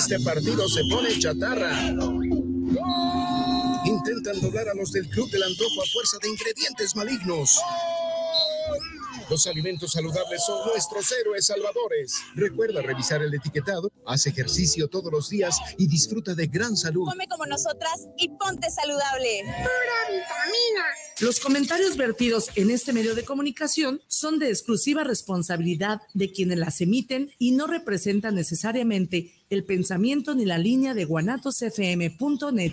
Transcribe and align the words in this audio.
Este 0.00 0.18
partido 0.20 0.66
se 0.66 0.80
pone 0.90 1.18
chatarra. 1.18 1.78
Intentan 3.84 4.40
doblar 4.40 4.70
a 4.70 4.74
los 4.74 4.92
del 4.92 5.06
Club 5.10 5.30
del 5.30 5.42
Antojo 5.42 5.82
a 5.82 5.86
fuerza 5.92 6.16
de 6.22 6.28
ingredientes 6.30 6.96
malignos. 6.96 7.60
Los 9.30 9.46
alimentos 9.46 9.92
saludables 9.92 10.42
son 10.44 10.66
nuestros 10.66 11.12
héroes 11.12 11.46
salvadores. 11.46 12.20
Recuerda 12.34 12.82
revisar 12.82 13.22
el 13.22 13.32
etiquetado, 13.32 13.92
haz 14.04 14.26
ejercicio 14.26 14.88
todos 14.88 15.12
los 15.12 15.30
días 15.30 15.56
y 15.78 15.86
disfruta 15.86 16.34
de 16.34 16.48
gran 16.48 16.76
salud. 16.76 17.04
Come 17.08 17.28
como 17.28 17.46
nosotras 17.46 18.08
y 18.18 18.28
ponte 18.30 18.68
saludable. 18.70 19.42
Pura 19.44 20.08
vitamina. 20.08 20.84
Los 21.20 21.38
comentarios 21.38 21.96
vertidos 21.96 22.48
en 22.56 22.70
este 22.70 22.92
medio 22.92 23.14
de 23.14 23.24
comunicación 23.24 24.00
son 24.08 24.40
de 24.40 24.48
exclusiva 24.48 25.04
responsabilidad 25.04 26.00
de 26.12 26.32
quienes 26.32 26.58
las 26.58 26.80
emiten 26.80 27.30
y 27.38 27.52
no 27.52 27.68
representan 27.68 28.34
necesariamente 28.34 29.44
el 29.48 29.64
pensamiento 29.64 30.34
ni 30.34 30.44
la 30.44 30.58
línea 30.58 30.92
de 30.92 31.04
guanatosfm.net. 31.04 32.72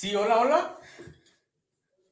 Sí, 0.00 0.14
hola, 0.14 0.36
hola. 0.38 0.78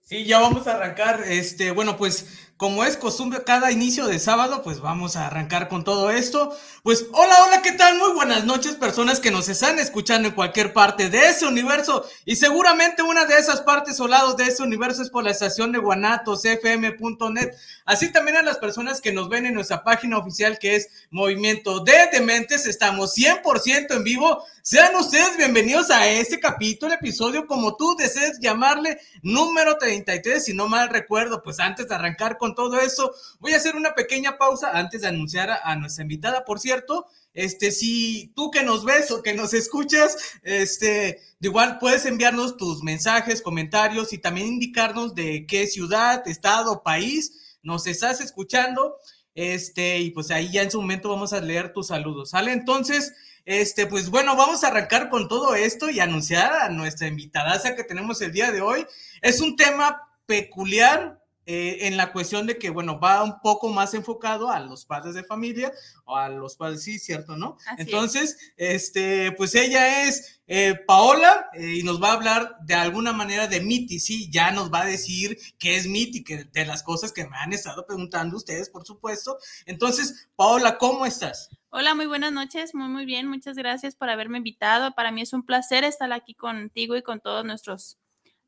Sí, 0.03 0.25
ya 0.25 0.41
vamos 0.41 0.67
a 0.67 0.75
arrancar. 0.75 1.23
Este, 1.29 1.71
bueno, 1.71 1.97
pues 1.97 2.46
como 2.57 2.85
es 2.85 2.97
costumbre 2.97 3.45
cada 3.45 3.71
inicio 3.71 4.07
de 4.07 4.19
sábado, 4.19 4.63
pues 4.63 4.81
vamos 4.81 5.17
a 5.17 5.27
arrancar 5.27 5.69
con 5.69 5.85
todo 5.85 6.11
esto. 6.11 6.57
Pues 6.83 7.07
hola, 7.13 7.35
hola, 7.45 7.61
¿qué 7.61 7.73
tal? 7.73 7.99
Muy 7.99 8.13
buenas 8.13 8.45
noches, 8.45 8.77
personas 8.77 9.21
que 9.21 9.31
nos 9.31 9.51
están 9.51 9.79
escuchando 9.79 10.29
en 10.29 10.35
cualquier 10.35 10.73
parte 10.73 11.11
de 11.11 11.27
ese 11.29 11.47
universo. 11.47 12.07
Y 12.25 12.37
seguramente 12.37 13.03
una 13.03 13.27
de 13.27 13.37
esas 13.39 13.61
partes 13.61 14.01
o 14.01 14.09
lados 14.09 14.39
de 14.39 14.45
ese 14.45 14.63
universo 14.63 15.03
es 15.03 15.11
por 15.11 15.25
la 15.25 15.33
estación 15.33 15.71
de 15.73 15.81
guanatosfm.net. 15.81 17.53
Así 17.85 18.11
también 18.11 18.39
a 18.39 18.43
las 18.43 18.57
personas 18.57 19.03
que 19.03 19.13
nos 19.13 19.29
ven 19.29 19.45
en 19.45 19.55
nuestra 19.55 19.85
página 19.85 20.17
oficial 20.17 20.59
que 20.59 20.77
es 20.77 20.89
Movimiento 21.11 21.81
de 21.81 22.09
Dementes. 22.11 22.67
Estamos 22.67 23.15
100% 23.17 23.95
en 23.95 24.03
vivo. 24.03 24.43
Sean 24.63 24.97
ustedes 24.97 25.37
bienvenidos 25.37 25.91
a 25.91 26.09
este 26.09 26.41
capítulo, 26.41 26.93
episodio, 26.93 27.47
como 27.47 27.77
tú 27.77 27.95
desees 27.97 28.41
llamarle, 28.41 28.99
número 29.23 29.79
33, 29.79 30.45
si 30.45 30.55
no 30.55 30.67
mal 30.67 30.89
recuerdo. 30.89 31.41
Pues 31.43 31.61
antes 31.61 31.87
de 31.87 31.95
arrancar 31.95 32.37
con 32.39 32.46
todo 32.55 32.81
eso, 32.81 33.15
voy 33.41 33.53
a 33.53 33.57
hacer 33.57 33.77
una 33.77 33.95
pequeña 33.95 34.39
pausa 34.39 34.71
antes 34.77 35.03
de 35.03 35.09
anunciar 35.09 35.51
a, 35.63 35.77
nuestra 35.77 36.03
invitada, 36.03 36.45
por 36.45 36.61
cierto. 36.61 37.07
Este, 37.35 37.71
si 37.71 38.33
tú 38.35 38.51
que 38.51 38.63
nos 38.63 38.85
ves 38.85 39.11
o 39.11 39.23
que 39.23 39.35
nos 39.35 39.53
escuchas, 39.53 40.17
este, 40.43 41.21
de 41.39 41.49
igual 41.49 41.79
puedes 41.79 42.07
enviarnos 42.07 42.57
tus 42.57 42.83
mensajes, 42.83 43.43
comentarios 43.43 44.13
y 44.13 44.19
también 44.19 44.47
indicarnos 44.47 45.15
de 45.15 45.47
qué 45.47 45.67
ciudad, 45.67 46.27
estado, 46.27 46.83
país 46.83 47.59
nos 47.63 47.87
estás 47.87 48.21
escuchando. 48.21 48.97
Este, 49.35 49.99
y 49.99 50.11
pues 50.13 50.31
ahí 50.31 50.51
ya 50.51 50.63
en 50.63 50.71
su 50.71 50.81
momento 50.81 51.11
vamos 51.11 51.35
a 51.35 51.41
leer 51.41 51.75
tus 51.75 51.89
saludos, 51.89 52.31
¿sale? 52.31 52.53
Entonces, 52.53 53.13
este, 53.45 53.87
pues 53.87 54.09
bueno, 54.09 54.35
vamos 54.35 54.65
a 54.65 54.69
arrancar 54.69 55.09
con 55.09 55.29
todo 55.29 55.55
esto 55.55 55.89
y 55.91 56.01
anunciar 56.01 56.53
a 56.55 56.69
nuestra 56.71 57.07
invitada 57.07 57.77
que 57.77 57.85
tenemos 57.85 58.21
el 58.23 58.33
día 58.33 58.51
de 58.51 58.61
hoy. 58.61 58.87
Es 59.23 59.41
un 59.41 59.55
tema 59.57 60.03
peculiar 60.27 61.23
eh, 61.47 61.87
en 61.87 61.97
la 61.97 62.13
cuestión 62.13 62.47
de 62.47 62.59
que, 62.59 62.71
bueno, 62.71 62.99
va 62.99 63.23
un 63.23 63.41
poco 63.41 63.69
más 63.69 63.95
enfocado 63.95 64.51
a 64.51 64.59
los 64.59 64.85
padres 64.85 65.15
de 65.15 65.23
familia 65.23 65.73
o 66.05 66.17
a 66.17 66.29
los 66.29 66.57
padres, 66.57 66.83
sí, 66.83 66.99
cierto, 66.99 67.37
¿no? 67.37 67.57
Así 67.67 67.75
es. 67.83 67.87
Entonces, 67.87 68.53
este, 68.57 69.31
pues 69.33 69.55
ella 69.55 70.09
es 70.09 70.41
eh, 70.49 70.75
Paola 70.87 71.49
eh, 71.55 71.77
y 71.79 71.83
nos 71.85 72.03
va 72.03 72.11
a 72.11 72.15
hablar 72.15 72.57
de 72.63 72.75
alguna 72.75 73.13
manera 73.13 73.47
de 73.47 73.61
MIT, 73.61 74.01
sí, 74.01 74.31
ya 74.31 74.51
nos 74.51 74.73
va 74.73 74.83
a 74.83 74.87
decir 74.87 75.39
qué 75.59 75.77
es 75.77 75.87
MIT 75.87 76.17
y 76.17 76.25
que 76.25 76.45
de 76.45 76.67
las 76.67 76.83
cosas 76.83 77.13
que 77.13 77.27
me 77.27 77.37
han 77.37 77.53
estado 77.53 77.87
preguntando 77.87 78.37
ustedes, 78.37 78.69
por 78.69 78.85
supuesto. 78.85 79.39
Entonces, 79.67 80.29
Paola, 80.35 80.79
¿cómo 80.79 81.07
estás? 81.07 81.51
Hola, 81.71 81.95
muy 81.95 82.07
buenas 82.07 82.33
noches, 82.33 82.75
muy 82.75 82.89
muy 82.89 83.05
bien, 83.05 83.29
muchas 83.29 83.57
gracias 83.57 83.95
por 83.95 84.09
haberme 84.11 84.39
invitado. 84.39 84.95
Para 84.95 85.13
mí 85.13 85.21
es 85.21 85.33
un 85.33 85.45
placer 85.45 85.85
estar 85.85 86.13
aquí 86.13 86.35
contigo 86.35 86.97
y 86.97 87.03
con 87.03 87.21
todos 87.21 87.45
nuestros 87.45 87.99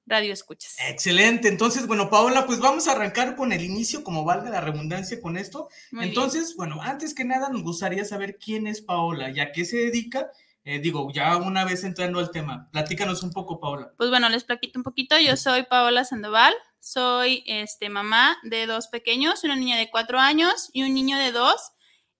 radioescuchas. 0.08 0.76
Excelente. 0.88 1.48
Entonces, 1.48 1.86
bueno, 1.86 2.10
Paola, 2.10 2.46
pues 2.46 2.58
vamos 2.58 2.88
a 2.88 2.92
arrancar 2.92 3.36
con 3.36 3.52
el 3.52 3.62
inicio, 3.62 4.02
como 4.02 4.24
valga 4.24 4.50
la 4.50 4.60
redundancia 4.60 5.20
con 5.20 5.36
esto. 5.36 5.68
Muy 5.90 6.00
bien. 6.00 6.08
Entonces, 6.10 6.54
bueno, 6.56 6.80
antes 6.82 7.14
que 7.14 7.24
nada 7.24 7.48
nos 7.50 7.62
gustaría 7.62 8.04
saber 8.04 8.38
quién 8.38 8.66
es 8.66 8.80
Paola 8.80 9.30
y 9.30 9.40
a 9.40 9.52
qué 9.52 9.64
se 9.64 9.76
dedica. 9.76 10.30
Eh, 10.64 10.80
digo, 10.80 11.10
ya 11.12 11.38
una 11.38 11.64
vez 11.64 11.82
entrando 11.84 12.18
al 12.18 12.30
tema, 12.30 12.68
platícanos 12.70 13.22
un 13.22 13.32
poco, 13.32 13.58
Paola. 13.58 13.92
Pues 13.96 14.10
bueno, 14.10 14.28
les 14.28 14.44
plaquito 14.44 14.78
un 14.78 14.82
poquito. 14.82 15.18
Yo 15.18 15.34
soy 15.36 15.62
Paola 15.62 16.04
Sandoval, 16.04 16.54
soy 16.78 17.42
este, 17.46 17.88
mamá 17.88 18.36
de 18.42 18.66
dos 18.66 18.88
pequeños, 18.88 19.44
una 19.44 19.56
niña 19.56 19.78
de 19.78 19.90
cuatro 19.90 20.18
años 20.18 20.68
y 20.74 20.82
un 20.82 20.92
niño 20.92 21.16
de 21.16 21.32
dos. 21.32 21.72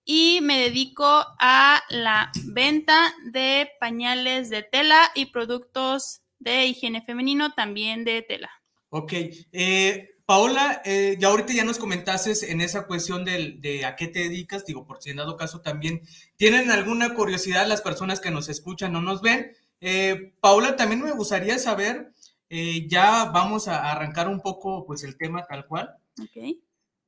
Y 0.03 0.39
me 0.41 0.59
dedico 0.59 1.05
a 1.39 1.83
la 1.89 2.31
venta 2.45 3.13
de 3.31 3.69
pañales 3.79 4.49
de 4.49 4.63
tela 4.63 5.11
y 5.13 5.27
productos 5.27 6.23
de 6.39 6.65
higiene 6.65 7.01
femenino, 7.01 7.53
también 7.53 8.03
de 8.03 8.21
tela. 8.21 8.49
Ok. 8.89 9.13
Eh, 9.51 10.09
Paola, 10.25 10.81
eh, 10.85 11.15
ya 11.19 11.29
ahorita 11.29 11.53
ya 11.53 11.63
nos 11.63 11.79
comentaste 11.79 12.51
en 12.51 12.61
esa 12.61 12.85
cuestión 12.85 13.25
del- 13.25 13.59
de, 13.61 13.83
a 13.85 13.95
qué 13.95 14.07
te 14.07 14.19
dedicas, 14.19 14.63
digo, 14.65 14.85
por 14.85 15.01
si 15.01 15.09
en 15.09 15.17
dado 15.17 15.37
caso 15.37 15.61
también 15.61 16.01
tienen 16.35 16.69
alguna 16.69 17.13
curiosidad 17.15 17.67
las 17.67 17.81
personas 17.81 18.19
que 18.19 18.29
nos 18.31 18.47
escuchan 18.47 18.95
o 18.95 19.01
nos 19.01 19.21
ven. 19.21 19.51
Eh, 19.81 20.33
Paola, 20.39 20.75
también 20.75 21.01
me 21.01 21.11
gustaría 21.13 21.57
saber, 21.57 22.11
eh, 22.49 22.87
ya 22.87 23.25
vamos 23.25 23.67
a 23.67 23.91
arrancar 23.91 24.27
un 24.27 24.41
poco 24.41 24.85
pues 24.85 25.03
el 25.03 25.17
tema 25.17 25.45
tal 25.47 25.65
cual. 25.65 25.95
¿ok? 26.21 26.55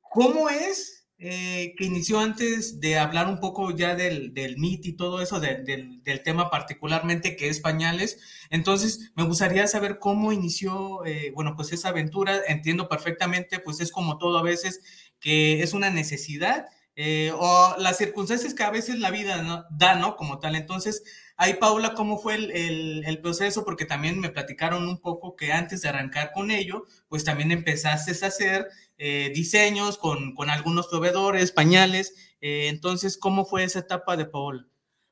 ¿Cómo 0.02 0.50
es 0.50 1.01
eh, 1.24 1.76
que 1.78 1.86
inició 1.86 2.20
antes 2.20 2.80
de 2.80 2.98
hablar 2.98 3.28
un 3.28 3.40
poco 3.40 3.70
ya 3.76 3.96
del, 3.96 4.34
del 4.34 4.54
MIT 4.56 4.90
y 4.90 4.94
todo 4.94 5.22
eso, 5.22 5.40
de- 5.40 5.62
del, 5.64 6.02
del 6.04 6.24
tema 6.24 6.50
particularmente 6.50 7.36
que 7.36 7.48
es 7.50 7.60
pañales? 7.60 8.20
Entonces, 8.50 9.12
me 9.16 9.24
gustaría 9.24 9.68
saber 9.68 10.00
cómo 10.00 10.32
inició, 10.34 11.06
eh, 11.06 11.32
bueno, 11.36 11.56
pues 11.56 11.72
esa 11.74 11.90
aventura. 11.90 12.40
Entiendo 12.48 12.90
perfectamente, 12.90 13.60
pues 13.60 13.80
es 13.82 13.92
como 13.92 14.18
todo 14.18 14.40
a 14.40 14.44
veces, 14.44 14.82
que 15.20 15.62
es 15.64 15.74
una 15.74 15.90
necesidad 15.90 16.66
eh, 16.96 17.32
o 17.36 17.76
las 17.78 17.98
circunstancias 17.98 18.54
que 18.54 18.64
a 18.64 18.70
veces 18.70 19.00
la 19.00 19.12
vida 19.12 19.42
¿no? 19.44 19.64
da, 19.72 19.96
¿no? 19.96 20.16
Como 20.18 20.40
tal. 20.40 20.56
Entonces, 20.56 21.04
ahí, 21.38 21.54
Paula, 21.56 21.94
¿cómo 21.94 22.18
fue 22.18 22.36
el, 22.36 22.52
el- 22.52 23.04
el 23.06 23.22
proceso? 23.22 23.64
Porque 23.64 23.86
también 23.86 24.20
me 24.20 24.30
platicaron 24.30 24.88
un 24.88 25.00
poco 25.00 25.36
que 25.36 25.52
antes 25.54 25.82
de 25.82 25.90
arrancar 25.90 26.32
con 26.34 26.52
ello, 26.52 26.86
pues 27.08 27.24
también 27.24 27.52
empezaste 27.52 28.12
a 28.12 28.28
hacer 28.28 28.68
eh, 29.04 29.32
diseños 29.34 29.98
con, 29.98 30.36
con 30.36 30.52
algunos 30.52 30.86
proveedores, 30.86 31.52
pañales. 31.52 32.14
eh, 32.40 32.68
entonces, 32.68 33.18
¿cómo 33.18 33.46
fue 33.46 33.64
esa 33.64 33.80
etapa 33.80 34.16
de 34.16 34.26
Paola? 34.26 34.68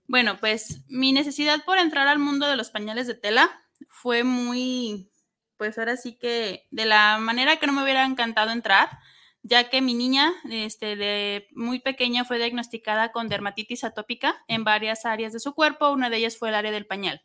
Bueno, 0.06 0.38
pues 0.40 0.84
mi 0.90 1.12
necesidad 1.12 1.66
por 1.66 1.80
entrar 1.80 2.08
al 2.08 2.20
mundo 2.20 2.48
de 2.48 2.56
los 2.56 2.70
pañales 2.70 3.08
de 3.08 3.16
tela 3.16 3.50
fue 3.88 4.24
muy, 4.24 5.10
pues 5.58 5.80
ahora 5.80 5.98
sí 5.98 6.20
que 6.20 6.68
de 6.70 6.86
la 6.86 7.18
manera 7.18 7.58
que 7.58 7.66
no 7.66 7.74
me 7.74 7.82
hubiera 7.82 8.06
encantado 8.06 8.52
entrar, 8.52 8.90
ya 9.42 9.72
que 9.72 9.82
mi 9.82 9.96
niña, 9.96 10.34
este, 10.52 10.96
de 10.96 11.48
muy 11.56 11.80
pequeña 11.80 12.26
fue 12.26 12.38
diagnosticada 12.38 13.12
con 13.12 13.28
dermatitis 13.28 13.84
atópica 13.84 14.36
en 14.48 14.64
varias 14.64 15.04
áreas 15.04 15.34
de 15.34 15.40
su 15.40 15.56
cuerpo, 15.56 15.90
una 15.90 16.12
de 16.12 16.18
ellas 16.18 16.38
fue 16.38 16.50
el 16.50 16.56
área 16.56 16.72
del 16.72 16.86
pañal. 16.86 17.24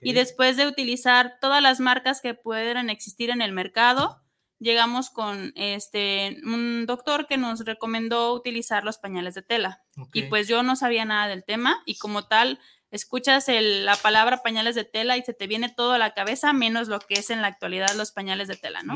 Y 0.00 0.12
después 0.12 0.56
de 0.56 0.68
utilizar 0.68 1.38
todas 1.40 1.60
las 1.60 1.80
marcas 1.80 2.20
que 2.20 2.34
pudieran 2.34 2.90
existir 2.90 3.30
en 3.30 3.42
el 3.42 3.52
mercado, 3.52 4.22
llegamos 4.58 5.10
con 5.10 5.52
este 5.56 6.38
un 6.44 6.86
doctor 6.86 7.26
que 7.26 7.36
nos 7.36 7.64
recomendó 7.64 8.32
utilizar 8.32 8.84
los 8.84 8.98
pañales 8.98 9.34
de 9.34 9.42
tela. 9.42 9.82
Y 10.12 10.22
pues 10.24 10.48
yo 10.48 10.62
no 10.62 10.76
sabía 10.76 11.04
nada 11.04 11.28
del 11.28 11.44
tema 11.44 11.82
y 11.86 11.96
como 11.98 12.26
tal 12.26 12.60
escuchas 12.90 13.46
la 13.48 13.96
palabra 13.96 14.42
pañales 14.42 14.74
de 14.74 14.84
tela 14.84 15.16
y 15.16 15.22
se 15.22 15.34
te 15.34 15.46
viene 15.46 15.68
todo 15.68 15.92
a 15.92 15.98
la 15.98 16.14
cabeza, 16.14 16.52
menos 16.52 16.88
lo 16.88 16.98
que 17.00 17.14
es 17.14 17.30
en 17.30 17.42
la 17.42 17.48
actualidad 17.48 17.94
los 17.94 18.12
pañales 18.12 18.48
de 18.48 18.56
tela, 18.56 18.82
¿no? 18.82 18.94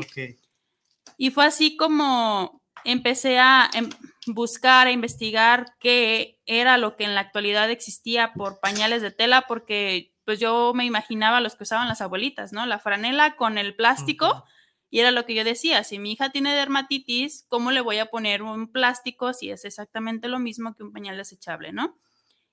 Y 1.17 1.31
fue 1.31 1.45
así 1.45 1.75
como 1.75 2.61
empecé 2.83 3.37
a 3.39 3.69
em, 3.73 3.89
buscar, 4.27 4.87
a 4.87 4.91
investigar 4.91 5.75
qué 5.79 6.39
era 6.45 6.77
lo 6.77 6.95
que 6.95 7.03
en 7.03 7.15
la 7.15 7.21
actualidad 7.21 7.69
existía 7.69 8.33
por 8.33 8.59
pañales 8.59 9.01
de 9.01 9.11
tela, 9.11 9.45
porque 9.47 10.13
pues 10.25 10.39
yo 10.39 10.73
me 10.73 10.85
imaginaba 10.85 11.41
los 11.41 11.55
que 11.55 11.63
usaban 11.63 11.87
las 11.87 12.01
abuelitas, 12.01 12.53
¿no? 12.53 12.65
La 12.65 12.79
franela 12.79 13.35
con 13.35 13.57
el 13.57 13.75
plástico. 13.75 14.45
Y 14.91 14.99
era 14.99 15.11
lo 15.11 15.25
que 15.25 15.33
yo 15.33 15.45
decía, 15.45 15.85
si 15.85 15.99
mi 15.99 16.11
hija 16.11 16.31
tiene 16.31 16.53
dermatitis, 16.53 17.45
¿cómo 17.47 17.71
le 17.71 17.79
voy 17.79 17.97
a 17.99 18.07
poner 18.07 18.43
un 18.43 18.69
plástico 18.69 19.33
si 19.33 19.49
es 19.49 19.63
exactamente 19.63 20.27
lo 20.27 20.37
mismo 20.37 20.75
que 20.75 20.83
un 20.83 20.91
pañal 20.91 21.15
desechable, 21.15 21.71
¿no? 21.71 21.97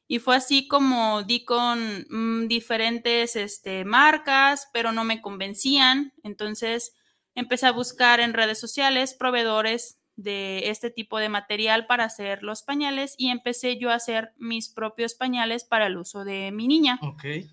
Y 0.06 0.20
fue 0.20 0.36
así 0.36 0.68
como 0.68 1.24
di 1.24 1.44
con 1.44 2.06
mm, 2.08 2.46
diferentes 2.46 3.34
este, 3.34 3.84
marcas, 3.84 4.68
pero 4.72 4.92
no 4.92 5.02
me 5.02 5.20
convencían. 5.20 6.14
Entonces 6.22 6.94
empecé 7.34 7.66
a 7.66 7.72
buscar 7.72 8.20
en 8.20 8.32
redes 8.32 8.60
sociales 8.60 9.14
proveedores 9.14 9.98
de 10.14 10.70
este 10.70 10.90
tipo 10.90 11.18
de 11.18 11.28
material 11.28 11.86
para 11.86 12.04
hacer 12.04 12.44
los 12.44 12.62
pañales 12.62 13.16
y 13.18 13.30
empecé 13.30 13.78
yo 13.78 13.90
a 13.90 13.94
hacer 13.94 14.32
mis 14.36 14.68
propios 14.68 15.14
pañales 15.14 15.64
para 15.64 15.88
el 15.88 15.96
uso 15.96 16.24
de 16.24 16.52
mi 16.52 16.68
niña. 16.68 17.00
Okay. 17.02 17.50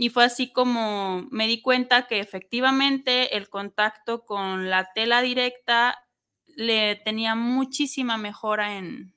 Y 0.00 0.08
fue 0.08 0.24
así 0.24 0.50
como 0.50 1.28
me 1.30 1.46
di 1.46 1.60
cuenta 1.60 2.06
que 2.06 2.20
efectivamente 2.20 3.36
el 3.36 3.50
contacto 3.50 4.24
con 4.24 4.70
la 4.70 4.94
tela 4.94 5.20
directa 5.20 5.94
le 6.46 6.96
tenía 6.96 7.34
muchísima 7.34 8.16
mejora 8.16 8.78
en, 8.78 9.12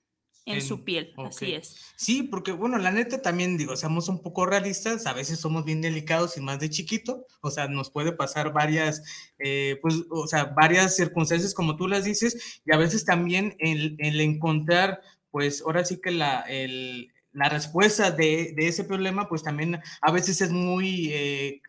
su 0.60 0.84
piel, 0.84 1.14
así 1.26 1.54
es. 1.54 1.78
Sí, 1.96 2.24
porque 2.24 2.52
bueno, 2.52 2.78
la 2.80 2.92
neta 2.92 3.22
también 3.22 3.56
digo, 3.56 3.78
seamos 3.78 4.10
un 4.10 4.22
poco 4.22 4.46
realistas, 4.46 5.08
a 5.08 5.14
veces 5.14 5.40
somos 5.40 5.64
bien 5.64 5.80
delicados 5.80 6.36
y 6.36 6.42
más 6.42 6.60
de 6.60 6.70
chiquito, 6.70 7.28
o 7.40 7.50
sea, 7.50 7.70
nos 7.70 7.90
puede 7.90 8.12
pasar 8.12 8.52
varias, 8.52 9.04
eh, 9.40 9.80
pues, 9.82 10.04
o 10.10 10.28
sea, 10.28 10.52
varias 10.54 10.98
circunstancias 10.98 11.54
como 11.54 11.78
tú 11.78 11.88
las 11.88 12.04
dices, 12.04 12.62
y 12.66 12.74
a 12.74 12.78
veces 12.78 13.06
también 13.06 13.56
el, 13.60 13.96
el 14.00 14.20
encontrar, 14.20 15.00
pues 15.32 15.62
ahora 15.62 15.86
sí 15.86 16.02
que 16.02 16.12
la, 16.12 16.42
el, 16.42 17.13
la 17.34 17.50
respuesta 17.50 18.12
de, 18.12 18.54
ese 18.58 18.84
problema, 18.84 19.28
pues 19.28 19.44
también 19.44 19.82
a 20.02 20.12
veces 20.12 20.42
es 20.42 20.52
muy, 20.52 21.12
eh, 21.14 21.62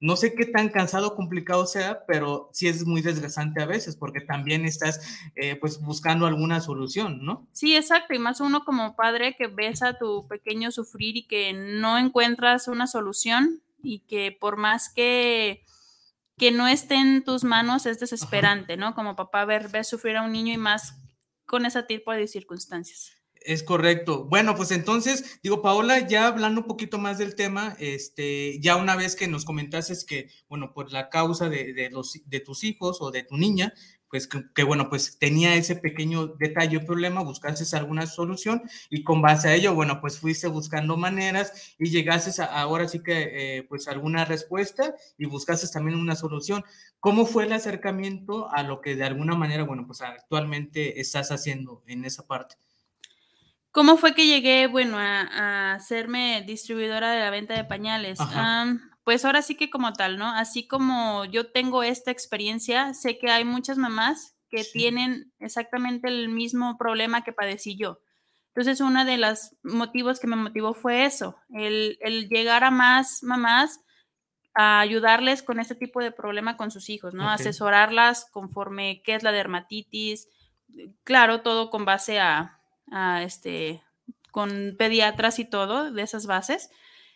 no 0.00 0.16
sé 0.16 0.34
qué 0.34 0.46
tan 0.46 0.68
cansado 0.68 1.08
o 1.08 1.14
complicado 1.14 1.66
sea, 1.66 2.04
pero 2.06 2.50
sí 2.52 2.68
es 2.68 2.84
muy 2.84 3.02
desgastante 3.02 3.62
a 3.62 3.66
veces, 3.66 3.96
porque 3.96 4.20
también 4.20 4.64
estás 4.64 5.00
eh, 5.36 5.56
pues 5.56 5.80
buscando 5.80 6.26
alguna 6.26 6.60
solución, 6.60 7.24
¿no? 7.24 7.46
Sí, 7.52 7.76
exacto, 7.76 8.14
y 8.14 8.18
más 8.18 8.40
uno 8.40 8.64
como 8.64 8.96
padre 8.96 9.36
que 9.36 9.46
ves 9.46 9.82
a 9.82 9.98
tu 9.98 10.26
pequeño 10.28 10.70
sufrir 10.70 11.16
y 11.16 11.26
que 11.26 11.52
no 11.52 11.98
encuentras 11.98 12.68
una 12.68 12.86
solución 12.86 13.62
y 13.82 14.00
que 14.00 14.36
por 14.38 14.56
más 14.56 14.88
que 14.92 15.64
que 16.38 16.50
no 16.50 16.66
esté 16.66 16.96
en 16.96 17.22
tus 17.22 17.44
manos 17.44 17.86
es 17.86 18.00
desesperante, 18.00 18.76
¿no? 18.76 18.96
Como 18.96 19.14
papá 19.14 19.44
ver, 19.44 19.68
ver 19.68 19.84
sufrir 19.84 20.16
a 20.16 20.22
un 20.22 20.32
niño 20.32 20.52
y 20.52 20.56
más 20.56 20.98
con 21.46 21.66
ese 21.66 21.82
tipo 21.84 22.10
de 22.10 22.26
circunstancias. 22.26 23.21
Es 23.44 23.62
correcto. 23.62 24.24
Bueno, 24.24 24.54
pues 24.54 24.70
entonces, 24.70 25.40
digo, 25.42 25.62
Paola, 25.62 26.06
ya 26.06 26.26
hablando 26.28 26.60
un 26.62 26.66
poquito 26.66 26.98
más 26.98 27.18
del 27.18 27.34
tema, 27.34 27.76
este, 27.78 28.58
ya 28.60 28.76
una 28.76 28.96
vez 28.96 29.16
que 29.16 29.28
nos 29.28 29.44
comentaste 29.44 29.94
que, 30.06 30.28
bueno, 30.48 30.72
por 30.72 30.92
la 30.92 31.08
causa 31.08 31.48
de, 31.48 31.88
los, 31.90 32.20
de 32.24 32.40
tus 32.40 32.64
hijos 32.64 32.98
o 33.00 33.10
de 33.10 33.24
tu 33.24 33.36
niña, 33.36 33.74
pues 34.08 34.28
que, 34.28 34.62
bueno, 34.62 34.90
pues 34.90 35.18
tenía 35.18 35.54
ese 35.54 35.74
pequeño 35.74 36.26
detalle 36.38 36.76
o 36.76 36.84
problema, 36.84 37.22
buscaste 37.22 37.64
alguna 37.76 38.06
solución 38.06 38.62
y 38.90 39.04
con 39.04 39.22
base 39.22 39.48
a 39.48 39.54
ello, 39.54 39.74
bueno, 39.74 40.00
pues 40.02 40.18
fuiste 40.18 40.48
buscando 40.48 40.98
maneras 40.98 41.74
y 41.78 41.88
llegaste 41.88 42.42
a, 42.42 42.60
ahora 42.60 42.88
sí 42.88 43.02
que, 43.02 43.58
eh, 43.58 43.62
pues 43.64 43.88
alguna 43.88 44.26
respuesta 44.26 44.94
y 45.16 45.24
buscaste 45.24 45.66
también 45.68 45.98
una 45.98 46.14
solución. 46.14 46.62
¿Cómo 47.00 47.24
fue 47.24 47.44
el 47.44 47.52
acercamiento 47.54 48.50
a 48.52 48.62
lo 48.62 48.82
que 48.82 48.96
de 48.96 49.04
alguna 49.04 49.34
manera, 49.34 49.64
bueno, 49.64 49.86
pues 49.86 50.02
actualmente 50.02 51.00
estás 51.00 51.30
haciendo 51.32 51.82
en 51.86 52.04
esa 52.04 52.26
parte? 52.26 52.56
¿Cómo 53.72 53.96
fue 53.96 54.14
que 54.14 54.26
llegué, 54.26 54.66
bueno, 54.66 54.98
a, 54.98 55.72
hacerme 55.72 56.44
distribuidora 56.46 57.10
de 57.10 57.20
la 57.20 57.30
venta 57.30 57.54
de 57.54 57.64
pañales? 57.64 58.18
pues 59.04 59.24
ahora 59.24 59.42
sí 59.42 59.56
que 59.56 59.70
como 59.70 59.92
tal, 59.94 60.16
¿no? 60.16 60.30
Así 60.30 60.68
como 60.68 61.24
yo 61.24 61.50
tengo 61.50 61.82
esta 61.82 62.12
experiencia, 62.12 62.94
sé 62.94 63.18
que 63.18 63.30
hay 63.30 63.44
muchas 63.44 63.76
mamás 63.78 64.36
que 64.48 64.62
tienen 64.62 65.32
exactamente 65.40 66.06
el 66.06 66.28
mismo 66.28 66.76
problema 66.78 67.24
que 67.24 67.32
padecí 67.32 67.76
yo. 67.76 67.98
Entonces, 68.54 68.80
uno 68.80 69.04
de 69.06 69.16
los 69.16 69.56
motivos 69.62 70.20
que 70.20 70.26
me 70.26 70.36
motivó 70.36 70.74
fue 70.74 71.06
eso, 71.06 71.36
el, 71.54 71.98
llegar 72.28 72.62
a 72.64 72.70
más 72.70 73.22
mamás 73.22 73.80
a 74.54 74.80
ayudarles 74.80 75.42
con 75.42 75.58
este 75.58 75.74
tipo 75.74 76.00
de 76.00 76.12
problema 76.12 76.58
con 76.58 76.70
sus 76.70 76.90
hijos, 76.90 77.14
¿no? 77.14 77.30
Asesorarlas 77.30 78.28
conforme 78.30 79.02
qué 79.02 79.14
es 79.14 79.22
la 79.22 79.32
dermatitis, 79.32 80.28
claro, 81.02 81.40
todo 81.40 81.70
con 81.70 81.86
base 81.86 82.20
a, 82.20 82.61
este, 83.22 83.82
con 84.30 84.74
pediatras 84.78 85.38
y 85.38 85.44
todo, 85.44 85.92
de 85.92 86.02
esas 86.02 86.26
bases. 86.26 86.70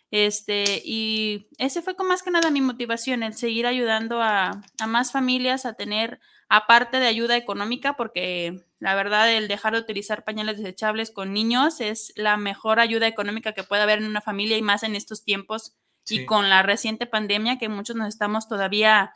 Este, 0.09 0.81
y 0.85 1.47
ese 1.57 1.81
fue 1.81 1.95
con 1.95 2.07
más 2.07 2.23
que 2.23 2.31
nada 2.31 2.49
mi 2.49 2.61
motivación, 2.61 3.23
el 3.23 3.33
seguir 3.33 3.67
ayudando 3.67 4.21
a, 4.21 4.61
más 4.87 5.11
familias 5.11 5.65
a 5.65 5.73
tener, 5.73 6.19
aparte 6.47 6.99
de 6.99 7.07
ayuda 7.07 7.35
económica, 7.35 7.97
porque 7.97 8.65
la 8.79 8.95
verdad 8.95 9.29
el 9.31 9.49
dejar 9.49 9.73
de 9.73 9.79
utilizar 9.79 10.23
pañales 10.23 10.57
desechables 10.57 11.11
con 11.11 11.33
niños 11.33 11.81
es 11.81 12.13
la 12.15 12.37
mejor 12.37 12.79
ayuda 12.79 13.07
económica 13.07 13.51
que 13.51 13.63
puede 13.63 13.81
haber 13.81 13.99
en 13.99 14.05
una 14.05 14.21
familia 14.21 14.57
y 14.57 14.61
más 14.61 14.83
en 14.83 14.95
estos 14.95 15.25
tiempos 15.25 15.75
y 16.09 16.25
con 16.25 16.49
la 16.49 16.63
reciente 16.63 17.05
pandemia 17.05 17.57
que 17.57 17.67
muchos 17.67 17.97
nos 17.97 18.07
estamos 18.07 18.47
todavía 18.47 19.11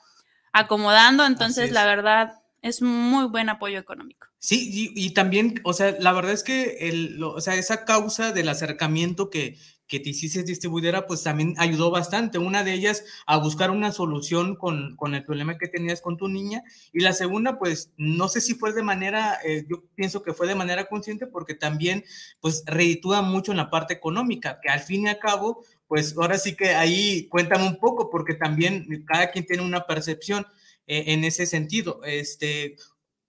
acomodando, 0.52 1.26
entonces 1.26 1.72
la 1.72 1.86
verdad 1.86 2.34
es 2.62 2.82
muy 2.82 3.28
buen 3.28 3.48
apoyo 3.48 3.80
económico. 3.80 4.31
Sí, 4.44 4.92
y, 4.96 5.12
también, 5.12 5.62
o 5.64 5.72
sea, 5.72 5.96
la 6.00 6.14
verdad 6.14 6.32
es 6.32 6.42
que 6.42 6.90
el, 6.90 7.24
o 7.24 7.40
sea, 7.42 7.54
esa 7.54 7.86
causa 7.86 8.32
del 8.32 8.50
acercamiento 8.50 9.30
que, 9.30 9.60
que 9.86 10.00
te 10.00 10.10
hiciste 10.10 10.42
distribuidora, 10.42 11.06
pues 11.06 11.22
también 11.22 11.54
ayudó 11.60 11.92
bastante. 11.92 12.40
Una 12.40 12.64
de 12.64 12.74
ellas 12.74 13.04
a 13.28 13.38
buscar 13.38 13.70
una 13.70 13.92
solución 13.92 14.56
con, 14.56 14.96
con, 14.96 15.14
el 15.14 15.24
problema 15.26 15.60
que 15.60 15.68
tenías 15.68 16.02
con 16.02 16.18
tu 16.18 16.28
niña. 16.28 16.64
Y 16.92 17.02
la 17.02 17.14
segunda, 17.14 17.60
pues 17.60 17.94
no 17.98 18.30
sé 18.30 18.42
si 18.42 18.56
fue 18.56 18.74
de 18.74 18.82
manera, 18.82 19.38
eh, 19.46 19.64
yo 19.70 19.84
pienso 19.94 20.24
que 20.24 20.34
fue 20.34 20.48
de 20.48 20.56
manera 20.56 20.86
consciente 20.86 21.28
porque 21.28 21.54
también, 21.54 22.04
pues 22.40 22.64
reditúa 22.66 23.22
mucho 23.22 23.52
en 23.52 23.58
la 23.58 23.70
parte 23.70 23.94
económica, 23.94 24.60
que 24.60 24.70
al 24.70 24.80
fin 24.80 25.04
y 25.06 25.10
al 25.10 25.20
cabo, 25.20 25.64
pues 25.88 26.16
ahora 26.18 26.40
sí 26.40 26.56
que 26.56 26.70
ahí 26.70 27.28
cuéntame 27.28 27.68
un 27.68 27.78
poco, 27.78 28.10
porque 28.10 28.34
también 28.34 28.88
cada 29.06 29.30
quien 29.30 29.46
tiene 29.46 29.62
una 29.62 29.86
percepción. 29.86 30.48
Eh, 30.88 31.14
en 31.14 31.24
ese 31.24 31.46
sentido. 31.46 32.02
Este, 32.04 32.76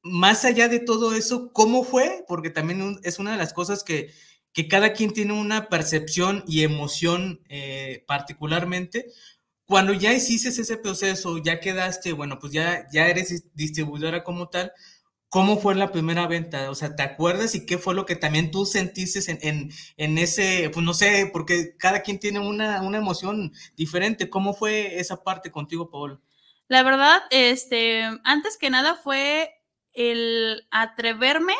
más 0.03 0.45
allá 0.45 0.69
de 0.69 0.81
todo 0.81 1.15
eso, 1.15 1.53
¿cómo 1.53 1.85
fue? 1.85 2.25
Porque 2.27 2.51
también 2.51 2.99
es 3.03 3.19
una 3.19 3.33
de 3.33 3.39
las 3.39 3.53
cosas 3.53 3.85
que, 3.85 4.13
que 4.53 4.69
cada 4.69 4.93
quien 4.93 5.13
tiene 5.13 5.33
una 5.33 5.69
percepción 5.69 6.45
y 6.47 6.63
emoción 6.63 7.41
eh, 7.49 8.05
particularmente. 8.07 9.07
Cuando 9.65 9.93
ya 9.93 10.13
hiciste 10.13 10.49
ese 10.49 10.77
proceso, 10.77 11.39
ya 11.39 11.61
quedaste, 11.61 12.13
bueno, 12.13 12.39
pues 12.39 12.53
ya, 12.53 12.87
ya 12.93 13.09
eres 13.09 13.55
distribuidora 13.55 14.25
como 14.25 14.49
tal, 14.49 14.73
¿cómo 15.29 15.59
fue 15.59 15.75
la 15.75 15.93
primera 15.93 16.27
venta? 16.27 16.71
O 16.71 16.75
sea, 16.75 16.95
¿te 16.95 17.03
acuerdas 17.03 17.55
y 17.55 17.65
qué 17.65 17.79
fue 17.79 17.95
lo 17.95 18.05
que 18.05 18.17
también 18.17 18.51
tú 18.51 18.67
sentiste 18.67 19.21
en, 19.49 19.71
en, 19.97 20.19
ese, 20.19 20.69
pues 20.71 20.85
no 20.85 20.93
sé, 20.93 21.31
porque 21.33 21.77
cada 21.79 22.03
quien 22.03 22.19
tiene 22.19 22.41
una, 22.41 22.83
una 22.83 22.99
emoción 22.99 23.53
diferente. 23.77 24.29
¿Cómo 24.29 24.53
fue 24.53 24.99
esa 25.01 25.23
parte 25.23 25.51
contigo, 25.51 25.91
Paolo? 25.91 26.21
La 26.69 26.83
verdad, 26.83 27.23
este, 27.31 28.03
antes 28.25 28.59
que 28.59 28.69
nada 28.69 28.97
fue 28.97 29.62
el 29.93 30.67
atreverme 30.71 31.55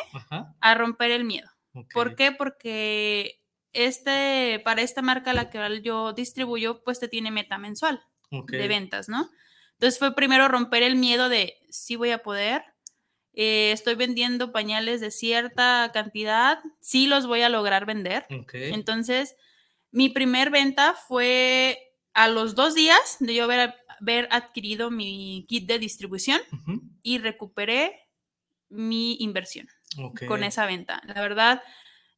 a 0.59 0.75
romper 0.75 1.11
el 1.11 1.23
miedo. 1.23 1.49
¿Por 1.93 2.15
qué? 2.15 2.31
Porque 2.31 3.41
este, 3.73 4.61
para 4.63 4.81
esta 4.81 5.01
marca 5.01 5.33
la 5.33 5.49
que 5.49 5.81
yo 5.81 6.13
distribuyo, 6.13 6.83
pues 6.83 6.99
te 6.99 7.07
tiene 7.07 7.31
meta 7.31 7.57
mensual 7.57 8.03
de 8.29 8.67
ventas, 8.67 9.09
¿no? 9.09 9.29
Entonces 9.73 9.99
fue 9.99 10.15
primero 10.15 10.47
romper 10.47 10.83
el 10.83 10.95
miedo 10.95 11.29
de 11.29 11.55
sí 11.69 11.95
voy 11.95 12.11
a 12.11 12.23
poder, 12.23 12.63
eh, 13.33 13.71
estoy 13.71 13.95
vendiendo 13.95 14.51
pañales 14.51 15.01
de 15.01 15.11
cierta 15.11 15.91
cantidad, 15.93 16.59
sí 16.79 17.07
los 17.07 17.25
voy 17.25 17.41
a 17.41 17.49
lograr 17.49 17.85
vender. 17.85 18.25
Entonces, 18.53 19.35
mi 19.91 20.09
primer 20.09 20.51
venta 20.51 20.93
fue 20.93 21.79
a 22.13 22.27
los 22.27 22.53
dos 22.53 22.75
días 22.75 23.17
de 23.19 23.33
yo 23.33 23.45
haber 23.45 23.75
haber 24.03 24.27
adquirido 24.31 24.91
mi 24.91 25.45
kit 25.47 25.65
de 25.67 25.79
distribución 25.79 26.41
y 27.01 27.19
recuperé 27.19 28.02
mi 28.73 29.15
inversión 29.19 29.67
con 30.27 30.43
esa 30.43 30.65
venta. 30.65 31.01
La 31.05 31.21
verdad, 31.21 31.61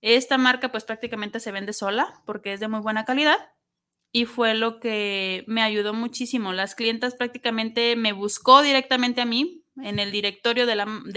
esta 0.02 0.38
marca 0.38 0.72
pues 0.72 0.84
prácticamente 0.84 1.40
se 1.40 1.52
vende 1.52 1.74
sola 1.74 2.22
porque 2.26 2.54
es 2.54 2.60
de 2.60 2.68
muy 2.68 2.80
buena 2.80 3.06
calidad 3.06 3.38
y 4.12 4.26
fue 4.26 4.54
lo 4.54 4.80
que 4.80 5.44
me 5.48 5.62
ayudó 5.62 5.94
muchísimo. 5.94 6.54
Las 6.54 6.74
clientas 6.74 7.16
prácticamente 7.16 7.96
me 7.96 8.14
buscó 8.14 8.62
directamente 8.62 9.22
a 9.22 9.26
mí 9.26 9.66
en 9.84 10.00
el 10.00 10.12
directorio 10.12 10.66
de 10.66 10.76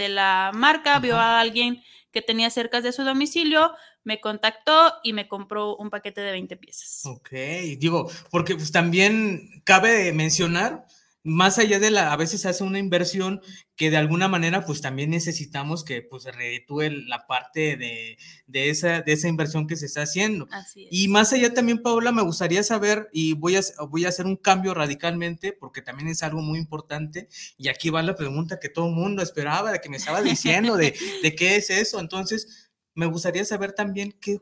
la, 0.09 0.51
marca, 0.53 0.99
vio 0.99 1.17
a 1.17 1.39
alguien 1.39 1.81
que 2.11 2.21
tenía 2.21 2.49
cerca 2.49 2.81
de 2.81 2.91
su 2.91 3.03
domicilio, 3.03 3.71
me 4.03 4.19
contactó 4.19 4.95
y 5.03 5.13
me 5.13 5.27
compró 5.27 5.77
un 5.77 5.89
paquete 5.89 6.21
de 6.21 6.31
20 6.31 6.57
piezas. 6.57 7.05
Ok, 7.05 7.29
digo, 7.77 8.11
porque 8.31 8.55
pues 8.55 8.71
también 8.71 9.61
cabe 9.63 10.11
mencionar 10.11 10.85
más 11.23 11.59
allá 11.59 11.79
de 11.79 11.91
la, 11.91 12.13
a 12.13 12.17
veces 12.17 12.45
hace 12.45 12.63
una 12.63 12.79
inversión 12.79 13.41
que 13.75 13.89
de 13.89 13.97
alguna 13.97 14.27
manera 14.27 14.65
pues 14.65 14.81
también 14.81 15.09
necesitamos 15.09 15.83
que 15.83 16.01
pues 16.01 16.23
reditúe 16.25 16.89
la 17.07 17.27
parte 17.27 17.75
de, 17.75 18.17
de, 18.47 18.69
esa, 18.69 19.01
de 19.01 19.13
esa 19.13 19.27
inversión 19.27 19.67
que 19.67 19.75
se 19.75 19.85
está 19.85 20.03
haciendo. 20.03 20.47
Así 20.51 20.83
es. 20.83 20.89
Y 20.91 21.07
más 21.09 21.33
allá 21.33 21.53
también, 21.53 21.81
Paola, 21.81 22.11
me 22.11 22.21
gustaría 22.21 22.63
saber, 22.63 23.09
y 23.11 23.33
voy 23.33 23.57
a, 23.57 23.61
voy 23.89 24.05
a 24.05 24.09
hacer 24.09 24.25
un 24.25 24.37
cambio 24.37 24.73
radicalmente, 24.73 25.53
porque 25.53 25.81
también 25.81 26.09
es 26.09 26.23
algo 26.23 26.41
muy 26.41 26.57
importante, 26.57 27.27
y 27.57 27.67
aquí 27.67 27.89
va 27.89 28.01
la 28.01 28.15
pregunta 28.15 28.59
que 28.59 28.69
todo 28.69 28.87
el 28.87 28.95
mundo 28.95 29.21
esperaba, 29.21 29.71
de 29.71 29.79
que 29.79 29.89
me 29.89 29.97
estaba 29.97 30.21
diciendo, 30.21 30.77
de, 30.77 30.93
de 31.23 31.35
qué 31.35 31.57
es 31.57 31.69
eso. 31.69 31.99
Entonces, 31.99 32.69
me 32.95 33.05
gustaría 33.05 33.45
saber 33.45 33.73
también 33.73 34.13
qué, 34.19 34.39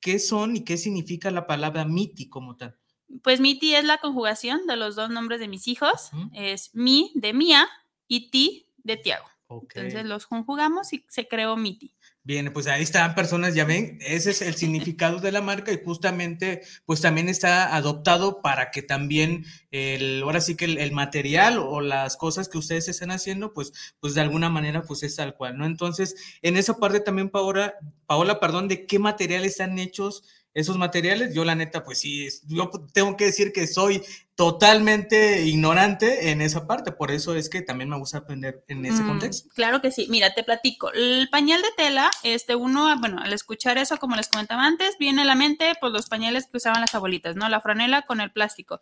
qué 0.00 0.18
son 0.18 0.56
y 0.56 0.64
qué 0.64 0.76
significa 0.76 1.30
la 1.30 1.46
palabra 1.46 1.84
MITI 1.84 2.28
como 2.28 2.56
tal. 2.56 2.78
Pues 3.22 3.40
Miti 3.40 3.74
es 3.74 3.84
la 3.84 3.98
conjugación 3.98 4.66
de 4.66 4.76
los 4.76 4.96
dos 4.96 5.10
nombres 5.10 5.40
de 5.40 5.48
mis 5.48 5.68
hijos. 5.68 6.10
Es 6.32 6.74
mi 6.74 7.12
de 7.14 7.32
Mía 7.32 7.68
y 8.08 8.30
ti 8.30 8.66
de 8.78 8.96
Tiago. 8.96 9.26
Ok. 9.46 9.72
Entonces 9.74 10.06
los 10.06 10.26
conjugamos 10.26 10.92
y 10.92 11.04
se 11.08 11.28
creó 11.28 11.56
Miti. 11.56 11.94
Bien, 12.24 12.52
pues 12.52 12.68
ahí 12.68 12.84
están 12.84 13.16
personas, 13.16 13.52
ya 13.56 13.64
ven, 13.64 13.98
ese 14.00 14.30
es 14.30 14.42
el 14.42 14.54
significado 14.54 15.18
de 15.18 15.32
la 15.32 15.42
marca 15.42 15.72
y 15.72 15.82
justamente 15.84 16.62
pues 16.86 17.00
también 17.00 17.28
está 17.28 17.74
adoptado 17.74 18.40
para 18.40 18.70
que 18.70 18.80
también 18.80 19.44
el, 19.72 20.22
ahora 20.22 20.40
sí 20.40 20.54
que 20.54 20.66
el, 20.66 20.78
el 20.78 20.92
material 20.92 21.58
o 21.58 21.80
las 21.80 22.16
cosas 22.16 22.48
que 22.48 22.58
ustedes 22.58 22.86
están 22.86 23.10
haciendo 23.10 23.52
pues, 23.52 23.72
pues 23.98 24.14
de 24.14 24.20
alguna 24.20 24.50
manera 24.50 24.82
pues 24.82 25.02
es 25.02 25.16
tal 25.16 25.34
cual, 25.34 25.58
¿no? 25.58 25.66
Entonces, 25.66 26.14
en 26.42 26.56
esa 26.56 26.78
parte 26.78 27.00
también, 27.00 27.28
Paola, 27.28 27.74
Paola, 28.06 28.38
perdón, 28.38 28.68
¿de 28.68 28.86
qué 28.86 29.00
materiales 29.00 29.52
están 29.52 29.80
hechos 29.80 30.22
esos 30.54 30.76
materiales? 30.76 31.34
Yo 31.34 31.44
la 31.44 31.54
neta 31.54 31.82
pues 31.84 32.00
sí, 32.00 32.28
yo 32.46 32.70
tengo 32.92 33.16
que 33.16 33.26
decir 33.26 33.52
que 33.52 33.66
soy 33.66 34.02
totalmente 34.34 35.42
ignorante 35.42 36.30
en 36.30 36.40
esa 36.40 36.66
parte, 36.66 36.92
por 36.92 37.10
eso 37.10 37.34
es 37.34 37.48
que 37.48 37.62
también 37.62 37.88
me 37.90 37.98
gusta 37.98 38.18
aprender 38.18 38.64
en 38.68 38.84
ese 38.86 39.02
Mm, 39.02 39.06
contexto. 39.06 39.48
Claro 39.54 39.80
que 39.80 39.90
sí. 39.90 40.06
Mira, 40.10 40.34
te 40.34 40.42
platico. 40.42 40.92
El 40.92 41.28
pañal 41.30 41.62
de 41.62 41.68
tela, 41.76 42.10
este, 42.22 42.54
uno, 42.56 42.94
bueno, 42.98 43.18
al 43.22 43.32
escuchar 43.32 43.78
eso, 43.78 43.98
como 43.98 44.16
les 44.16 44.28
comentaba 44.28 44.64
antes, 44.64 44.96
viene 44.98 45.22
a 45.22 45.26
la 45.26 45.34
mente, 45.34 45.74
pues, 45.80 45.92
los 45.92 46.08
pañales 46.08 46.46
que 46.46 46.56
usaban 46.56 46.80
las 46.80 46.94
abuelitas, 46.94 47.36
¿no? 47.36 47.48
La 47.48 47.60
franela 47.60 48.02
con 48.02 48.20
el 48.20 48.32
plástico. 48.32 48.80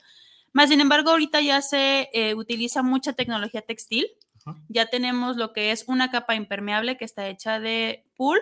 Más 0.52 0.70
sin 0.70 0.80
embargo, 0.80 1.10
ahorita 1.10 1.40
ya 1.40 1.62
se 1.62 2.08
eh, 2.12 2.34
utiliza 2.34 2.82
mucha 2.82 3.12
tecnología 3.12 3.62
textil. 3.62 4.06
Ya 4.68 4.86
tenemos 4.86 5.36
lo 5.36 5.52
que 5.52 5.70
es 5.70 5.84
una 5.86 6.10
capa 6.10 6.34
impermeable 6.34 6.96
que 6.96 7.04
está 7.04 7.28
hecha 7.28 7.60
de 7.60 8.06
pool 8.16 8.40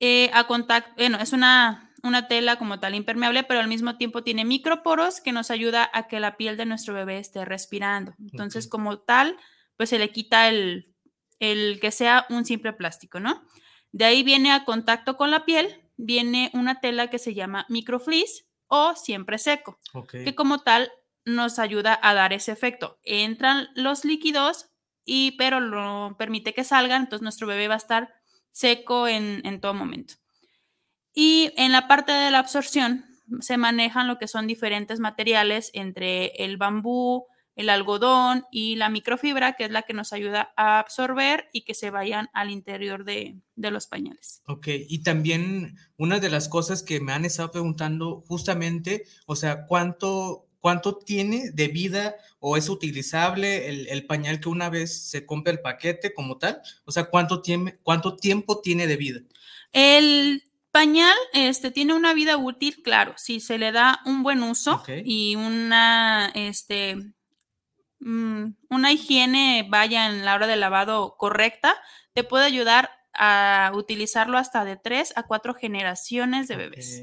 eh, 0.00 0.30
a 0.34 0.46
contacto, 0.46 0.92
bueno, 0.96 1.18
es 1.18 1.32
una, 1.32 1.91
una 2.02 2.28
tela 2.28 2.56
como 2.56 2.80
tal 2.80 2.94
impermeable, 2.94 3.44
pero 3.44 3.60
al 3.60 3.68
mismo 3.68 3.96
tiempo 3.96 4.22
tiene 4.22 4.44
microporos 4.44 5.20
que 5.20 5.32
nos 5.32 5.50
ayuda 5.50 5.88
a 5.92 6.08
que 6.08 6.20
la 6.20 6.36
piel 6.36 6.56
de 6.56 6.66
nuestro 6.66 6.94
bebé 6.94 7.18
esté 7.18 7.44
respirando. 7.44 8.14
Entonces, 8.18 8.66
como 8.66 8.98
tal, 8.98 9.36
pues 9.76 9.90
se 9.90 9.98
le 9.98 10.10
quita 10.10 10.48
el, 10.48 10.94
el 11.38 11.78
que 11.80 11.90
sea 11.90 12.26
un 12.28 12.44
simple 12.44 12.72
plástico, 12.72 13.20
¿no? 13.20 13.46
De 13.92 14.04
ahí 14.04 14.22
viene 14.22 14.52
a 14.52 14.64
contacto 14.64 15.16
con 15.16 15.30
la 15.30 15.44
piel, 15.44 15.90
viene 15.96 16.50
una 16.54 16.80
tela 16.80 17.08
que 17.08 17.18
se 17.18 17.34
llama 17.34 17.66
microfleece 17.68 18.44
o 18.66 18.96
siempre 18.96 19.38
seco, 19.38 19.78
que 20.10 20.34
como 20.34 20.60
tal 20.60 20.90
nos 21.24 21.58
ayuda 21.58 21.98
a 22.02 22.14
dar 22.14 22.32
ese 22.32 22.52
efecto. 22.52 22.98
Entran 23.04 23.68
los 23.74 24.04
líquidos 24.04 24.70
y 25.04 25.32
pero 25.32 25.60
no 25.60 26.16
permite 26.18 26.54
que 26.54 26.64
salgan, 26.64 27.02
entonces 27.02 27.22
nuestro 27.22 27.46
bebé 27.46 27.68
va 27.68 27.74
a 27.74 27.78
estar 27.78 28.14
seco 28.50 29.08
en, 29.08 29.42
en 29.44 29.60
todo 29.60 29.74
momento. 29.74 30.14
Y 31.14 31.52
en 31.56 31.72
la 31.72 31.88
parte 31.88 32.12
de 32.12 32.30
la 32.30 32.38
absorción 32.38 33.04
se 33.40 33.56
manejan 33.56 34.08
lo 34.08 34.18
que 34.18 34.28
son 34.28 34.46
diferentes 34.46 35.00
materiales 35.00 35.70
entre 35.74 36.26
el 36.44 36.56
bambú, 36.56 37.26
el 37.54 37.68
algodón 37.68 38.44
y 38.50 38.76
la 38.76 38.88
microfibra, 38.88 39.54
que 39.54 39.64
es 39.64 39.70
la 39.70 39.82
que 39.82 39.92
nos 39.92 40.12
ayuda 40.12 40.52
a 40.56 40.78
absorber 40.78 41.48
y 41.52 41.62
que 41.62 41.74
se 41.74 41.90
vayan 41.90 42.28
al 42.32 42.50
interior 42.50 43.04
de, 43.04 43.36
de 43.56 43.70
los 43.70 43.86
pañales. 43.86 44.42
Ok, 44.46 44.68
y 44.68 45.02
también 45.02 45.76
una 45.96 46.18
de 46.18 46.30
las 46.30 46.48
cosas 46.48 46.82
que 46.82 47.00
me 47.00 47.12
han 47.12 47.24
estado 47.24 47.50
preguntando 47.50 48.22
justamente, 48.26 49.04
o 49.26 49.36
sea, 49.36 49.66
¿cuánto, 49.66 50.46
cuánto 50.60 50.96
tiene 50.96 51.50
de 51.50 51.68
vida 51.68 52.14
o 52.38 52.56
es 52.56 52.70
utilizable 52.70 53.68
el, 53.68 53.86
el 53.88 54.06
pañal 54.06 54.40
que 54.40 54.48
una 54.48 54.70
vez 54.70 55.10
se 55.10 55.26
compra 55.26 55.52
el 55.52 55.60
paquete 55.60 56.14
como 56.14 56.38
tal? 56.38 56.62
O 56.84 56.92
sea, 56.92 57.04
¿cuánto, 57.04 57.42
tiene, 57.42 57.78
cuánto 57.82 58.16
tiempo 58.16 58.60
tiene 58.62 58.86
de 58.86 58.96
vida? 58.96 59.20
El 59.72 60.42
pañal 60.72 61.14
este, 61.34 61.70
tiene 61.70 61.94
una 61.94 62.14
vida 62.14 62.36
útil, 62.38 62.82
claro, 62.82 63.14
si 63.16 63.40
se 63.40 63.58
le 63.58 63.70
da 63.70 64.00
un 64.06 64.22
buen 64.22 64.42
uso 64.42 64.82
y 65.04 65.36
una, 65.36 66.32
este, 66.34 66.96
mm, 68.00 68.54
una 68.70 68.92
higiene, 68.92 69.66
vaya, 69.68 70.06
en 70.06 70.24
la 70.24 70.34
hora 70.34 70.46
de 70.46 70.56
lavado 70.56 71.16
correcta, 71.18 71.74
te 72.14 72.24
puede 72.24 72.46
ayudar 72.46 72.90
a 73.12 73.70
utilizarlo 73.74 74.38
hasta 74.38 74.64
de 74.64 74.76
tres 74.76 75.12
a 75.14 75.24
cuatro 75.24 75.54
generaciones 75.54 76.48
de 76.48 76.56
bebés. 76.56 77.02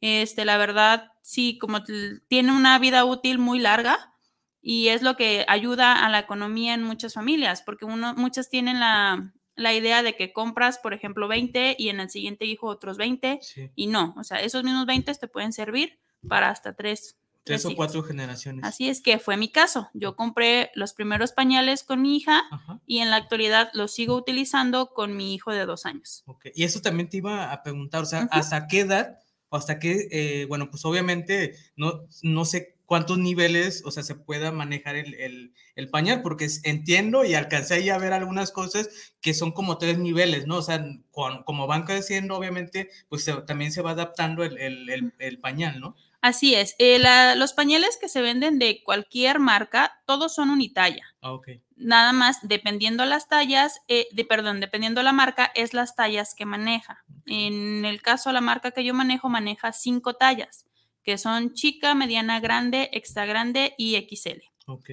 Este, 0.00 0.44
la 0.44 0.56
verdad, 0.56 1.10
sí, 1.22 1.58
como 1.58 1.82
tiene 2.28 2.52
una 2.52 2.78
vida 2.78 3.04
útil 3.04 3.38
muy 3.38 3.58
larga 3.58 4.14
y 4.62 4.88
es 4.88 5.02
lo 5.02 5.16
que 5.16 5.44
ayuda 5.48 6.06
a 6.06 6.08
la 6.10 6.20
economía 6.20 6.74
en 6.74 6.84
muchas 6.84 7.14
familias, 7.14 7.62
porque 7.62 7.84
uno, 7.84 8.14
muchas 8.14 8.48
tienen 8.48 8.78
la, 8.78 9.32
la 9.60 9.74
idea 9.74 10.02
de 10.02 10.16
que 10.16 10.32
compras, 10.32 10.78
por 10.78 10.94
ejemplo, 10.94 11.28
20 11.28 11.76
y 11.78 11.88
en 11.90 12.00
el 12.00 12.08
siguiente 12.10 12.46
hijo 12.46 12.66
otros 12.66 12.96
20 12.96 13.38
Sí, 13.42 13.70
y 13.76 13.86
no, 13.86 14.14
o 14.18 14.24
sea, 14.24 14.40
esos 14.40 14.64
mismos 14.64 14.86
20 14.86 15.14
te 15.14 15.28
pueden 15.28 15.52
servir 15.52 15.98
para 16.26 16.48
hasta 16.50 16.74
tres. 16.74 17.16
tres 17.44 17.64
o 17.66 17.74
cuatro 17.76 18.02
generaciones. 18.02 18.64
Así 18.64 18.88
es 18.88 19.00
que 19.00 19.18
fue 19.18 19.36
mi 19.36 19.48
caso. 19.50 19.88
Yo 19.94 20.16
compré 20.16 20.70
los 20.74 20.92
primeros 20.92 21.32
pañales 21.32 21.82
con 21.82 22.00
mi 22.02 22.16
hija 22.16 22.42
Ajá. 22.50 22.80
y 22.86 22.98
en 22.98 23.10
la 23.10 23.16
actualidad 23.16 23.70
los 23.74 23.92
sigo 23.92 24.14
utilizando 24.16 24.92
con 24.94 25.16
mi 25.16 25.34
hijo 25.34 25.50
de 25.52 25.64
dos 25.66 25.84
años. 25.86 26.22
Ok, 26.26 26.46
Y 26.54 26.64
eso 26.64 26.80
también 26.80 27.08
te 27.08 27.18
iba 27.18 27.52
a 27.52 27.62
preguntar, 27.62 28.02
o 28.02 28.06
sea. 28.06 28.28
¿hasta 28.30 28.66
qué 28.66 28.80
edad 28.80 29.18
o 29.48 29.56
hasta 29.56 29.78
qué, 29.78 30.08
eh, 30.10 30.44
bueno, 30.46 30.70
pues 30.70 30.84
obviamente 30.84 31.54
no, 31.76 32.04
no 32.22 32.44
sé 32.44 32.76
cuántos 32.90 33.18
niveles, 33.18 33.84
o 33.86 33.92
sea, 33.92 34.02
se 34.02 34.16
pueda 34.16 34.50
manejar 34.50 34.96
el, 34.96 35.14
el- 35.14 35.54
el 35.76 35.88
pañal, 35.90 36.22
porque 36.22 36.48
entiendo 36.64 37.24
y 37.24 37.34
alcancé 37.34 37.74
ahí 37.74 37.88
a 37.88 37.98
ver 37.98 38.12
algunas 38.12 38.50
cosas 38.50 38.88
que 39.20 39.32
son 39.32 39.52
como 39.52 39.78
tres 39.78 39.96
niveles, 39.96 40.48
¿no? 40.48 40.56
O 40.56 40.62
sea, 40.62 40.84
con- 41.12 41.44
como 41.44 41.68
van 41.68 41.84
creciendo, 41.84 42.34
obviamente, 42.36 42.90
pues 43.08 43.22
se- 43.22 43.42
también 43.42 43.70
se 43.70 43.80
va 43.80 43.92
adaptando 43.92 44.42
el, 44.42 44.58
el- 44.58 45.38
pañal, 45.38 45.78
¿no? 45.78 45.94
Así 46.20 46.56
es. 46.56 46.74
eh, 46.78 46.98
la- 46.98 47.36
los 47.36 47.52
pañales 47.52 47.96
que 48.00 48.08
se 48.08 48.22
venden 48.22 48.58
de 48.58 48.82
cualquier 48.82 49.38
marca, 49.38 50.02
todos 50.04 50.34
son 50.34 50.50
unitalla. 50.50 51.04
Ah, 51.22 51.32
ok. 51.32 51.48
Nada 51.76 52.12
más, 52.12 52.38
dependiendo 52.42 53.04
las 53.04 53.28
tallas, 53.28 53.80
eh, 53.86 54.08
de, 54.10 54.24
perdón, 54.24 54.58
dependiendo 54.58 55.00
la 55.04 55.12
marca, 55.12 55.52
es 55.54 55.74
las 55.74 55.94
tallas 55.94 56.34
que 56.34 56.44
maneja. 56.44 57.04
En 57.26 57.84
el 57.84 58.02
caso, 58.02 58.32
la 58.32 58.40
marca 58.40 58.72
que 58.72 58.82
yo 58.84 58.94
manejo 58.94 59.28
maneja 59.28 59.72
cinco 59.72 60.14
tallas, 60.14 60.66
que 61.04 61.18
son 61.18 61.52
chica, 61.54 61.94
mediana, 61.94 62.40
grande, 62.40 62.90
extra 62.92 63.26
grande 63.26 63.74
y 63.78 63.96
XL. 63.96 64.42
Ok. 64.66 64.90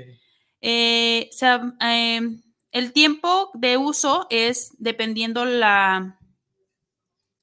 Eh, 0.61 1.29
se 1.31 1.45
ha- 1.45 1.73
em, 1.81 2.41
el 2.71 2.93
tiempo 2.93 3.51
de 3.53 3.77
uso 3.77 4.27
es 4.29 4.71
dependiendo 4.77 5.45
la, 5.45 6.19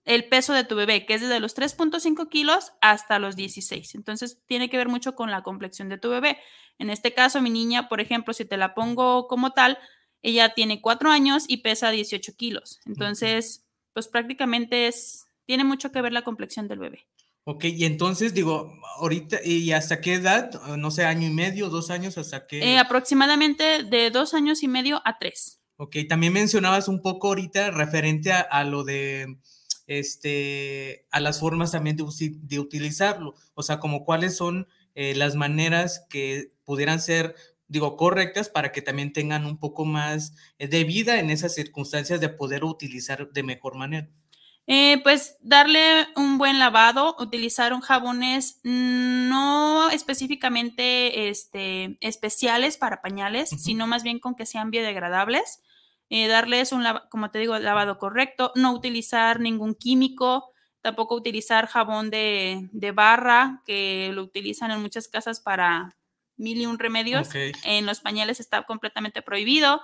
el 0.05 0.25
peso 0.29 0.53
de 0.53 0.65
tu 0.65 0.77
bebé, 0.77 1.07
que 1.07 1.15
es 1.15 1.23
desde 1.23 1.41
los 1.41 1.55
3.5 1.55 2.29
kilos 2.29 2.73
hasta 2.81 3.19
los 3.19 3.37
16. 3.37 3.95
Entonces, 3.95 4.43
tiene 4.47 4.69
que 4.69 4.77
ver 4.77 4.89
mucho 4.89 5.15
con 5.15 5.31
la 5.31 5.43
complexión 5.43 5.89
de 5.89 5.97
tu 5.99 6.11
bebé. 6.11 6.39
En 6.79 6.91
este 6.91 7.15
caso, 7.15 7.41
mi 7.41 7.51
niña, 7.51 7.89
por 7.89 8.01
ejemplo, 8.01 8.35
si 8.35 8.45
te 8.45 8.57
la 8.59 8.75
pongo 8.75 9.29
como 9.29 9.53
tal, 9.53 9.79
ella 10.21 10.51
tiene 10.55 10.81
4 10.83 11.11
años 11.11 11.45
y 11.49 11.59
pesa 11.59 11.91
18 11.91 12.35
kilos. 12.37 12.81
Entonces, 12.87 13.65
pues 13.95 14.09
prácticamente 14.09 14.89
es, 14.89 15.27
tiene 15.47 15.65
mucho 15.65 15.91
que 15.93 16.03
ver 16.03 16.13
la 16.13 16.23
complexión 16.23 16.69
del 16.69 16.81
bebé. 16.81 17.07
Ok, 17.45 17.65
y 17.65 17.85
entonces 17.85 18.33
digo, 18.33 18.73
ahorita, 18.99 19.39
¿y 19.45 19.73
hasta 19.73 20.01
qué 20.01 20.15
edad? 20.15 20.51
No 20.77 20.91
sé, 20.91 21.05
año 21.05 21.29
y 21.29 21.33
medio, 21.33 21.69
dos 21.69 21.91
años, 21.91 22.17
hasta 22.17 22.47
qué. 22.47 22.59
Eh, 22.61 22.79
aproximadamente 22.79 23.83
de 23.83 24.11
2 24.11 24.33
años 24.35 24.63
y 24.63 24.69
medio 24.69 25.03
a 25.05 25.19
3. 25.19 25.61
Ok, 25.77 25.97
también 26.09 26.33
mencionabas 26.33 26.89
un 26.89 27.03
poco 27.03 27.29
ahorita 27.29 27.71
referente 27.71 28.33
a, 28.33 28.41
a 28.41 28.65
lo 28.65 28.85
de, 28.85 29.37
este, 29.87 31.07
a 31.11 31.21
las 31.21 31.41
formas 31.41 31.73
también 31.73 31.97
de, 31.97 32.05
de 32.43 32.59
utilizarlo, 32.59 33.35
o 33.55 33.63
sea, 33.63 33.81
como 33.81 34.05
cuáles 34.05 34.37
son 34.37 34.67
eh, 34.95 35.15
las 35.15 35.35
maneras 35.35 36.07
que 36.09 36.53
pudieran 36.65 37.01
ser, 37.01 37.35
digo, 37.69 37.97
correctas 37.97 38.49
para 38.49 38.73
que 38.73 38.83
también 38.83 39.13
tengan 39.13 39.45
un 39.45 39.59
poco 39.59 39.85
más 39.85 40.35
eh, 40.59 40.69
de 40.69 40.85
vida 40.85 41.19
en 41.19 41.31
esas 41.31 41.55
circunstancias 41.55 42.21
de 42.21 42.29
poder 42.29 42.65
utilizar 42.65 43.31
de 43.33 43.43
mejor 43.43 43.77
manera. 43.77 44.09
Eh, 44.67 45.01
pues 45.03 45.37
darle 45.41 46.09
un 46.17 46.39
buen 46.39 46.59
lavado, 46.59 47.17
utilizar 47.19 47.75
un 47.75 47.83
jabones 47.83 48.61
mm, 48.65 49.29
no 49.29 49.91
específicamente 49.91 51.29
este, 51.29 51.99
especiales 52.01 52.79
para 52.79 53.03
pañales, 53.03 53.51
sino 53.51 53.87
más 53.87 54.03
bien 54.03 54.19
con 54.21 54.35
que 54.35 54.47
sean 54.47 54.71
biodegradables. 54.71 55.61
Eh, 56.09 56.29
darles 56.29 56.73
un, 56.73 56.85
como 57.11 57.31
te 57.31 57.41
digo, 57.41 57.59
lavado 57.59 57.99
correcto, 57.99 58.53
no 58.55 58.73
utilizar 58.73 59.39
ningún 59.39 59.75
químico, 59.75 60.51
tampoco 60.81 61.15
utilizar 61.15 61.67
jabón 61.67 62.11
de, 62.11 62.69
de 62.73 62.93
barra, 62.93 63.63
que 63.67 64.11
lo 64.15 64.23
utilizan 64.23 64.71
en 64.71 64.81
muchas 64.81 65.09
casas 65.09 65.41
para 65.41 65.95
mil 66.37 66.59
y 66.61 66.67
un 66.67 66.79
remedios. 66.79 67.29
Ok. 67.29 67.37
En 67.65 67.85
los 67.87 68.01
pañales 68.01 68.41
está 68.41 68.63
completamente 68.63 69.21
prohibido. 69.21 69.83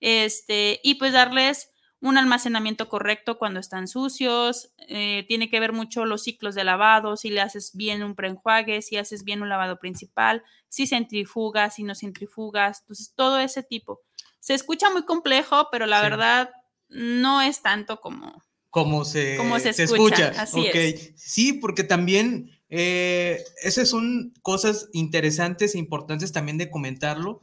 Este, 0.00 0.80
y 0.82 0.94
pues 0.94 1.12
darles 1.12 1.70
un 2.00 2.16
almacenamiento 2.16 2.88
correcto 2.88 3.38
cuando 3.38 3.60
están 3.60 3.88
sucios. 3.88 4.70
eh, 4.90 5.24
tiene 5.28 5.50
que 5.50 5.60
ver 5.60 5.72
mucho 5.72 6.04
los 6.04 6.22
ciclos 6.22 6.54
de 6.54 6.64
lavado, 6.64 7.16
si 7.16 7.28
le 7.30 7.40
haces 7.40 7.72
bien 7.74 8.02
un 8.02 8.14
preenjuague, 8.14 8.80
si 8.82 8.96
haces 8.96 9.24
bien 9.24 9.42
un 9.42 9.48
lavado 9.48 9.78
principal, 9.78 10.42
si 10.68 10.86
centrifugas, 10.86 11.74
si 11.74 11.82
no 11.82 11.94
centrifugas. 11.94 12.80
Entonces, 12.80 13.12
todo 13.14 13.38
ese 13.38 13.62
tipo. 13.62 14.00
Se 14.40 14.54
escucha 14.54 14.90
muy 14.90 15.04
complejo, 15.04 15.68
pero 15.72 15.86
la 15.86 15.98
Sí. 16.00 16.02
verdad 16.10 16.50
no 16.88 17.42
es 17.42 17.60
tanto 17.62 18.00
como... 18.00 18.42
como 18.70 19.04
se, 19.04 19.36
Como 19.36 19.58
se 19.58 19.70
escucha, 19.70 20.32
así 20.38 20.60
Ok. 20.60 20.74
es. 20.74 21.12
Sí, 21.16 21.52
porque 21.54 21.84
también 21.84 22.50
eh, 22.70 23.42
esas 23.62 23.88
son 23.88 24.32
cosas 24.42 24.88
interesantes 24.92 25.74
e 25.74 25.78
importantes 25.78 26.32
también 26.32 26.58
de 26.58 26.70
comentarlo. 26.70 27.40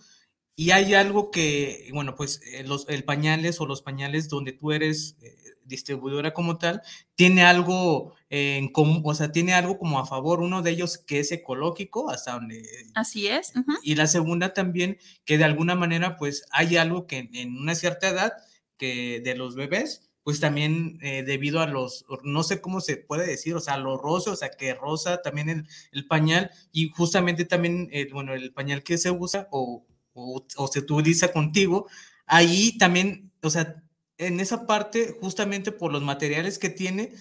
Y 0.56 0.72
hay 0.72 0.94
algo 0.94 1.32
que, 1.32 1.90
bueno, 1.94 2.16
pues 2.16 2.42
eh, 2.54 2.64
los 2.64 2.88
el 2.88 3.04
pañales 3.04 3.60
o 3.60 3.66
los 3.66 3.82
pañales 3.82 4.30
donde 4.30 4.54
tú 4.54 4.72
eres 4.72 5.18
eh, 5.22 5.36
distribuidora 5.66 6.34
como 6.34 6.58
tal, 6.58 6.82
tiene 7.16 7.44
algo 7.44 8.14
eh, 8.30 8.58
en 8.58 8.72
común, 8.72 9.02
o 9.04 9.14
sea, 9.16 9.32
tiene 9.32 9.54
algo 9.54 9.78
como 9.78 10.00
a 10.00 10.06
favor. 10.06 10.40
Uno 10.42 10.62
de 10.62 10.72
ellos 10.72 10.98
que 10.98 11.20
es 11.20 11.32
ecológico, 11.32 12.10
hasta 12.10 12.34
donde 12.34 12.64
Así 12.94 13.28
es. 13.28 13.54
y 13.84 13.96
la 13.96 14.08
segunda 14.08 14.54
también, 14.54 14.98
que 15.26 15.38
de 15.38 15.44
alguna 15.44 15.76
manera, 15.76 16.18
pues 16.18 16.46
hay 16.52 16.78
algo 16.78 17.08
que 17.08 17.30
en 17.34 17.58
una 17.58 17.76
cierta 17.76 18.10
edad 18.10 18.34
que 18.78 19.22
de 19.24 19.36
los 19.36 19.56
bebés, 19.56 20.10
pues 20.24 20.40
también 20.40 20.98
eh, 21.02 21.24
debido 21.24 21.62
a 21.62 21.68
los, 21.68 22.06
no 22.24 22.42
sé 22.42 22.60
cómo 22.60 22.82
se 22.82 22.98
puede 22.98 23.28
decir, 23.28 23.54
o 23.56 23.60
sea, 23.60 23.78
lo 23.78 23.96
rosa, 23.98 24.32
o 24.32 24.36
sea, 24.36 24.50
que 24.50 24.74
rosa 24.74 25.22
también 25.22 25.50
el, 25.50 25.68
el 25.92 26.08
pañal 26.08 26.50
y 26.72 26.90
justamente 26.90 27.46
también, 27.46 27.90
eh, 27.92 28.08
bueno, 28.12 28.34
el 28.34 28.52
pañal 28.52 28.82
que 28.84 28.98
se 28.98 29.12
usa 29.12 29.48
o, 29.52 29.86
o, 30.16 30.68
se 30.72 30.80
utiliza 30.80 31.32
contigo, 31.32 31.88
ahí 32.26 32.78
también, 32.78 33.32
o 33.44 33.50
sea, 33.50 33.84
en 34.18 34.40
esa 34.40 34.66
parte, 34.66 35.18
justamente 35.22 35.72
por 35.72 35.92
los 35.92 36.02
materiales 36.02 36.58
que 36.58 36.70
tiene, 36.70 37.14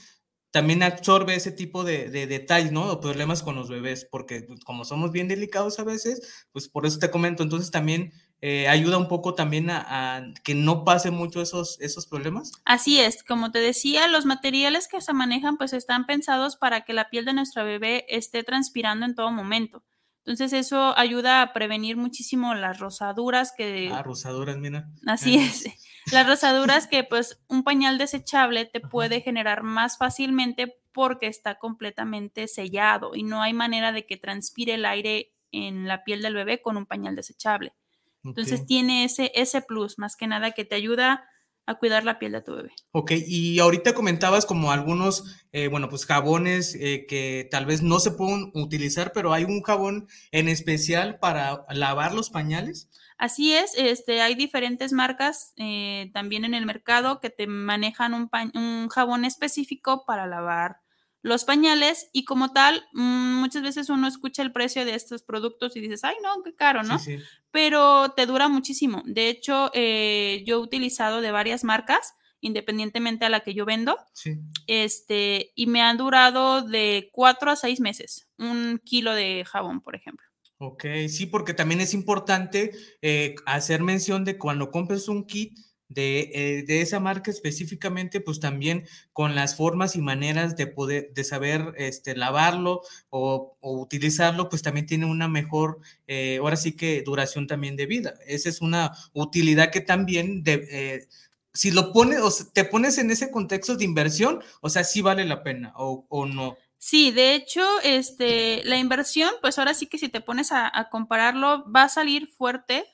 también 0.53 0.85
absorbe 0.85 1.35
ese 1.35 1.51
tipo 1.51 1.83
de, 1.83 2.11
de 2.11 2.29
detalles, 2.29 2.71
¿no? 2.71 2.89
O 2.89 3.01
problemas 3.01 3.43
con 3.43 3.57
los 3.57 3.69
bebés, 3.69 4.07
porque 4.09 4.43
pues, 4.43 4.61
como 4.61 4.85
somos 4.85 5.11
bien 5.11 5.27
delicados 5.27 5.81
a 5.81 5.85
veces, 5.85 6.47
pues 6.53 6.69
por 6.69 6.87
eso 6.87 7.01
te 7.01 7.11
comento, 7.11 7.43
entonces 7.43 7.73
también 7.73 8.13
eh, 8.41 8.69
ayuda 8.69 8.99
un 8.99 9.09
poco 9.09 9.35
también 9.35 9.71
a, 9.71 9.85
a 9.89 10.35
que 10.45 10.55
no 10.55 10.85
pase 10.85 11.11
mucho 11.11 11.43
esos, 11.43 11.81
esos 11.81 12.07
problemas. 12.07 12.53
Así 12.65 13.01
es, 13.01 13.25
como 13.25 13.51
te 13.51 13.59
decía, 13.59 14.07
los 14.07 14.27
materiales 14.27 14.87
que 14.87 15.01
se 15.01 15.13
manejan 15.13 15.57
pues 15.57 15.73
están 15.73 16.07
pensados 16.07 16.57
para 16.57 16.83
que 16.85 16.93
la 16.93 17.11
piel 17.11 17.25
de 17.25 17.33
nuestra 17.33 17.65
bebé 17.65 18.05
esté 18.09 18.45
transpirando 18.45 19.07
en 19.07 19.15
todo 19.15 19.33
momento. 19.33 19.83
Entonces 20.27 20.55
eso 20.55 20.97
ayuda 20.97 21.43
a 21.43 21.53
prevenir 21.53 21.99
muchísimo 21.99 22.55
las 22.55 22.79
rosaduras 22.79 23.53
que... 23.57 23.91
Ah, 23.93 24.03
rosaduras, 24.03 24.57
mira. 24.57 24.89
Así 25.07 25.37
es. 25.37 25.65
Las 26.13 26.27
rosaduras 26.27 26.87
que 26.87 27.03
pues 27.03 27.43
un 27.49 27.65
pañal 27.65 27.97
desechable 27.97 28.67
te 28.67 28.81
puede 28.81 29.23
generar 29.23 29.63
más 29.63 29.97
fácilmente 29.97 30.77
porque 30.93 31.29
está 31.29 31.55
completamente 31.59 32.47
sellado 32.47 33.15
y 33.15 33.23
no 33.23 33.41
hay 33.41 33.55
manera 33.55 33.91
de 33.91 34.05
que 34.05 34.19
transpire 34.19 34.75
el 34.75 34.85
aire 34.85 35.33
en 35.51 35.89
la 35.89 36.05
piel 36.05 36.21
del 36.21 36.35
bebé 36.35 36.61
con 36.61 36.77
un 36.77 36.85
pañal 36.85 37.17
desechable. 37.17 37.75
Entonces 38.23 38.67
tiene 38.67 39.05
ese, 39.05 39.33
ese 39.35 39.61
plus, 39.61 39.99
más 39.99 40.17
que 40.17 40.27
nada, 40.27 40.53
que 40.53 40.65
te 40.65 40.75
ayuda 40.75 41.29
a 41.67 41.75
cuidar 41.77 42.05
la 42.05 42.19
piel 42.19 42.33
de 42.33 42.43
tu 42.43 42.55
bebé. 42.55 42.73
Ok, 42.93 43.13
y 43.27 43.59
ahorita 43.59 43.95
comentabas 43.95 44.47
como 44.47 44.71
algunos, 44.71 45.47
eh, 45.53 45.69
bueno, 45.69 45.89
pues 45.89 46.07
jabones 46.07 46.75
eh, 46.75 47.07
que 47.09 47.49
tal 47.51 47.67
vez 47.67 47.83
no 47.83 48.01
se 48.01 48.11
pueden 48.11 48.51
utilizar, 48.55 49.13
pero 49.13 49.33
hay 49.33 49.45
un 49.45 49.63
jabón 49.63 50.07
en 50.31 50.49
especial 50.49 51.19
para 51.19 51.65
lavar 51.71 52.15
los 52.15 52.31
pañales. 52.31 52.91
Así 53.17 53.55
es, 53.55 53.73
este, 53.77 54.21
hay 54.21 54.35
diferentes 54.35 54.93
marcas 54.93 55.53
eh, 55.57 56.11
también 56.13 56.45
en 56.45 56.55
el 56.55 56.67
mercado 56.67 57.21
que 57.21 57.31
te 57.31 57.47
manejan 57.47 58.13
un, 58.13 58.29
un 58.55 58.89
jabón 58.89 59.25
específico 59.25 60.05
para 60.05 60.27
lavar 60.27 60.84
los 61.25 61.45
pañales 61.47 62.11
y 62.13 62.25
como 62.27 62.53
tal, 62.53 62.85
mm, 62.93 63.41
muchas 63.41 63.63
veces 63.63 63.89
uno 63.89 64.07
escucha 64.07 64.43
el 64.43 64.53
precio 64.53 64.85
de 64.85 64.95
estos 64.95 65.23
productos 65.23 65.75
y 65.75 65.81
dices, 65.81 66.05
ay, 66.05 66.17
no, 66.23 66.43
qué 66.45 66.55
caro, 66.55 66.83
¿no? 66.83 66.99
Sí, 66.99 67.17
sí. 67.17 67.25
Pero 67.51 68.11
te 68.15 68.27
dura 68.27 68.49
muchísimo. 68.49 69.03
De 69.07 69.31
hecho, 69.31 69.71
eh, 69.73 70.45
yo 70.47 70.57
he 70.57 70.61
utilizado 70.61 71.23
de 71.23 71.31
varias 71.31 71.65
marcas, 71.65 72.13
independientemente 72.41 73.25
a 73.25 73.31
la 73.31 73.41
que 73.41 73.55
yo 73.55 73.65
vendo, 73.65 73.97
Sí. 74.13 74.37
este, 74.67 75.53
y 75.55 75.67
me 75.67 75.81
han 75.81 75.97
durado 75.97 76.61
de 76.61 77.09
cuatro 77.11 77.51
a 77.51 77.57
seis 77.57 77.81
meses, 77.81 78.29
un 78.39 78.79
kilo 78.85 79.15
de 79.15 79.45
jabón, 79.47 79.81
por 79.81 79.97
ejemplo. 79.97 80.27
Ok, 80.59 80.85
sí, 81.09 81.25
porque 81.25 81.55
también 81.55 81.81
es 81.81 81.95
importante 81.95 82.71
eh, 83.01 83.35
hacer 83.47 83.83
mención 83.83 84.25
de 84.27 84.37
cuando 84.37 84.71
compres 84.71 85.09
un 85.09 85.27
kit 85.27 85.59
de, 85.89 86.31
eh, 86.35 86.63
de 86.65 86.81
esa 86.81 87.01
marca 87.01 87.31
específicamente, 87.31 88.21
pues 88.21 88.41
también 88.41 88.87
con 89.13 89.35
las 89.35 89.57
formas 89.57 89.97
y 89.97 90.03
maneras 90.03 90.57
de 90.57 90.67
poder, 90.67 91.13
de 91.13 91.25
saber 91.25 91.75
este, 91.77 92.17
lavarlo 92.17 92.83
o, 93.11 93.57
utilizarlo, 93.61 94.49
pues 94.49 94.63
también 94.63 94.87
tiene 94.87 95.07
una 95.07 95.29
mejor, 95.29 95.81
eh, 96.07 96.39
ahora 96.41 96.57
sí 96.57 96.73
que 96.73 97.03
duración 97.03 97.47
también 97.47 97.77
de 97.77 97.87
vida. 97.87 98.15
Esa 98.27 98.49
es 98.49 98.61
una 98.61 98.93
utilidad 99.13 99.71
que 99.71 99.81
también, 99.81 100.43
de, 100.43 100.67
eh, 100.71 101.09
si 101.53 101.71
lo 101.71 101.93
pones, 101.93 102.21
o 102.21 102.31
te 102.53 102.65
pones 102.65 102.99
en 102.99 103.11
ese 103.11 103.31
contexto 103.31 103.77
de 103.77 103.85
inversión, 103.85 104.41
o 104.61 104.71
sea, 104.71 104.85
sí 104.85 105.03
vale 105.03 105.25
la 105.25 105.43
pena 105.43 105.73
o, 105.77 106.07
o 106.09 106.27
no. 106.27 106.57
Sí, 106.79 107.13
de 107.13 107.35
hecho, 107.35 107.65
este, 107.83 108.63
la 108.65 108.77
inversión, 108.77 109.31
pues 109.41 109.59
ahora 109.59 109.73
sí 109.73 109.87
que 109.87 109.97
si 109.97 110.11
te 110.11 110.21
pones 110.21 110.53
a, 110.53 110.71
a 110.79 110.91
compararlo, 110.91 111.65
va 111.71 111.85
a 111.85 111.89
salir 111.89 112.27
fuerte, 112.27 112.85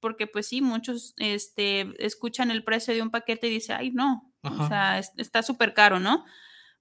porque 0.00 0.26
pues 0.26 0.46
sí, 0.48 0.60
muchos 0.62 1.14
este, 1.18 1.94
escuchan 2.04 2.50
el 2.50 2.64
precio 2.64 2.94
de 2.94 3.02
un 3.02 3.10
paquete 3.10 3.46
y 3.48 3.50
dicen, 3.50 3.76
ay, 3.78 3.90
no, 3.90 4.32
Ajá. 4.42 4.62
o 4.64 4.68
sea, 4.68 4.98
es- 4.98 5.12
está 5.16 5.42
súper 5.42 5.74
caro, 5.74 6.00
¿no? 6.00 6.24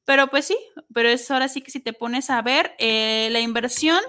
Pero 0.06 0.27
pues 0.27 0.45
sí, 0.45 0.58
pero 0.93 1.10
es 1.10 1.30
ahora 1.32 1.47
sí 1.49 1.62
que 1.62 1.71
si 1.71 1.80
te 1.80 1.93
pones 1.93 2.30
a 2.30 2.41
ver, 2.41 2.75
eh, 2.80 3.27
la 3.32 3.39
inversión 3.41 3.99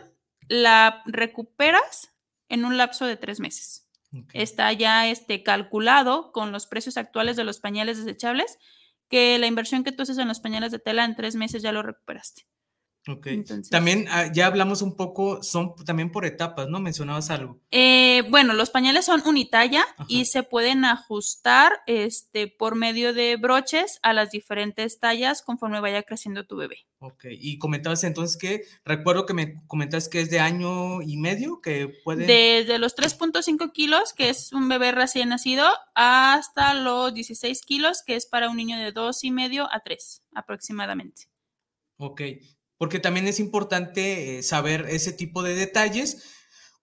la 0.49 1.03
recuperas 1.07 2.15
en 2.49 2.65
un 2.65 2.77
lapso 2.77 3.05
de 3.07 3.17
tres 3.17 3.41
meses. 3.41 3.85
Está 4.33 4.73
ya 4.73 5.07
este, 5.09 5.43
calculado 5.43 6.33
con 6.33 6.51
los 6.51 6.67
precios 6.67 6.97
actuales 6.97 7.37
de 7.37 7.45
los 7.45 7.61
pañales 7.61 7.99
desechables, 8.03 8.59
que 9.11 9.39
la 9.39 9.47
inversión 9.47 9.85
que 9.85 9.93
tú 9.93 10.03
haces 10.05 10.17
en 10.17 10.29
los 10.29 10.41
pañales 10.41 10.73
de 10.73 10.79
tela 10.79 11.05
en 11.05 11.15
tres 11.15 11.35
meses 11.37 11.63
ya 11.63 11.73
lo 11.73 11.83
recuperaste. 11.83 12.47
Ok. 13.09 13.27
Entonces- 13.29 13.71
También 13.71 14.07
ah, 14.11 14.31
ya 14.33 14.47
hablamos 14.47 14.83
un 14.83 14.95
poco, 14.95 15.43
son 15.43 15.75
también 15.87 16.13
por 16.13 16.27
etapas, 16.27 16.69
¿no? 16.69 16.79
Mencionabas 16.79 17.31
algo. 17.31 17.59
Eh, 17.71 18.23
bueno, 18.31 18.53
los 18.53 18.71
pañales 18.71 19.07
son 19.07 19.23
unitalla 19.27 19.83
Ajá. 19.97 20.05
y 20.09 20.27
se 20.27 20.43
pueden 20.43 20.85
ajustar 20.85 21.81
este, 21.87 22.49
por 22.49 22.75
medio 22.75 23.15
de 23.15 23.37
broches 23.37 23.99
a 24.03 24.13
las 24.13 24.31
diferentes 24.31 25.01
tallas 25.01 25.43
conforme 25.43 25.81
vaya 25.81 26.03
creciendo 26.03 26.47
tu 26.47 26.57
bebé. 26.57 26.87
Ok. 27.01 27.27
Y 27.31 27.59
comentabas 27.59 28.05
entonces 28.05 28.37
que, 28.37 28.63
recuerdo 28.85 29.25
que 29.25 29.35
me 29.35 29.63
comentas 29.67 30.09
que 30.09 30.21
es 30.21 30.31
de 30.31 30.41
año 30.41 31.01
y 31.01 31.17
medio, 31.17 31.61
que 31.61 31.89
puede... 32.05 32.27
Desde 32.27 32.79
los 32.79 32.95
3.5 32.97 33.73
kilos, 33.73 34.13
que 34.13 34.29
es 34.29 34.53
un 34.53 34.69
bebé 34.69 34.93
recién 34.93 35.31
nacido, 35.31 35.67
hasta 35.95 36.75
los 36.75 37.15
16 37.15 37.63
kilos, 37.63 38.03
que 38.05 38.17
es 38.17 38.27
para 38.27 38.51
un 38.51 38.57
niño 38.57 38.77
de 38.79 38.93
dos 38.93 39.25
y 39.25 39.31
medio 39.31 39.73
a 39.73 39.81
3 39.81 40.25
aproximadamente. 40.35 41.23
Ok. 41.99 42.23
Porque 42.79 43.01
también 43.01 43.27
es 43.27 43.41
importante 43.41 44.39
eh, 44.39 44.43
saber 44.43 44.87
ese 44.89 45.13
tipo 45.13 45.43
de 45.43 45.55
detalles 45.55 46.23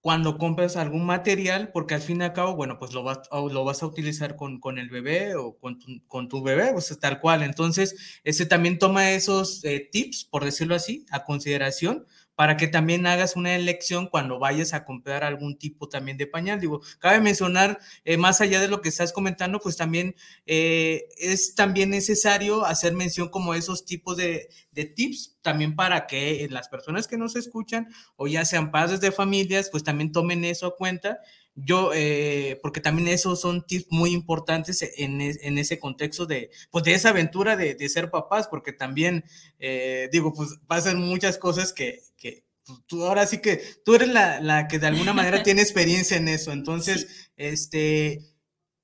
cuando 0.06 0.38
compras 0.38 0.76
algún 0.76 1.04
material, 1.04 1.72
porque 1.74 1.96
al 1.96 2.02
fin 2.02 2.22
y 2.22 2.26
al 2.26 2.34
cabo, 2.34 2.56
bueno, 2.56 2.78
pues 2.78 2.94
lo 2.94 3.02
vas, 3.02 3.22
o 3.32 3.50
a 3.50 3.86
utilizar 3.88 4.36
con, 4.36 4.60
con 4.60 4.78
el 4.78 4.90
bebé 4.92 5.34
o 5.34 5.58
con 5.58 5.80
tu, 5.80 5.88
con 6.08 6.30
tu 6.30 6.44
bebé, 6.44 6.72
pues 6.74 6.96
tal 7.00 7.20
cual. 7.20 7.42
Entonces, 7.42 8.20
ese 8.24 8.46
también 8.46 8.78
toma 8.78 9.14
esos 9.14 9.66
eh, 9.66 9.90
tips, 9.92 10.26
por 10.26 10.46
decirlo 10.46 10.76
así, 10.76 11.08
a 11.10 11.24
consideración 11.24 12.06
para 12.36 12.58
que 12.58 12.68
también 12.68 13.08
hagas 13.08 13.36
una 13.36 13.56
elección 13.56 14.08
cuando 14.08 14.40
vayas 14.40 14.74
a 14.74 14.86
comprar 14.86 15.24
algún 15.24 15.58
tipo 15.58 15.88
también 15.90 16.18
de 16.18 16.28
pañal. 16.28 16.60
Digo, 16.60 16.82
cabe 17.00 17.22
mencionar, 17.22 17.80
eh, 18.04 18.18
más 18.18 18.42
allá 18.42 18.60
de 18.60 18.68
lo 18.68 18.82
que 18.82 18.90
estás 18.90 19.14
comentando, 19.14 19.60
pues 19.60 19.78
también 19.78 20.16
eh, 20.46 21.08
es 21.18 21.56
también 21.56 21.90
necesario 21.90 22.66
hacer 22.66 22.94
mención 22.94 23.30
como 23.30 23.54
esos 23.54 23.86
tipos 23.86 24.18
de, 24.18 24.50
de 24.72 24.86
tips, 24.86 25.38
también 25.42 25.76
para 25.76 26.08
que 26.08 26.48
las 26.50 26.70
personas 26.70 27.08
que 27.08 27.18
nos 27.18 27.36
escuchan, 27.36 27.88
o 28.16 28.28
ya 28.28 28.46
sean 28.46 28.72
padres 28.72 29.00
de 29.02 29.12
familias, 29.12 29.70
pues 29.72 29.84
también 29.84 30.12
tomen 30.12 30.44
eso 30.46 30.68
a 30.68 30.76
cuenta. 30.76 31.20
Yo, 31.58 31.92
eh, 31.94 32.60
porque 32.62 32.82
también 32.82 33.08
esos 33.08 33.40
son 33.40 33.66
tips 33.66 33.88
muy 33.90 34.12
importantes 34.12 34.82
en, 34.98 35.22
en 35.22 35.58
ese 35.58 35.80
contexto 35.80 36.26
de, 36.26 36.52
pues 36.70 36.84
de 36.84 36.94
esa 36.94 37.10
aventura 37.10 37.56
de, 37.56 37.76
de 37.76 37.90
ser 37.90 38.12
papás, 38.12 38.48
porque 38.50 38.74
también, 38.74 39.24
eh, 39.60 40.10
digo, 40.12 40.34
pues 40.34 40.50
pasan 40.68 41.00
muchas 41.00 41.38
cosas 41.38 41.72
que, 41.72 42.02
que 42.18 42.44
pues, 42.66 42.80
tú 42.88 43.06
ahora 43.06 43.26
sí 43.26 43.38
que 43.38 43.62
tú 43.86 43.96
eres 43.96 44.10
la, 44.10 44.42
la 44.42 44.68
que 44.68 44.80
de 44.80 44.88
alguna 44.88 45.14
manera 45.14 45.44
tiene 45.44 45.62
experiencia 45.62 46.18
en 46.18 46.28
eso, 46.28 46.52
entonces, 46.52 47.30
este, 47.38 48.20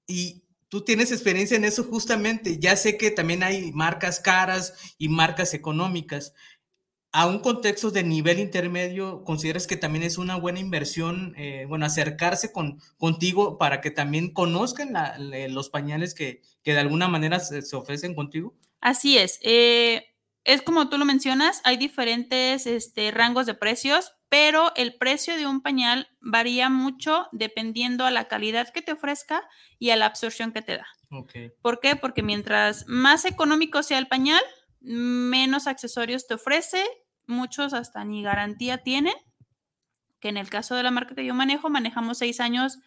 y 0.07 0.43
tú 0.71 0.86
tienes 0.86 1.12
experiencia 1.12 1.57
en 1.57 1.65
eso 1.65 1.84
justamente. 1.84 2.57
Ya 2.57 2.77
sé 2.77 2.97
que 2.97 3.12
también 3.12 3.43
hay 3.43 3.73
marcas 3.73 4.21
caras 4.21 4.73
y 4.97 5.10
marcas 5.10 5.53
económicas. 5.53 6.34
A 7.13 7.28
un 7.28 7.39
contexto 7.39 7.91
de 7.91 8.04
nivel 8.04 8.39
intermedio, 8.39 9.24
¿consideras 9.26 9.67
que 9.67 9.76
también 9.76 10.04
es 10.04 10.17
una 10.17 10.38
buena 10.38 10.60
inversión, 10.60 11.34
eh, 11.38 11.65
bueno, 11.67 11.86
acercarse 11.86 12.54
con, 12.54 12.82
contigo 12.97 13.58
para 13.58 13.82
que 13.82 13.91
también 13.91 14.34
conozcan 14.34 14.93
los 15.50 15.69
pañales 15.69 16.13
que, 16.13 16.41
que, 16.63 16.74
de 16.74 16.80
alguna 16.80 17.10
manera 17.10 17.39
se, 17.39 17.62
se 17.63 17.76
ofrecen 17.76 18.15
contigo? 18.15 18.56
Así 18.80 19.17
es. 19.17 19.39
Eh, 19.41 20.06
es 20.43 20.62
como 20.62 20.89
tú 20.89 20.97
lo 20.97 21.06
mencionas, 21.06 21.62
hay 21.63 21.78
diferentes 21.78 22.65
este, 22.65 23.12
rangos 23.12 23.45
de 23.45 23.54
precios, 23.54 24.13
pero 24.30 24.71
el 24.76 24.95
precio 24.95 25.36
de 25.36 25.45
un 25.45 25.62
pañal 25.62 26.08
varía 26.19 26.69
mucho 26.69 27.28
dependiendo 27.32 28.06
a 28.06 28.12
la 28.12 28.28
calidad 28.28 28.69
que 28.69 28.82
te 28.82 28.93
ofrezca 28.93 29.43
y 29.78 29.91
a 29.91 29.95
la 29.97 30.08
absorción 30.08 30.52
que 30.52 30.62
te 30.62 30.78
da. 30.78 30.88
¿Por 31.62 31.80
qué? 31.80 31.95
Porque 31.95 32.24
mientras 32.24 32.86
más 32.88 33.26
económico 33.26 33.84
sea 33.84 33.97
el 33.97 34.08
pañal, 34.08 34.41
menos 34.80 35.67
accesorios 35.67 36.26
te 36.26 36.36
ofrece, 36.36 36.84
muchos 37.32 37.74
hasta 37.74 38.04
ni 38.04 38.22
garantía 38.22 38.80
tienen, 38.80 39.15
que 40.20 40.30
en 40.30 40.38
el 40.38 40.50
caso 40.50 40.76
de 40.76 40.84
la 40.84 40.91
marca 40.91 41.15
que 41.15 41.26
yo 41.26 41.34
manejo, 41.34 41.70
manejamos 41.70 42.20
seis 42.20 42.39
años 42.39 42.78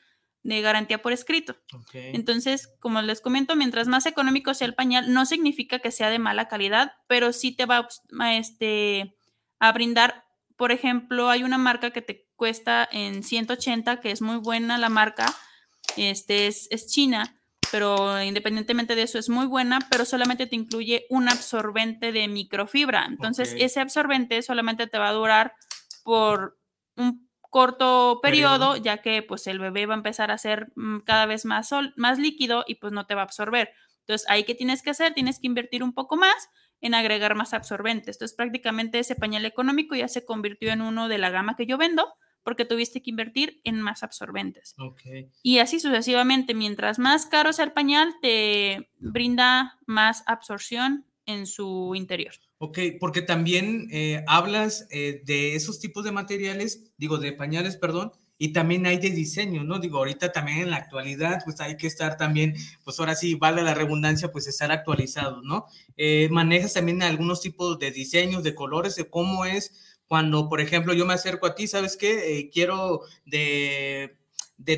de 0.43 0.61
garantía 0.61 1.01
por 1.03 1.13
escrito. 1.13 1.57
Entonces, 1.95 2.71
como 2.79 3.01
les 3.03 3.21
comento, 3.21 3.57
mientras 3.57 3.89
más 3.89 4.07
económico 4.07 4.55
sea 4.55 4.67
el 4.67 4.75
pañal, 4.75 5.13
no 5.13 5.27
significa 5.27 5.79
que 5.79 5.91
sea 5.91 6.11
de 6.11 6.19
mala 6.19 6.49
calidad, 6.49 6.93
pero 7.09 7.33
sí 7.33 7.51
te 7.53 7.67
va 7.67 7.89
a, 8.21 8.35
este, 8.37 9.17
a 9.59 9.73
brindar 9.73 10.25
por 10.57 10.73
ejemplo, 10.73 11.31
hay 11.31 11.43
una 11.43 11.59
marca 11.59 11.91
que 11.91 12.03
te 12.03 12.29
cuesta 12.37 12.89
en 12.91 13.23
180, 13.23 14.01
que 14.01 14.11
es 14.11 14.23
muy 14.23 14.37
buena 14.37 14.79
la 14.79 14.89
marca, 14.89 15.35
este 15.97 16.47
es, 16.47 16.87
china, 16.87 17.41
pero 17.75 18.23
independientemente 18.23 18.95
de 18.95 19.03
eso 19.03 19.19
es 19.19 19.29
muy 19.29 19.47
buena, 19.47 19.81
pero 19.91 20.05
solamente 20.05 20.47
te 20.47 20.55
incluye 20.55 21.07
un 21.11 21.29
absorbente 21.29 22.13
de 22.13 22.29
microfibra. 22.29 23.05
Entonces, 23.09 23.53
ese 23.59 23.81
absorbente 23.81 24.41
solamente 24.43 24.87
te 24.87 24.97
va 24.97 25.09
a 25.09 25.13
durar 25.13 25.55
por 26.05 26.57
un 26.95 27.29
corto 27.41 28.21
periodo, 28.23 28.77
ya 28.77 28.99
que 28.99 29.25
pues 29.25 29.49
el 29.49 29.59
bebé 29.59 29.87
va 29.87 29.95
a 29.95 29.97
empezar 29.97 30.31
a 30.31 30.39
ser 30.39 30.69
mm, 30.77 31.01
cada 31.01 31.27
vez 31.27 31.45
más, 31.47 31.71
más 31.97 32.21
líquido 32.21 32.65
y 32.69 32.77
pues 32.77 32.93
no 32.93 33.07
te 33.07 33.17
va 33.17 33.23
a 33.23 33.25
absorber. 33.25 33.73
Entonces, 34.03 34.25
ahí 34.31 34.45
que 34.45 34.55
tienes 34.55 34.81
que 34.81 34.91
hacer, 34.91 35.13
tienes 35.13 35.41
que 35.41 35.49
invertir 35.49 35.83
un 35.83 35.95
poco 35.95 36.17
más 36.17 36.49
en 36.81 36.95
agregar 36.95 37.35
más 37.35 37.55
absorbentes. 37.55 38.15
Entonces, 38.19 38.37
prácticamente 38.37 39.01
ese 39.01 39.17
pañal 39.17 39.47
económico 39.47 39.97
ya 39.97 40.07
se 40.07 40.25
convirtió 40.25 40.71
en 40.71 40.81
uno 40.81 41.09
de 41.09 41.19
la 41.19 41.31
gama 41.31 41.57
que 41.57 41.67
yo 41.67 41.77
vendo 41.77 42.15
porque 42.45 42.65
tuviste 42.65 43.03
que 43.03 43.11
invertir 43.11 43.61
en 43.65 43.81
más 43.81 44.03
absorbentes. 44.03 44.77
Y 45.43 45.59
así 45.59 45.81
sucesivamente, 45.81 46.55
mientras 46.55 46.99
más 46.99 47.27
caro 47.27 47.53
sea 47.53 47.65
el 47.65 47.73
pañal, 47.73 48.15
te 48.21 48.91
brinda 49.01 49.79
más 49.87 50.23
absorción 50.27 51.07
en 51.27 51.47
su 51.47 51.95
interior. 51.95 52.35
Ok, 52.59 52.79
porque 53.01 53.23
también 53.23 53.89
eh, 53.91 54.23
hablas 54.27 54.87
eh, 54.91 55.23
de 55.25 55.55
esos 55.55 55.81
tipos 55.81 56.05
de 56.05 56.13
materiales, 56.13 56.93
digo, 56.97 57.19
de 57.19 57.33
pañales, 57.33 57.77
perdón, 57.77 58.13
y 58.37 58.53
también 58.53 58.85
hay 58.87 58.99
de 58.99 59.11
diseño, 59.11 59.65
¿no? 59.65 59.79
Digo, 59.79 59.99
ahorita 59.99 60.33
también 60.33 60.59
en 60.59 60.71
la 60.71 60.77
actualidad, 60.77 61.41
pues 61.45 61.61
hay 61.61 61.77
que 61.77 61.87
estar 61.87 62.17
también, 62.17 62.55
pues 62.83 62.99
ahora 62.99 63.15
sí, 63.15 63.37
vale 63.37 63.63
la 63.63 63.75
redundancia, 63.75 64.33
pues 64.33 64.47
estar 64.49 64.73
actualizado, 64.73 65.41
¿no? 65.43 65.67
Eh, 65.97 66.29
manejas 66.31 66.75
también 66.75 67.03
algunos 67.03 67.41
tipos 67.41 67.79
de 67.79 67.91
diseños, 67.91 68.43
de 68.43 68.55
colores, 68.55 68.97
de 68.97 69.09
cómo 69.09 69.45
es 69.45 69.94
cuando, 70.09 70.49
por 70.49 70.61
ejemplo, 70.61 70.95
yo 70.95 71.07
me 71.07 71.15
acerco 71.15 71.47
a 71.47 71.55
ti, 71.55 71.67
¿sabes 71.67 71.97
qué? 71.97 72.39
Eh, 72.39 72.51
quiero 72.53 73.01
de, 73.25 74.17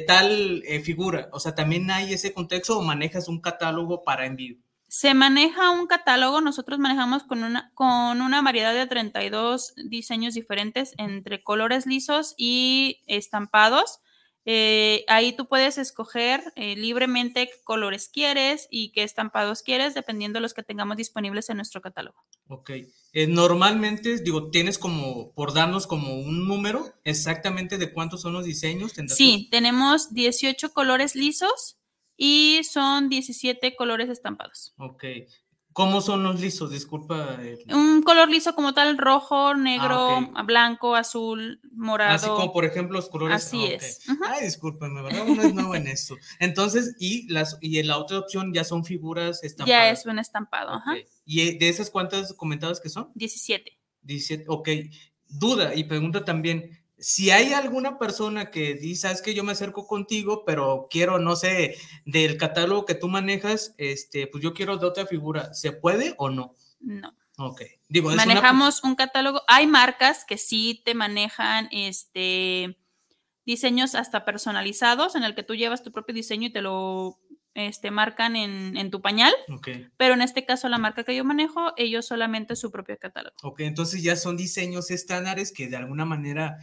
tal 0.06 0.62
eh, 0.66 0.80
figura, 0.80 1.28
o 1.32 1.40
sea, 1.40 1.54
también 1.54 1.90
hay 1.90 2.12
ese 2.12 2.32
contexto 2.32 2.78
o 2.78 2.82
manejas 2.82 3.28
un 3.28 3.40
catálogo 3.40 4.02
para 4.02 4.26
envío. 4.26 4.56
Se 4.88 5.14
maneja 5.14 5.72
un 5.72 5.88
catálogo, 5.88 6.40
nosotros 6.40 6.78
manejamos 6.78 7.24
con 7.24 7.42
una, 7.42 7.72
con 7.74 8.20
una 8.20 8.40
variedad 8.40 8.72
de 8.72 8.86
32 8.86 9.74
diseños 9.84 10.34
diferentes 10.34 10.94
entre 10.96 11.42
colores 11.42 11.86
lisos 11.86 12.34
y 12.36 13.02
estampados. 13.06 14.00
Eh, 14.48 15.04
ahí 15.09 15.35
tú 15.35 15.48
puedes 15.48 15.76
escoger 15.76 16.40
eh, 16.54 16.76
libremente 16.76 17.48
qué 17.48 17.64
colores 17.64 18.09
quieres 18.09 18.68
y 18.70 18.92
qué 18.92 19.02
estampados 19.02 19.62
quieres, 19.62 19.94
dependiendo 19.94 20.37
de 20.37 20.42
los 20.42 20.54
que 20.54 20.62
tengamos 20.62 20.96
disponibles 20.96 21.50
en 21.50 21.56
nuestro 21.56 21.80
catálogo. 21.80 22.24
Ok. 22.46 22.70
Eh, 23.12 23.26
normalmente, 23.26 24.18
digo, 24.22 24.50
tienes 24.50 24.78
como, 24.78 25.32
por 25.32 25.52
darnos 25.52 25.88
como 25.88 26.14
un 26.14 26.46
número 26.46 26.94
exactamente 27.02 27.76
de 27.76 27.92
cuántos 27.92 28.22
son 28.22 28.35
los 28.35 28.44
diseños. 28.44 28.92
Sí, 29.09 29.48
tenemos 29.50 30.14
18 30.14 30.72
colores 30.72 31.16
lisos 31.16 31.78
y 32.16 32.61
son 32.62 33.09
17 33.09 33.74
colores 33.74 34.09
estampados. 34.09 34.74
Ok. 34.78 35.04
¿Cómo 35.76 36.00
son 36.00 36.22
los 36.22 36.40
lisos? 36.40 36.70
Disculpa. 36.70 37.38
Un 37.68 38.00
color 38.00 38.30
liso 38.30 38.54
como 38.54 38.72
tal, 38.72 38.96
rojo, 38.96 39.54
negro, 39.54 40.30
ah, 40.34 40.42
blanco, 40.42 40.94
azul, 40.94 41.60
morado. 41.70 42.14
Así 42.14 42.26
como, 42.28 42.50
por 42.50 42.64
ejemplo, 42.64 42.96
los 42.96 43.10
colores. 43.10 43.36
Así 43.36 43.62
es. 43.66 44.00
Ay, 44.26 44.46
discúlpenme, 44.46 45.02
¿verdad? 45.02 45.28
Uno 45.28 45.42
es 45.42 45.52
nuevo 45.52 45.74
en 45.74 45.86
esto. 45.86 46.16
Entonces, 46.40 46.96
y, 46.98 47.30
las, 47.30 47.58
y 47.60 47.82
la 47.82 47.98
otra 47.98 48.20
opción 48.20 48.54
ya 48.54 48.64
son 48.64 48.86
figuras 48.86 49.44
estampadas. 49.44 49.68
Ya 49.68 49.90
es 49.90 50.06
un 50.06 50.18
estampado, 50.18 50.70
ajá. 50.70 50.94
¿Y 51.26 51.58
de 51.58 51.68
esas 51.68 51.90
cuántas 51.90 52.32
comentadas 52.32 52.80
que 52.80 52.88
son? 52.88 53.10
17. 53.14 53.78
17, 54.00 54.44
ok. 54.48 54.68
Duda 55.28 55.74
y 55.74 55.84
pregunta 55.84 56.24
también, 56.24 56.70
si 56.98 57.30
hay 57.30 57.52
alguna 57.52 57.98
persona 57.98 58.50
que 58.50 58.74
dice, 58.74 59.02
sabes 59.02 59.22
que 59.22 59.35
yo 59.35 59.44
me 59.44 59.52
acerco 59.52 59.87
contigo, 59.87 60.44
pero 60.44 60.88
quiero, 60.90 61.18
no 61.18 61.37
sé, 61.37 61.76
del 62.04 62.38
catálogo 62.38 62.87
que 62.87 62.94
tú 62.94 63.09
manejas, 63.09 63.74
este, 63.78 64.26
pues 64.26 64.42
yo 64.42 64.54
quiero 64.54 64.78
de 64.78 64.87
otra 64.87 65.06
figura, 65.06 65.52
¿se 65.52 65.72
puede 65.72 66.14
o 66.16 66.30
no? 66.30 66.54
No. 66.80 67.14
Ok. 67.38 67.62
Digo, 67.88 68.11
Manejamos 68.11 68.82
un 68.82 68.94
catálogo. 68.94 69.42
Hay 69.46 69.66
marcas 69.66 70.24
que 70.24 70.38
sí 70.38 70.80
te 70.85 70.94
manejan 70.94 71.68
este 71.70 72.78
diseños 73.44 73.94
hasta 73.94 74.24
personalizados 74.24 75.14
en 75.14 75.22
el 75.22 75.35
que 75.35 75.44
tú 75.44 75.54
llevas 75.54 75.85
tu 75.85 75.92
propio 75.92 76.14
diseño 76.14 76.48
y 76.48 76.52
te 76.52 76.62
lo 76.62 77.20
este, 77.56 77.90
marcan 77.90 78.36
en, 78.36 78.90
tu 78.90 79.00
pañal. 79.00 79.32
Pero 79.96 80.14
en 80.14 80.20
este 80.20 80.44
caso, 80.44 80.68
la 80.68 80.78
marca 80.78 81.04
que 81.04 81.16
yo 81.16 81.24
manejo, 81.24 81.72
ellos 81.76 82.06
solamente 82.06 82.54
su 82.54 82.70
propio 82.70 82.98
catálogo. 82.98 83.34
Ok, 83.42 83.60
entonces 83.60 84.02
ya 84.02 84.14
son 84.14 84.36
diseños 84.36 84.90
estándares 84.90 85.52
que 85.52 85.66
de 85.66 85.76
alguna 85.76 86.04
manera, 86.04 86.58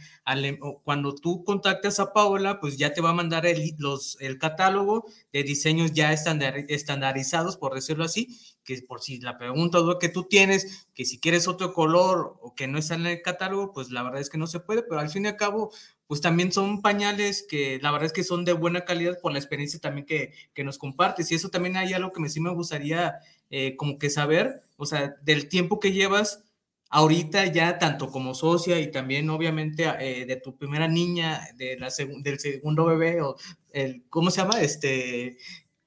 cuando 0.84 1.14
tú 1.14 1.44
contactas 1.44 1.98
a 1.98 2.12
Paola, 2.12 2.60
pues 2.60 2.76
ya 2.76 2.94
te 2.94 3.00
va 3.00 3.10
a 3.10 3.14
mandar 3.14 3.44
el, 3.44 3.74
los, 3.78 4.16
el 4.20 4.38
catálogo 4.38 5.04
de 5.32 5.42
diseños 5.42 5.92
ya 5.92 6.12
estandarizados, 6.12 7.56
por 7.56 7.74
decirlo 7.74 8.04
así, 8.04 8.28
que 8.64 8.80
por 8.82 9.00
si 9.00 9.20
la 9.20 9.36
pregunta 9.36 9.78
que 10.00 10.08
tú 10.08 10.24
tienes, 10.24 10.86
que 10.94 11.04
si 11.04 11.18
quieres 11.18 11.48
otro 11.48 11.72
color 11.72 12.38
o 12.40 12.54
que 12.54 12.66
no 12.66 12.78
está 12.78 12.94
en 12.94 13.06
el 13.06 13.20
catálogo, 13.20 13.72
pues 13.72 13.90
la 13.90 14.02
verdad 14.02 14.20
es 14.20 14.30
que 14.30 14.38
no 14.38 14.46
se 14.46 14.60
puede, 14.60 14.82
pero 14.82 15.00
al 15.00 15.10
fin 15.10 15.24
y 15.24 15.28
al 15.28 15.36
cabo, 15.36 15.72
pues 16.06 16.20
también 16.20 16.52
son 16.52 16.82
pañales 16.82 17.46
que 17.48 17.78
la 17.80 17.90
verdad 17.90 18.06
es 18.06 18.12
que 18.12 18.24
son 18.24 18.44
de 18.44 18.52
buena 18.52 18.84
calidad 18.84 19.18
por 19.20 19.32
la 19.32 19.38
experiencia 19.38 19.80
también 19.80 20.06
que, 20.06 20.32
que 20.52 20.64
nos 20.64 20.78
compartes. 20.78 21.30
Y 21.30 21.34
eso 21.34 21.48
también 21.48 21.76
hay 21.76 21.92
algo 21.92 22.12
que 22.12 22.20
me, 22.20 22.28
sí 22.28 22.40
me 22.40 22.52
gustaría 22.52 23.14
eh, 23.50 23.76
como 23.76 23.98
que 23.98 24.10
saber, 24.10 24.62
o 24.76 24.86
sea, 24.86 25.14
del 25.22 25.48
tiempo 25.48 25.80
que 25.80 25.92
llevas 25.92 26.44
ahorita 26.90 27.46
ya 27.46 27.78
tanto 27.78 28.10
como 28.10 28.34
socia 28.34 28.78
y 28.78 28.90
también 28.90 29.28
obviamente 29.28 29.84
eh, 29.98 30.26
de 30.26 30.36
tu 30.36 30.56
primera 30.56 30.86
niña, 30.86 31.48
de 31.56 31.76
la 31.78 31.88
del 32.20 32.38
segundo 32.38 32.84
bebé 32.84 33.20
o 33.20 33.36
el, 33.72 34.04
¿cómo 34.10 34.30
se 34.30 34.42
llama? 34.42 34.60
Este, 34.60 35.38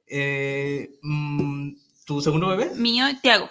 eh, 0.08 0.98
mm, 1.02 1.76
¿tu 2.06 2.22
segundo 2.22 2.48
bebé? 2.48 2.72
Mío, 2.76 3.06
Tiago. 3.22 3.50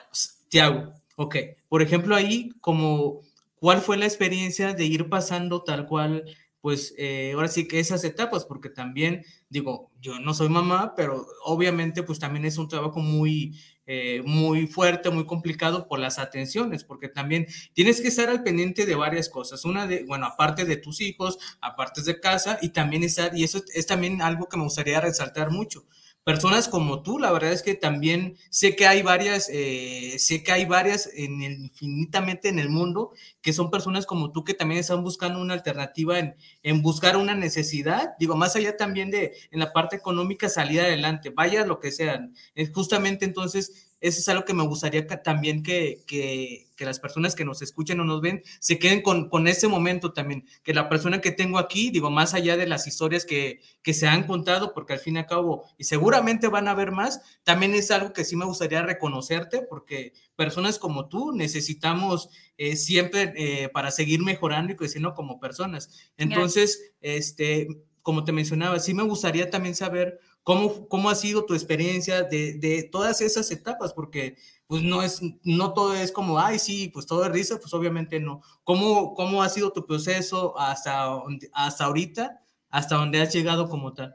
Tiago, 0.49 0.93
ok. 1.17 1.37
Por 1.69 1.81
ejemplo, 1.81 2.15
ahí 2.15 2.51
como, 2.61 3.23
¿cuál 3.59 3.81
fue 3.81 3.97
la 3.97 4.05
experiencia 4.05 4.75
de 4.75 4.85
ir 4.85 5.09
pasando 5.09 5.63
tal 5.63 5.87
cual 5.87 6.25
pues 6.67 6.95
eh, 6.99 7.31
ahora 7.33 7.47
sí 7.47 7.69
que 7.69 7.79
esas 7.79 8.03
etapas, 8.03 8.45
porque 8.45 8.69
también 8.69 9.25
digo, 9.49 9.93
yo 10.01 10.19
no 10.19 10.35
soy 10.35 10.49
mamá, 10.49 10.95
pero 10.97 11.25
obviamente 11.45 12.03
pues 12.03 12.19
también 12.19 12.45
es 12.45 12.59
un 12.59 12.67
trabajo 12.67 12.99
muy, 12.99 13.57
eh, 13.87 14.21
muy 14.25 14.67
fuerte, 14.67 15.11
muy 15.11 15.27
complicado 15.27 15.87
por 15.87 16.01
las 16.01 16.19
atenciones, 16.19 16.83
porque 16.83 17.09
también 17.09 17.47
tienes 17.73 18.01
que 18.01 18.09
estar 18.09 18.29
al 18.31 18.43
pendiente 18.43 18.85
de 18.85 18.97
varias 18.97 19.29
cosas. 19.29 19.65
Una 19.65 19.87
de, 19.87 20.03
bueno, 20.09 20.27
aparte 20.27 20.65
de 20.65 20.77
tus 20.77 21.01
hijos, 21.01 21.39
aparte 21.61 22.03
de 22.03 22.19
casa, 22.19 22.59
y 22.61 22.71
también 22.71 23.05
estar, 23.05 23.39
y 23.39 23.45
eso 23.45 23.63
es 23.73 23.87
también 23.87 24.21
algo 24.21 24.49
que 24.49 24.57
me 24.57 24.65
gustaría 24.65 25.01
resaltar 25.01 25.53
mucho 25.53 25.87
personas 26.27 26.67
como 26.67 27.05
tú, 27.05 27.21
la 27.21 27.31
verdad 27.31 27.53
es 27.53 27.63
que 27.63 27.75
también 27.75 28.37
sé 28.51 28.75
que 28.75 28.89
hay 28.89 29.01
varias, 29.03 29.49
eh, 29.49 30.17
sé 30.19 30.43
que 30.43 30.51
hay 30.51 30.65
varias 30.65 31.09
en 31.15 31.41
el, 31.41 31.53
infinitamente 31.67 32.49
en 32.49 32.59
el 32.59 32.69
mundo 32.69 33.13
que 33.41 33.53
son 33.53 33.71
personas 33.71 34.07
como 34.07 34.33
tú 34.33 34.43
que 34.43 34.53
también 34.53 34.81
están 34.81 35.05
buscando 35.05 35.41
una 35.41 35.55
alternativa 35.55 36.19
en, 36.19 36.35
en 36.65 36.83
buscar 36.83 37.17
una 37.17 37.37
necesidad, 37.37 38.17
digo, 38.19 38.35
más 38.35 38.57
allá 38.57 38.77
también 38.77 39.13
de 39.13 39.35
en 39.53 39.61
la 39.61 39.73
parte 39.73 39.95
económica 39.95 40.49
salir 40.49 40.81
adelante, 40.81 41.31
vaya 41.31 41.65
lo 41.65 41.79
que 41.79 41.93
sea. 41.93 42.29
Es 42.57 42.73
justamente 42.73 43.25
entonces 43.25 43.86
eso 44.01 44.21
es 44.21 44.29
algo 44.29 44.45
que 44.45 44.55
me 44.55 44.67
gustaría 44.67 45.07
también 45.07 45.63
que, 45.63 46.03
que, 46.07 46.69
que, 46.77 46.85
las 46.85 47.01
personas 47.01 47.35
que 47.35 47.45
nos 47.45 47.63
escuchen 47.63 47.99
o 48.01 48.05
nos 48.05 48.21
ven 48.21 48.43
se 48.61 48.79
queden 48.79 49.01
con, 49.03 49.29
con 49.29 49.49
ese 49.49 49.69
momento 49.69 50.13
también, 50.13 50.47
que 50.63 50.75
la 50.75 50.89
persona 50.89 51.21
que 51.21 51.33
tengo 51.33 51.59
aquí, 51.59 51.91
digo, 51.91 52.11
más 52.11 52.35
allá 52.35 52.57
de 52.57 52.67
las 52.67 52.87
historias 52.87 53.25
que, 53.25 53.61
que 53.83 53.95
se 53.95 54.07
han 54.07 54.27
contado, 54.27 54.75
porque 54.75 54.93
al 54.93 54.99
fin 54.99 55.17
y 55.17 55.21
al 55.21 55.27
cabo, 55.27 55.65
y 55.79 55.85
seguramente 55.85 56.49
van 56.49 56.69
a 56.69 56.73
haber 56.73 56.93
más, 56.93 57.21
también 57.43 57.75
es 57.75 57.91
algo 57.91 58.13
que 58.13 58.25
sí 58.25 58.37
me 58.37 58.45
gustaría 58.45 58.83
reconocerte, 58.83 59.63
porque 59.63 60.13
personas 60.37 60.79
como 60.79 61.09
tú 61.09 61.33
necesitamos 61.33 62.29
eh, 62.59 62.77
siempre 62.77 63.33
eh, 63.37 63.69
para 63.71 63.91
seguir 63.91 64.23
mejorando 64.23 64.73
y 64.73 64.77
creciendo 64.77 65.15
como 65.15 65.41
personas. 65.41 65.91
Entonces, 66.17 66.93
este, 67.01 67.69
como 68.03 68.25
te 68.25 68.33
mencionaba, 68.33 68.79
sí 68.79 68.95
me 68.95 69.03
gustaría 69.03 69.51
también 69.51 69.75
saber 69.75 70.21
¿Cómo, 70.47 70.89
¿Cómo 70.89 71.11
ha 71.11 71.17
sido 71.17 71.45
tu 71.45 71.55
experiencia 71.55 72.23
de, 72.23 72.55
de, 72.55 72.85
todas 72.85 73.21
esas 73.21 73.51
etapas? 73.51 73.93
Porque 73.93 74.37
pues 74.69 74.81
no 74.81 75.03
es, 75.03 75.21
no 75.43 75.75
todo 75.75 75.93
es 75.97 76.13
como, 76.13 76.39
ay, 76.39 76.61
sí, 76.61 76.89
pues 76.95 77.05
todo 77.05 77.25
es 77.25 77.33
risa, 77.33 77.59
pues 77.59 77.75
obviamente 77.75 78.21
no. 78.21 78.43
¿Cómo, 78.63 79.15
cómo 79.15 79.43
ha 79.43 79.49
sido 79.49 79.73
tu 79.73 79.85
proceso 79.85 80.57
hasta, 80.57 81.09
hasta 81.53 81.85
ahorita, 81.87 82.45
hasta 82.71 82.95
donde 82.95 83.23
has 83.23 83.35
llegado 83.35 83.69
como 83.69 83.93
tal? 83.93 84.15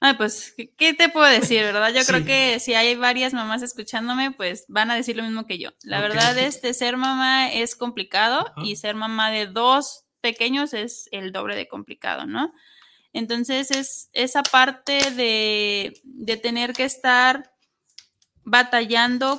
Ay, 0.00 0.12
pues, 0.18 0.54
¿qué 0.76 0.92
te 0.92 1.08
puedo 1.08 1.24
decir, 1.24 1.62
verdad? 1.62 1.94
Yo 1.94 2.00
sí. 2.02 2.12
creo 2.12 2.26
que 2.26 2.60
si 2.60 2.74
hay 2.74 2.94
varias 2.94 3.32
mamás 3.32 3.62
escuchándome, 3.62 4.32
pues 4.32 4.66
van 4.68 4.90
a 4.90 4.96
decir 4.96 5.16
lo 5.16 5.22
mismo 5.22 5.46
que 5.46 5.56
yo. 5.56 5.70
La 5.82 6.00
okay. 6.00 6.10
verdad, 6.10 6.36
este, 6.40 6.74
ser 6.74 6.98
mamá 6.98 7.50
es 7.50 7.74
complicado 7.74 8.40
Ajá. 8.40 8.66
y 8.66 8.76
ser 8.76 8.96
mamá 8.96 9.30
de 9.30 9.46
dos 9.46 10.04
pequeños 10.20 10.74
es 10.74 11.08
el 11.10 11.32
doble 11.32 11.56
de 11.56 11.68
complicado, 11.68 12.26
¿no? 12.26 12.52
Entonces 13.14 13.70
es 13.70 14.10
esa 14.12 14.42
parte 14.42 15.10
de, 15.12 15.98
de 16.02 16.36
tener 16.36 16.74
que 16.74 16.84
estar 16.84 17.50
batallando 18.42 19.38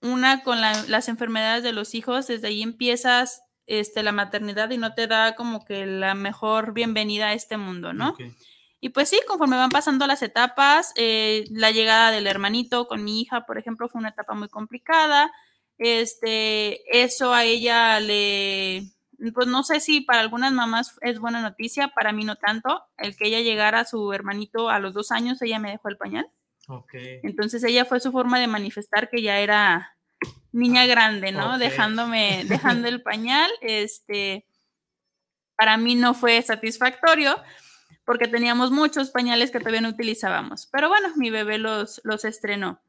una 0.00 0.42
con 0.42 0.60
la, 0.62 0.84
las 0.88 1.08
enfermedades 1.08 1.62
de 1.62 1.72
los 1.72 1.94
hijos, 1.94 2.28
desde 2.28 2.48
ahí 2.48 2.62
empiezas 2.62 3.42
este, 3.66 4.02
la 4.02 4.12
maternidad 4.12 4.70
y 4.70 4.78
no 4.78 4.94
te 4.94 5.06
da 5.06 5.34
como 5.34 5.64
que 5.64 5.84
la 5.84 6.14
mejor 6.14 6.72
bienvenida 6.72 7.28
a 7.28 7.32
este 7.34 7.56
mundo, 7.56 7.92
¿no? 7.92 8.10
Okay. 8.10 8.32
Y 8.80 8.90
pues 8.90 9.08
sí, 9.08 9.20
conforme 9.26 9.56
van 9.56 9.70
pasando 9.70 10.06
las 10.06 10.22
etapas, 10.22 10.92
eh, 10.96 11.44
la 11.50 11.72
llegada 11.72 12.12
del 12.12 12.26
hermanito 12.26 12.86
con 12.86 13.02
mi 13.02 13.20
hija, 13.20 13.44
por 13.46 13.58
ejemplo, 13.58 13.88
fue 13.88 13.98
una 13.98 14.10
etapa 14.10 14.34
muy 14.34 14.48
complicada. 14.48 15.32
Este, 15.78 17.02
eso 17.02 17.34
a 17.34 17.44
ella 17.44 17.98
le, 18.00 18.92
pues 19.34 19.46
no 19.46 19.62
sé 19.62 19.80
si 19.80 20.00
para 20.00 20.20
algunas 20.20 20.52
mamás 20.52 20.98
es 21.00 21.18
buena 21.18 21.40
noticia, 21.40 21.88
para 21.88 22.12
mí 22.12 22.24
no 22.24 22.36
tanto. 22.36 22.82
El 22.96 23.16
que 23.16 23.26
ella 23.28 23.40
llegara 23.40 23.80
a 23.80 23.84
su 23.84 24.12
hermanito 24.12 24.68
a 24.68 24.78
los 24.78 24.94
dos 24.94 25.12
años, 25.12 25.40
ella 25.42 25.58
me 25.58 25.70
dejó 25.70 25.88
el 25.88 25.96
pañal. 25.96 26.28
Okay. 26.68 27.20
Entonces 27.22 27.62
ella 27.64 27.84
fue 27.84 28.00
su 28.00 28.12
forma 28.12 28.40
de 28.40 28.46
manifestar 28.46 29.08
que 29.08 29.22
ya 29.22 29.38
era 29.38 29.96
niña 30.52 30.86
grande, 30.86 31.32
¿no? 31.32 31.54
Okay. 31.54 31.68
Dejándome, 31.68 32.44
dejando 32.48 32.88
el 32.88 33.02
pañal. 33.02 33.50
Este, 33.60 34.46
para 35.56 35.76
mí 35.76 35.94
no 35.94 36.14
fue 36.14 36.42
satisfactorio 36.42 37.36
porque 38.04 38.28
teníamos 38.28 38.70
muchos 38.70 39.10
pañales 39.10 39.50
que 39.50 39.58
todavía 39.58 39.80
no 39.80 39.88
utilizábamos. 39.88 40.68
Pero 40.70 40.88
bueno, 40.88 41.08
mi 41.16 41.30
bebé 41.30 41.58
los, 41.58 42.00
los 42.04 42.24
estrenó. 42.24 42.80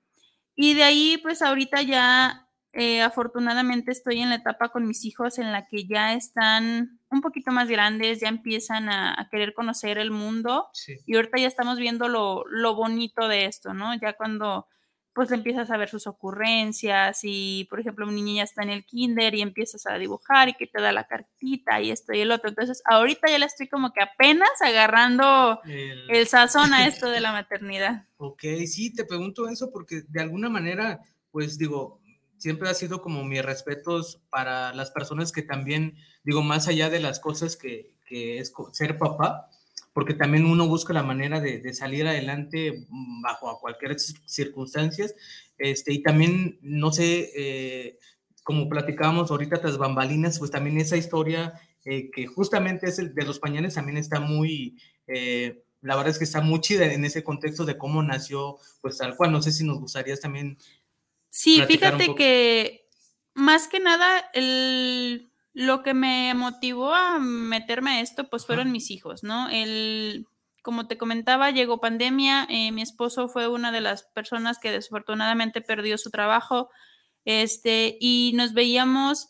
Y 0.55 0.73
de 0.73 0.83
ahí, 0.83 1.17
pues 1.17 1.41
ahorita 1.41 1.81
ya 1.83 2.46
eh, 2.79 3.01
afortunadamente 3.01 3.91
estoy 3.91 4.21
en 4.21 4.29
la 4.29 4.35
etapa 4.35 4.69
con 4.69 4.87
mis 4.87 5.03
hijos 5.03 5.39
en 5.39 5.51
la 5.51 5.65
que 5.65 5.87
ya 5.87 6.13
están 6.13 6.99
un 7.09 7.21
poquito 7.21 7.51
más 7.51 7.67
grandes, 7.67 8.19
ya 8.19 8.27
empiezan 8.29 8.87
a, 8.87 9.19
a 9.19 9.29
querer 9.29 9.53
conocer 9.55 9.97
el 9.97 10.11
mundo 10.11 10.67
Sí. 10.73 10.93
y 11.07 11.15
ahorita 11.15 11.39
ya 11.39 11.47
estamos 11.47 11.79
viendo 11.79 12.07
lo, 12.07 12.43
lo, 12.47 12.75
bonito 12.75 13.27
de 13.27 13.45
esto, 13.45 13.73
¿no? 13.73 13.93
Ya 13.99 14.13
cuando 14.13 14.67
pues 15.13 15.31
empiezas 15.31 15.71
a 15.71 15.77
ver 15.77 15.89
sus 15.89 16.05
ocurrencias 16.05 17.21
y, 17.23 17.65
por 17.71 17.79
ejemplo, 17.79 18.05
un 18.05 18.13
niño 18.13 18.35
ya 18.35 18.43
está 18.43 18.61
en 18.61 18.69
el 18.69 18.85
kinder 18.85 19.33
y 19.33 19.41
empiezas 19.41 19.87
a 19.87 19.97
dibujar 19.97 20.49
y 20.49 20.53
que 20.53 20.67
te 20.67 20.79
da 20.79 20.91
la 20.91 21.07
cartita 21.07 21.81
y 21.81 21.89
esto 21.89 22.13
y 22.13 22.19
el 22.19 22.31
otro. 22.31 22.49
Entonces, 22.49 22.83
ahorita 22.85 23.27
ya 23.27 23.39
le 23.39 23.47
estoy 23.47 23.67
como 23.67 23.91
que 23.93 24.01
apenas 24.03 24.51
agarrando 24.63 25.59
el, 25.65 26.11
el 26.11 26.27
sazón 26.27 26.71
a 26.71 26.85
esto 26.85 27.09
de 27.09 27.19
la 27.21 27.31
maternidad. 27.31 28.05
Ok, 28.17 28.43
sí, 28.67 28.93
te 28.93 29.05
pregunto 29.05 29.49
eso 29.49 29.71
porque 29.71 30.03
de 30.07 30.21
alguna 30.21 30.49
manera, 30.49 31.01
pues 31.31 31.57
digo, 31.57 31.99
siempre 32.37 32.69
ha 32.69 32.73
sido 32.73 33.01
como 33.01 33.23
mis 33.23 33.43
respetos 33.43 34.21
para 34.29 34.73
las 34.73 34.91
personas 34.91 35.31
que 35.31 35.41
también, 35.41 35.95
digo, 36.23 36.41
más 36.41 36.67
allá 36.67 36.89
de 36.89 36.99
las 36.99 37.19
cosas 37.19 37.55
que, 37.55 37.95
que 38.05 38.39
es 38.39 38.53
ser 38.71 38.97
papá, 38.97 39.49
porque 39.93 40.13
también 40.13 40.45
uno 40.45 40.67
busca 40.67 40.93
la 40.93 41.01
manera 41.03 41.39
de, 41.39 41.73
salir 41.73 42.07
adelante 42.07 42.85
bajo 43.21 43.59
cualquier 43.59 43.99
circunstancias, 43.99 45.15
este, 45.57 45.93
y 45.93 46.03
también, 46.03 46.59
no 46.61 46.91
sé, 46.91 47.31
eh, 47.35 47.99
como 48.43 48.69
platicábamos 48.69 49.31
ahorita 49.31 49.59
tras 49.59 49.77
bambalinas, 49.77 50.39
pues 50.39 50.51
también 50.51 50.77
esa 50.77 50.97
historia 50.97 51.59
eh, 51.83 52.11
que 52.11 52.27
justamente 52.27 52.87
es 52.87 52.99
el 52.99 53.15
de 53.15 53.25
los 53.25 53.39
pañales 53.39 53.73
también 53.73 53.97
está 53.97 54.19
muy... 54.19 54.77
Eh, 55.07 55.63
la 55.81 55.95
verdad 55.95 56.11
es 56.11 56.17
que 56.17 56.25
está 56.25 56.41
muy 56.41 56.59
chida 56.59 56.91
en 56.91 57.05
ese 57.05 57.23
contexto 57.23 57.63
de 57.63 57.77
cómo 57.77 58.03
nació, 58.03 58.57
pues 58.81 58.97
tal 58.97 59.15
cual. 59.15 59.31
No 59.31 59.41
sé 59.41 59.51
si 59.51 59.63
nos 59.63 59.79
gustaría 59.79 60.17
también 60.17 60.57
Sí, 61.29 61.61
fíjate 61.67 62.15
que 62.15 62.87
más 63.33 63.67
que 63.67 63.79
nada 63.79 64.29
el, 64.33 65.31
lo 65.53 65.83
que 65.83 65.93
me 65.93 66.33
motivó 66.33 66.93
a 66.93 67.19
meterme 67.19 67.91
a 67.91 68.01
esto, 68.01 68.29
pues 68.29 68.45
fueron 68.45 68.71
mis 68.71 68.91
hijos, 68.91 69.23
¿no? 69.23 69.49
El, 69.49 70.25
como 70.61 70.87
te 70.87 70.97
comentaba, 70.97 71.51
llegó 71.51 71.79
pandemia, 71.79 72.45
eh, 72.49 72.71
mi 72.71 72.81
esposo 72.81 73.27
fue 73.27 73.47
una 73.47 73.71
de 73.71 73.81
las 73.81 74.03
personas 74.03 74.59
que 74.59 74.71
desafortunadamente 74.71 75.61
perdió 75.61 75.97
su 75.97 76.11
trabajo, 76.11 76.69
este, 77.25 77.97
y 77.99 78.33
nos 78.35 78.53
veíamos 78.53 79.29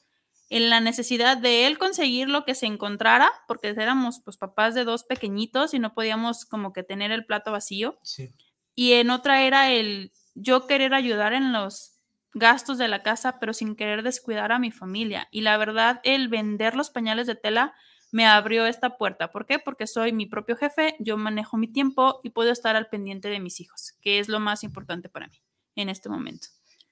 en 0.49 0.69
la 0.69 0.79
necesidad 0.79 1.37
de 1.37 1.67
él 1.67 1.77
conseguir 1.77 2.29
lo 2.29 2.45
que 2.45 2.55
se 2.55 2.65
encontrara, 2.65 3.29
porque 3.47 3.69
éramos 3.69 4.21
pues 4.23 4.37
papás 4.37 4.75
de 4.75 4.85
dos 4.85 5.03
pequeñitos 5.03 5.73
y 5.73 5.79
no 5.79 5.93
podíamos 5.93 6.45
como 6.45 6.73
que 6.73 6.83
tener 6.83 7.11
el 7.11 7.25
plato 7.25 7.51
vacío. 7.51 7.99
Sí. 8.03 8.33
Y 8.75 8.93
en 8.93 9.09
otra 9.09 9.43
era 9.43 9.71
el 9.71 10.11
yo 10.37 10.67
querer 10.67 10.93
ayudar 10.93 11.33
en 11.33 11.51
los 11.51 11.99
gastos 12.33 12.77
de 12.77 12.87
la 12.87 13.03
casa, 13.03 13.39
pero 13.39 13.53
sin 13.53 13.75
querer 13.75 14.03
descuidar 14.03 14.51
a 14.51 14.59
mi 14.59 14.71
familia. 14.71 15.27
Y 15.31 15.41
la 15.41 15.57
verdad, 15.57 15.99
el 16.03 16.27
vender 16.27 16.75
los 16.75 16.89
pañales 16.89 17.27
de 17.27 17.35
tela 17.35 17.73
me 18.11 18.25
abrió 18.25 18.65
esta 18.65 18.97
puerta. 18.97 19.31
¿Por 19.31 19.45
qué? 19.45 19.59
Porque 19.59 19.87
soy 19.87 20.13
mi 20.13 20.27
propio 20.27 20.55
jefe, 20.55 20.95
yo 20.99 21.17
manejo 21.17 21.57
mi 21.57 21.67
tiempo 21.67 22.21
y 22.23 22.29
puedo 22.29 22.51
estar 22.51 22.75
al 22.75 22.87
pendiente 22.87 23.27
de 23.29 23.39
mis 23.39 23.59
hijos, 23.59 23.97
que 24.01 24.19
es 24.19 24.29
lo 24.29 24.39
más 24.39 24.63
importante 24.63 25.09
para 25.09 25.27
mí 25.27 25.41
en 25.75 25.89
este 25.89 26.09
momento. 26.09 26.47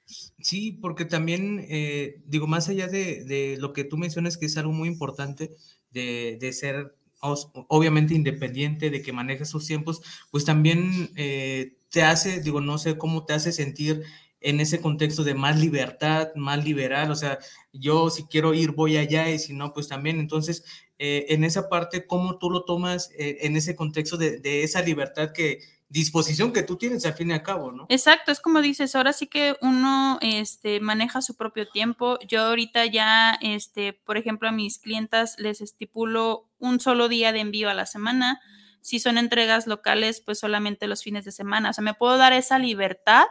Sí, 0.05 0.73
porque 0.73 1.05
también, 1.05 1.65
eh, 1.69 2.21
digo, 2.25 2.47
más 2.47 2.69
allá 2.69 2.87
de, 2.87 3.57
lo 3.59 3.73
que 3.73 3.83
tú 3.83 3.97
mencionas, 3.97 4.37
que 4.37 4.45
es 4.45 4.57
algo 4.57 4.73
muy 4.73 4.89
importante 4.89 5.55
de 5.91 6.51
ser 6.51 6.95
obviamente 7.21 8.13
independiente, 8.13 8.89
de 8.89 9.01
que 9.01 9.13
manejes 9.13 9.49
sus 9.49 9.65
tiempos, 9.65 10.01
pues 10.31 10.45
también 10.45 11.11
eh, 11.15 11.77
te 11.89 12.03
hace, 12.03 12.41
digo, 12.41 12.61
no 12.61 12.77
sé 12.77 12.97
cómo 12.97 13.25
te 13.25 13.33
hace 13.33 13.51
sentir 13.51 14.03
en 14.41 14.59
ese 14.59 14.79
contexto 14.79 15.23
de 15.23 15.33
más 15.33 15.59
libertad, 15.59 16.29
más 16.35 16.63
liberal, 16.63 17.09
o 17.09 17.15
sea, 17.15 17.39
yo 17.73 18.09
si 18.09 18.25
quiero 18.25 18.53
ir 18.53 18.71
voy 18.71 18.97
allá 18.97 19.29
y 19.31 19.39
si 19.39 19.53
no, 19.53 19.73
pues 19.73 19.87
también. 19.87 20.19
Entonces, 20.19 20.63
eh, 20.99 21.25
en 21.29 21.43
esa 21.43 21.67
parte, 21.67 22.05
¿cómo 22.05 22.37
tú 22.37 22.49
lo 22.49 22.63
tomas 22.63 23.09
eh, 23.17 23.39
en 23.41 23.55
ese 23.55 23.75
contexto 23.75 24.17
de, 24.17 24.39
de, 24.39 24.63
esa 24.63 24.81
libertad 24.81 25.31
que 25.33 25.59
disposición 25.87 26.51
que 26.51 26.63
tú 26.63 26.77
tienes 26.77 27.05
al 27.05 27.13
fin 27.13 27.29
y 27.29 27.33
al 27.33 27.43
cabo, 27.43 27.71
¿no? 27.71 27.85
Exacto, 27.89 28.31
es 28.31 28.39
como 28.39 28.61
dices, 28.61 28.95
ahora 28.95 29.13
sí 29.13 29.27
que 29.27 29.55
uno 29.61 30.17
este, 30.21 30.79
maneja 30.79 31.21
su 31.21 31.35
propio 31.35 31.67
tiempo. 31.67 32.17
Yo 32.27 32.43
ahorita 32.43 32.85
ya, 32.85 33.37
este, 33.41 33.93
por 33.93 34.17
ejemplo, 34.17 34.49
a 34.49 34.51
mis 34.51 34.79
clientas 34.79 35.35
les 35.37 35.61
estipulo 35.61 36.49
un 36.57 36.79
solo 36.79 37.07
día 37.07 37.31
de 37.31 37.39
envío 37.39 37.69
a 37.69 37.73
la 37.73 37.85
semana. 37.85 38.41
Si 38.81 38.99
son 38.99 39.17
entregas 39.17 39.67
locales, 39.67 40.21
pues 40.21 40.39
solamente 40.39 40.87
los 40.87 41.03
fines 41.03 41.25
de 41.25 41.31
semana. 41.31 41.69
O 41.69 41.73
sea, 41.73 41.83
me 41.83 41.93
puedo 41.93 42.17
dar 42.17 42.33
esa 42.33 42.59
libertad 42.59 43.25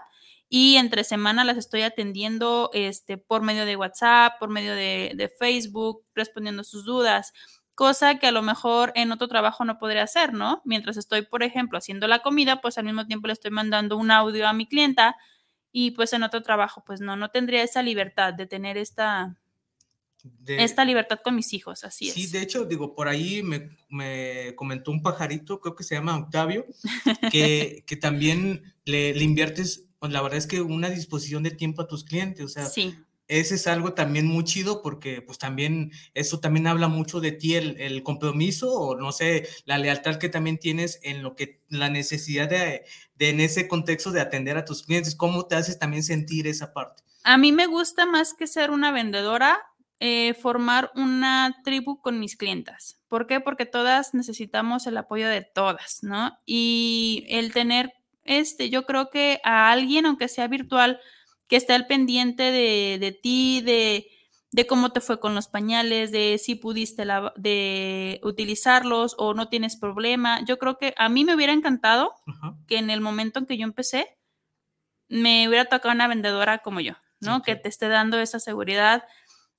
y 0.49 0.77
entre 0.77 1.05
semana 1.05 1.45
las 1.45 1.57
estoy 1.57 1.83
atendiendo 1.83 2.71
este, 2.75 3.19
por 3.19 3.43
medio 3.43 3.67
de 3.67 3.77
WhatsApp, 3.77 4.39
por 4.39 4.51
medio 4.51 4.75
de, 4.75 5.13
de, 5.17 5.29
Facebook, 5.29 6.05
respondiendo 6.15 6.63
sus 6.65 6.85
dudas, 6.85 7.33
cosa 7.75 8.19
que 8.19 8.27
a 8.27 8.33
lo 8.33 8.43
mejor 8.43 8.93
en 8.95 9.13
otro 9.13 9.29
trabajo 9.29 9.65
no 9.65 9.79
podría 9.79 10.03
hacer, 10.03 10.33
¿no? 10.33 10.63
Mientras 10.65 10.97
estoy, 10.97 11.23
por 11.23 11.43
ejemplo, 11.43 11.79
haciendo 11.79 12.07
la 12.07 12.21
comida, 12.21 12.61
pues 12.61 12.79
al 12.79 12.85
mismo 12.85 13.07
tiempo 13.07 13.27
le 13.27 13.33
estoy 13.33 13.51
mandando 13.51 13.97
un 13.97 14.11
audio 14.11 14.47
a 14.47 14.53
mi 14.53 14.67
clienta 14.67 15.17
y 15.73 15.91
pues 15.93 16.13
en 16.13 16.23
otro 16.23 16.43
trabajo, 16.43 16.85
pues 16.87 17.01
no, 17.01 17.17
no 17.17 17.31
tendría 17.31 17.63
esa 17.63 17.83
libertad 17.83 18.35
de 18.35 18.47
tener 18.47 18.77
esta... 18.77 19.37
De, 20.23 20.65
esta 20.65 20.87
libertad 20.87 21.19
con 21.23 21.35
mis 21.35 21.53
hijos, 21.53 21.85
así 21.85 22.07
sí, 22.07 22.23
es. 22.23 22.31
Sí, 22.31 22.33
de 22.33 22.43
hecho, 22.43 22.65
digo, 22.65 22.95
por 22.95 23.09
ahí 23.09 23.43
me, 23.43 23.77
me, 23.91 24.55
comentó 24.57 24.91
un 24.91 25.03
pajarito, 25.03 25.61
creo 25.61 25.75
que 25.75 25.85
se 25.85 25.97
llama 25.97 26.17
Octavio, 26.17 26.65
que, 27.31 27.85
que 27.87 27.97
también 27.97 28.75
le, 28.87 29.13
le 29.13 29.23
inviertes 29.23 29.85
pues 30.05 30.13
la 30.13 30.21
verdad 30.21 30.37
es 30.37 30.47
que 30.47 30.61
una 30.61 30.91
disposición 30.91 31.43
de 31.43 31.51
tiempo 31.51 31.81
a 31.81 31.89
tus 31.89 32.05
clientes, 32.05 32.45
o 32.45 32.49
sea, 32.49 32.67
sí. 32.67 32.95
Ese 33.29 33.55
es 33.55 33.67
algo 33.67 33.95
también 33.95 34.27
muy 34.27 34.45
chido 34.45 34.83
porque 34.83 35.23
pues 35.23 35.39
también 35.39 35.93
eso 36.15 36.41
también 36.41 36.67
habla 36.67 36.89
mucho 36.89 37.21
de 37.21 37.33
ti, 37.33 37.55
el, 37.55 38.03
compromiso 38.03 38.73
o 38.73 38.97
no 38.97 39.13
sé, 39.13 39.49
la 39.65 39.79
lealtad 39.79 40.17
que 40.17 40.29
también 40.29 40.59
tienes 40.59 41.01
en 41.03 41.23
lo 41.23 41.35
que, 41.35 41.63
la 41.69 41.89
necesidad 41.89 42.49
de, 42.49 42.85
de, 43.17 43.31
en 43.31 43.41
ese 43.41 43.67
contexto 43.69 44.11
de 44.11 44.21
atender 44.21 44.57
a 44.57 44.65
tus 44.65 44.83
clientes, 44.83 45.15
cómo 45.15 45.47
te 45.47 45.57
haces 45.57 45.79
también 45.79 46.03
sentir 46.03 46.47
esa 46.47 46.73
parte. 46.73 47.03
A 47.25 47.39
mí 47.39 47.53
me 47.53 47.67
gusta 47.67 48.05
más 48.05 48.35
que 48.35 48.47
ser 48.47 48.71
una 48.71 48.93
vendedora, 48.93 49.59
eh, 50.01 50.35
formar 50.35 50.91
una 50.95 51.63
tribu 51.65 52.03
con 52.03 52.21
mis 52.21 52.37
clientas. 52.37 53.01
¿Por 53.09 53.27
qué? 53.27 53.41
Porque 53.41 53.65
todas 53.65 54.13
necesitamos 54.13 54.87
el 54.87 54.99
apoyo 54.99 55.29
de 55.29 55.41
todas, 55.41 56.01
¿no? 56.03 56.37
Y 56.45 57.25
el 57.29 57.53
tener, 57.53 57.95
este, 58.25 58.69
yo 58.69 58.85
creo 58.85 59.09
que 59.09 59.41
a 59.45 59.71
alguien, 59.71 60.05
aunque 60.05 60.29
sea 60.29 60.49
virtual, 60.49 61.01
que 61.49 61.57
esté 61.57 61.73
al 61.73 61.87
pendiente 61.87 62.45
de, 62.45 62.99
de 62.99 63.13
ti, 63.13 63.61
de, 63.61 64.09
de, 64.51 64.67
cómo 64.67 64.93
te 64.93 65.01
fue 65.01 65.21
con 65.21 65.35
los 65.35 65.49
pañales, 65.49 66.11
de 66.11 66.39
si 66.39 66.55
pudiste 66.55 67.05
la, 67.05 67.33
de 67.37 68.21
utilizarlos 68.23 69.15
o 69.19 69.35
no 69.35 69.49
tienes 69.49 69.77
problema. 69.77 70.45
Yo 70.45 70.59
creo 70.59 70.79
que 70.79 70.95
a 70.97 71.09
mí 71.09 71.25
me 71.25 71.35
hubiera 71.35 71.53
encantado 71.53 72.15
Ajá. 72.27 72.57
que 72.67 72.79
en 72.79 72.91
el 72.91 73.01
momento 73.01 73.39
en 73.39 73.47
que 73.47 73.59
yo 73.59 73.65
empecé, 73.65 74.17
me 75.09 75.49
hubiera 75.49 75.67
tocado 75.67 75.95
una 75.95 76.09
vendedora 76.09 76.59
como 76.59 76.81
yo, 76.81 76.95
¿no? 77.21 77.37
Okay. 77.37 77.55
Que 77.55 77.61
te 77.61 77.69
esté 77.69 77.89
dando 77.89 78.19
esa 78.19 78.41
seguridad, 78.41 79.05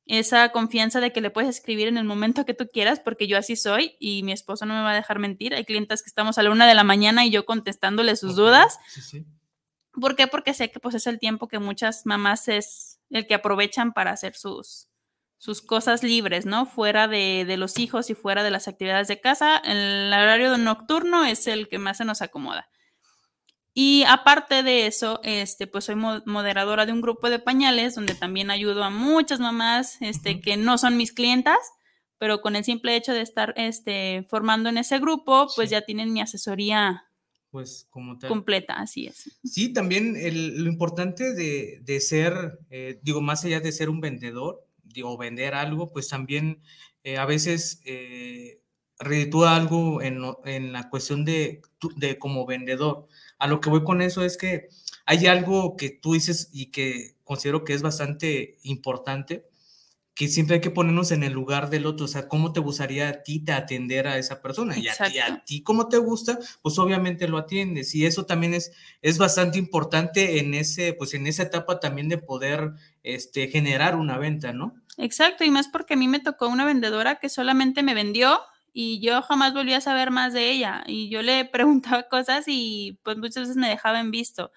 esa 0.08 0.50
confianza 0.50 1.00
de 1.00 1.12
que 1.12 1.22
le 1.22 1.30
puedes 1.30 1.50
escribir 1.50 1.88
en 1.88 1.98
el 1.98 2.04
momento 2.04 2.46
que 2.46 2.54
tú 2.54 2.68
quieras, 2.72 3.00
porque 3.00 3.28
yo 3.28 3.38
así 3.38 3.56
soy 3.56 3.96
y 4.00 4.24
mi 4.24 4.32
esposo 4.32 4.66
no 4.66 4.74
me 4.74 4.82
va 4.82 4.92
a 4.92 4.96
dejar 4.96 5.20
mentir. 5.20 5.54
Hay 5.54 5.66
clientes 5.66 6.02
que 6.02 6.10
estamos 6.10 6.38
a 6.38 6.44
la 6.44 6.52
una 6.52 6.68
de 6.68 6.74
la 6.74 6.84
mañana 6.84 7.26
y 7.26 7.30
yo 7.30 7.46
contestándole 7.46 8.16
sus 8.16 8.34
okay. 8.34 8.44
dudas. 8.44 8.80
Sí, 8.88 9.02
sí. 9.02 9.26
¿Por 10.00 10.16
qué? 10.16 10.28
Porque 10.28 10.54
sé 10.54 10.72
que 10.72 10.80
pues 10.80 10.96
es 10.96 11.08
el 11.08 11.20
tiempo 11.20 11.48
que 11.48 11.60
muchas 11.60 12.06
mamás 12.06 12.48
es 12.48 13.00
el 13.10 13.28
que 13.28 13.36
aprovechan 13.36 13.94
para 13.94 14.12
hacer 14.12 14.36
sus, 14.36 14.88
sus 15.38 15.62
cosas 15.62 16.04
libres, 16.04 16.46
¿no? 16.46 16.66
Fuera 16.66 17.08
de, 17.08 17.46
de, 17.46 17.58
los 17.58 17.80
hijos 17.80 18.10
y 18.10 18.16
fuera 18.16 18.44
de 18.44 18.52
las 18.52 18.68
actividades 18.68 19.08
de 19.08 19.22
casa. 19.22 19.58
El 19.58 20.08
horario 20.08 20.58
nocturno 20.58 21.24
es 21.26 21.48
el 21.48 21.68
que 21.68 21.80
más 21.80 21.98
se 21.98 22.06
nos 22.06 22.22
acomoda. 22.22 22.68
Y 23.78 24.06
aparte 24.08 24.64
de 24.64 24.88
eso, 24.88 25.20
este, 25.24 25.68
pues 25.68 25.84
soy 25.84 25.96
moderadora 25.96 26.86
de 26.86 26.94
un 26.94 27.02
grupo 27.02 27.30
de 27.30 27.40
pañales 27.40 27.94
donde 27.94 28.16
también 28.16 28.50
ayudo 28.50 28.86
a 28.86 28.90
muchas 28.90 29.42
mamás 29.42 29.98
este, 30.00 30.40
que 30.40 30.56
no 30.56 30.78
son 30.78 30.96
mis 30.96 31.12
clientas, 31.12 31.58
pero 32.18 32.42
con 32.42 32.56
el 32.56 32.64
simple 32.64 32.96
hecho 32.96 33.12
de 33.12 33.20
estar 33.20 33.54
este, 33.58 34.26
formando 34.30 34.70
en 34.70 34.78
ese 34.78 34.98
grupo, 35.00 35.48
pues 35.58 35.68
sí. 35.68 35.74
ya 35.74 35.82
tienen 35.82 36.14
mi 36.14 36.22
asesoría 36.22 37.05
pues 37.56 37.88
como 37.90 38.20
tal. 38.20 38.28
Completa, 38.28 38.74
así 38.74 39.08
es. 39.08 39.32
Sí, 39.46 39.72
también 39.72 40.18
el, 40.18 40.62
lo 40.62 40.70
importante 40.70 41.34
de, 41.34 41.80
de 41.84 42.02
ser, 42.02 42.60
eh, 42.70 43.00
digo, 43.02 43.22
más 43.22 43.46
allá 43.46 43.62
de 43.62 43.72
ser 43.72 43.90
un 43.90 44.02
vendedor, 44.02 44.68
digo, 44.84 45.18
vender 45.18 45.54
algo, 45.54 45.94
pues 45.94 46.10
también 46.10 46.62
eh, 47.06 47.16
a 47.16 47.24
veces 47.26 47.80
eh, 47.86 48.60
reditúa 49.00 49.56
algo 49.56 50.02
en, 50.02 50.20
en, 50.44 50.74
la 50.74 50.90
cuestión 50.90 51.24
de, 51.24 51.62
de 51.96 52.20
como 52.20 52.46
vendedor. 52.46 53.08
A 53.40 53.48
lo 53.48 53.62
que 53.62 53.70
voy 53.70 53.86
con 53.86 54.02
eso 54.02 54.26
es 54.26 54.36
que 54.36 54.68
hay 55.06 55.26
algo 55.28 55.78
que 55.78 55.92
tú 55.92 56.12
dices 56.12 56.50
y 56.52 56.72
que 56.72 57.16
considero 57.24 57.64
que 57.64 57.72
es 57.72 57.82
bastante 57.82 58.58
importante, 58.64 59.46
que 60.16 60.30
siempre 60.30 60.56
hay 60.56 60.62
que 60.62 60.72
ponernos 60.72 61.12
en 61.12 61.24
el 61.24 61.34
lugar 61.34 61.70
del 61.70 61.86
otro, 61.86 62.06
o 62.06 62.08
sea, 62.08 62.30
cómo 62.30 62.54
te 62.54 62.62
gustaría 62.62 63.10
a 63.10 63.24
ti 63.24 63.44
te 63.44 63.52
atender 63.52 64.08
a 64.08 64.18
esa 64.18 64.42
persona 64.42 64.78
y 64.78 64.88
a 64.88 64.94
ti, 64.96 65.20
a 65.20 65.44
ti 65.44 65.62
cómo 65.62 65.90
te 65.90 65.98
gusta, 65.98 66.40
pues 66.62 66.80
obviamente 66.80 67.28
lo 67.28 67.38
atiendes 67.38 67.94
y 67.94 68.06
eso 68.06 68.26
también 68.26 68.54
es, 68.54 68.72
es 69.02 69.18
bastante 69.18 69.60
importante 69.60 70.40
en 70.40 70.54
ese, 70.54 70.94
pues 70.94 71.14
en 71.14 71.28
esa 71.28 71.44
etapa 71.44 71.82
también 71.82 72.08
de 72.08 72.18
poder 72.18 72.72
este, 73.04 73.50
generar 73.50 73.98
una 73.98 74.18
venta, 74.18 74.54
¿no? 74.54 74.74
Exacto, 74.98 75.44
y 75.44 75.52
más 75.52 75.68
porque 75.68 75.96
a 75.96 75.98
mí 75.98 76.08
me 76.08 76.22
tocó 76.22 76.48
una 76.48 76.64
vendedora 76.64 77.16
que 77.16 77.28
solamente 77.28 77.84
me 77.84 77.94
vendió 77.94 78.40
y 78.72 79.02
yo 79.02 79.22
jamás 79.22 79.54
volví 79.54 79.74
a 79.74 79.82
saber 79.82 80.12
más 80.12 80.32
de 80.32 80.50
ella 80.50 80.84
y 80.88 81.10
yo 81.10 81.22
le 81.24 81.44
preguntaba 81.52 82.04
cosas 82.04 82.46
y 82.48 82.98
pues 83.04 83.18
muchas 83.18 83.44
veces 83.44 83.58
me 83.58 83.68
dejaba 83.68 84.00
en 84.00 84.12
visto. 84.12 84.52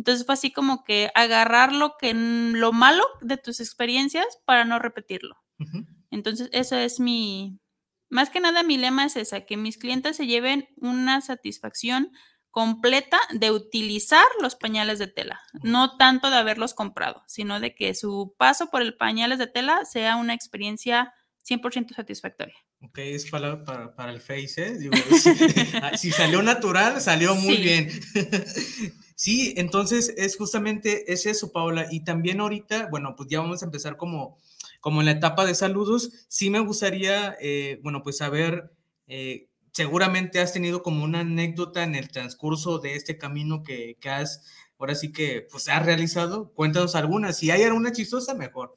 Entonces 0.00 0.24
fue 0.24 0.32
así 0.32 0.50
como 0.50 0.82
que 0.82 1.10
agarrar 1.14 1.74
lo 1.74 1.98
que 1.98 2.14
lo 2.14 2.72
malo 2.72 3.04
de 3.20 3.36
tus 3.36 3.60
experiencias 3.60 4.24
para 4.46 4.64
no 4.64 4.78
repetirlo. 4.78 5.36
Uh 5.58 5.64
-huh. 5.64 5.86
Entonces, 6.10 6.48
eso 6.52 6.74
es 6.76 7.00
mi 7.00 7.60
más 8.08 8.30
que 8.30 8.40
nada 8.40 8.62
mi 8.62 8.78
lema 8.78 9.04
es 9.04 9.16
esa, 9.16 9.42
que 9.42 9.58
mis 9.58 9.76
clientes 9.76 10.16
se 10.16 10.26
lleven 10.26 10.70
una 10.76 11.20
satisfacción 11.20 12.12
completa 12.50 13.18
de 13.30 13.50
utilizar 13.50 14.24
los 14.40 14.56
pañales 14.56 14.98
de 14.98 15.06
tela, 15.06 15.42
no 15.62 15.98
tanto 15.98 16.30
de 16.30 16.36
haberlos 16.36 16.72
comprado, 16.72 17.22
sino 17.26 17.60
de 17.60 17.74
que 17.74 17.94
su 17.94 18.34
paso 18.38 18.70
por 18.70 18.80
el 18.80 18.96
pañales 18.96 19.38
de 19.38 19.48
tela 19.48 19.84
sea 19.84 20.16
una 20.16 20.32
experiencia 20.32 21.12
100% 21.44 21.94
satisfactoria. 21.94 22.56
Ok, 22.82 22.98
es 22.98 23.30
para, 23.30 23.62
para, 23.64 23.94
para 23.94 24.10
el 24.10 24.20
Face, 24.20 24.54
¿eh? 24.56 24.78
Digo, 24.78 24.94
si, 25.22 25.98
si, 25.98 26.10
salió 26.10 26.42
natural, 26.42 27.00
salió 27.00 27.34
muy 27.34 27.56
sí. 27.56 27.62
bien. 27.62 27.90
Sí, 29.20 29.52
entonces 29.58 30.14
es 30.16 30.34
justamente 30.38 31.12
es 31.12 31.26
eso, 31.26 31.52
Paola. 31.52 31.88
Y 31.90 32.04
también 32.04 32.40
ahorita, 32.40 32.88
bueno, 32.90 33.16
pues 33.18 33.28
ya 33.28 33.40
vamos 33.40 33.60
a 33.60 33.66
empezar 33.66 33.98
como, 33.98 34.38
como 34.80 35.00
en 35.00 35.04
la 35.04 35.12
etapa 35.12 35.44
de 35.44 35.54
saludos. 35.54 36.10
Sí 36.28 36.48
me 36.48 36.60
gustaría, 36.60 37.36
eh, 37.38 37.80
bueno, 37.82 38.02
pues 38.02 38.16
saber, 38.16 38.72
eh, 39.08 39.50
seguramente 39.74 40.40
has 40.40 40.54
tenido 40.54 40.82
como 40.82 41.04
una 41.04 41.20
anécdota 41.20 41.82
en 41.82 41.96
el 41.96 42.08
transcurso 42.08 42.78
de 42.78 42.94
este 42.94 43.18
camino 43.18 43.62
que, 43.62 43.98
que 44.00 44.08
has, 44.08 44.46
ahora 44.78 44.94
sí 44.94 45.12
que, 45.12 45.46
pues 45.50 45.68
has 45.68 45.84
realizado. 45.84 46.54
Cuéntanos 46.54 46.94
alguna. 46.94 47.34
Si 47.34 47.50
hay 47.50 47.64
alguna 47.64 47.92
chistosa, 47.92 48.32
mejor. 48.32 48.74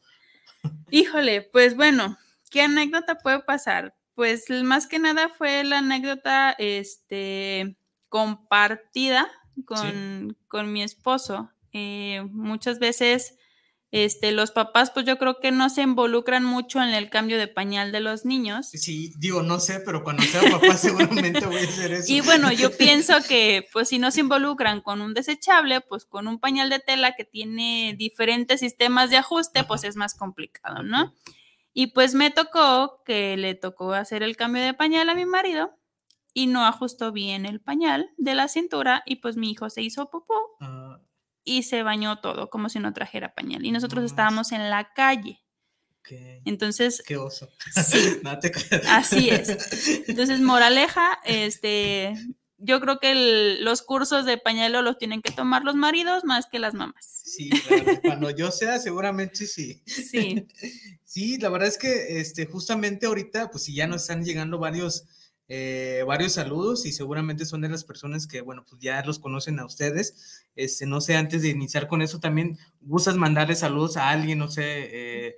Híjole, 0.91 1.41
pues 1.41 1.77
bueno, 1.77 2.17
¿qué 2.53 2.61
anécdota 2.61 3.15
puede 3.15 3.41
pasar? 3.41 3.97
Pues 4.13 4.45
más 4.63 4.85
que 4.85 4.99
nada 4.99 5.27
fue 5.27 5.63
la 5.63 5.79
anécdota, 5.79 6.51
este, 6.51 7.77
compartida 8.09 9.27
con, 9.65 10.29
sí. 10.29 10.37
con 10.47 10.71
mi 10.71 10.83
esposo. 10.83 11.49
Eh, 11.71 12.23
muchas 12.31 12.77
veces 12.77 13.35
este, 13.89 14.31
los 14.31 14.51
papás, 14.51 14.91
pues 14.91 15.07
yo 15.07 15.17
creo 15.17 15.39
que 15.39 15.51
no 15.51 15.67
se 15.69 15.81
involucran 15.81 16.45
mucho 16.45 16.81
en 16.81 16.89
el 16.89 17.09
cambio 17.09 17.39
de 17.39 17.47
pañal 17.47 17.91
de 17.91 18.01
los 18.01 18.23
niños. 18.23 18.69
Sí, 18.69 19.13
digo, 19.17 19.41
no 19.41 19.59
sé, 19.59 19.79
pero 19.79 20.03
cuando 20.03 20.21
sea 20.21 20.41
papá 20.49 20.77
seguramente 20.77 21.45
voy 21.45 21.57
a 21.57 21.63
hacer 21.63 21.91
eso. 21.93 22.11
Y 22.13 22.21
bueno, 22.21 22.51
yo 22.51 22.75
pienso 22.77 23.15
que 23.27 23.67
pues 23.73 23.89
si 23.89 23.97
no 23.97 24.11
se 24.11 24.19
involucran 24.19 24.81
con 24.81 25.01
un 25.01 25.15
desechable, 25.15 25.81
pues 25.81 26.05
con 26.05 26.27
un 26.27 26.39
pañal 26.39 26.69
de 26.69 26.79
tela 26.79 27.15
que 27.15 27.25
tiene 27.25 27.95
diferentes 27.97 28.59
sistemas 28.59 29.09
de 29.09 29.17
ajuste, 29.17 29.59
Ajá. 29.59 29.67
pues 29.67 29.83
es 29.83 29.95
más 29.95 30.13
complicado, 30.13 30.83
¿no? 30.83 31.13
Y 31.73 31.87
pues 31.87 32.13
me 32.13 32.29
tocó 32.29 33.01
que 33.03 33.35
le 33.37 33.55
tocó 33.55 33.93
hacer 33.93 34.23
el 34.23 34.37
cambio 34.37 34.61
de 34.61 34.73
pañal 34.73 35.09
a 35.09 35.15
mi 35.15 35.25
marido 35.25 35.77
y 36.33 36.47
no 36.47 36.65
ajustó 36.65 37.11
bien 37.11 37.45
el 37.45 37.61
pañal 37.61 38.11
de 38.17 38.35
la 38.35 38.47
cintura 38.47 39.03
y 39.05 39.17
pues 39.17 39.37
mi 39.37 39.51
hijo 39.51 39.69
se 39.69 39.81
hizo 39.81 40.09
popó 40.09 40.57
uh, 40.61 40.97
y 41.43 41.63
se 41.63 41.83
bañó 41.83 42.19
todo 42.19 42.49
como 42.49 42.69
si 42.69 42.79
no 42.79 42.93
trajera 42.93 43.33
pañal 43.33 43.65
y 43.65 43.71
nosotros 43.71 44.01
no 44.01 44.07
estábamos 44.07 44.51
en 44.51 44.69
la 44.69 44.93
calle. 44.93 45.39
Okay. 45.99 46.41
Entonces, 46.43 47.01
qué 47.07 47.15
oso. 47.15 47.49
Sí, 47.71 48.19
no 48.23 48.37
te 48.37 48.51
así 48.89 49.29
es. 49.29 50.03
Entonces, 50.09 50.41
moraleja, 50.41 51.19
este, 51.23 52.13
yo 52.63 52.79
creo 52.79 52.99
que 52.99 53.11
el, 53.11 53.63
los 53.63 53.81
cursos 53.81 54.25
de 54.25 54.37
pañalo 54.37 54.81
los 54.81 54.97
tienen 54.97 55.21
que 55.21 55.31
tomar 55.31 55.63
los 55.63 55.75
maridos 55.75 56.23
más 56.23 56.47
que 56.51 56.59
las 56.59 56.73
mamás. 56.73 57.21
Sí, 57.25 57.49
claro. 57.49 57.99
cuando 58.01 58.29
yo 58.29 58.51
sea, 58.51 58.79
seguramente 58.79 59.47
sí. 59.47 59.81
Sí. 59.85 60.47
Sí, 61.13 61.37
la 61.37 61.49
verdad 61.49 61.67
es 61.67 61.77
que 61.77 62.19
este, 62.19 62.47
justamente 62.47 63.05
ahorita, 63.05 63.51
pues 63.51 63.65
si 63.65 63.75
ya 63.75 63.85
nos 63.85 64.01
están 64.01 64.25
llegando 64.25 64.57
varios 64.57 65.05
eh, 65.49 66.03
varios 66.07 66.33
saludos 66.33 66.85
y 66.85 66.91
seguramente 66.91 67.45
son 67.45 67.61
de 67.61 67.69
las 67.69 67.83
personas 67.83 68.25
que, 68.25 68.41
bueno, 68.41 68.65
pues 68.67 68.81
ya 68.81 69.03
los 69.03 69.19
conocen 69.19 69.59
a 69.59 69.65
ustedes. 69.65 70.43
Este, 70.55 70.85
no 70.85 71.01
sé, 71.01 71.15
antes 71.15 71.41
de 71.41 71.49
iniciar 71.49 71.87
con 71.87 72.01
eso, 72.01 72.19
también 72.19 72.57
gustas 72.81 73.17
mandarle 73.17 73.55
saludos 73.55 73.97
a 73.97 74.09
alguien, 74.09 74.39
no 74.39 74.49
sé, 74.49 74.63
eh, 74.65 75.35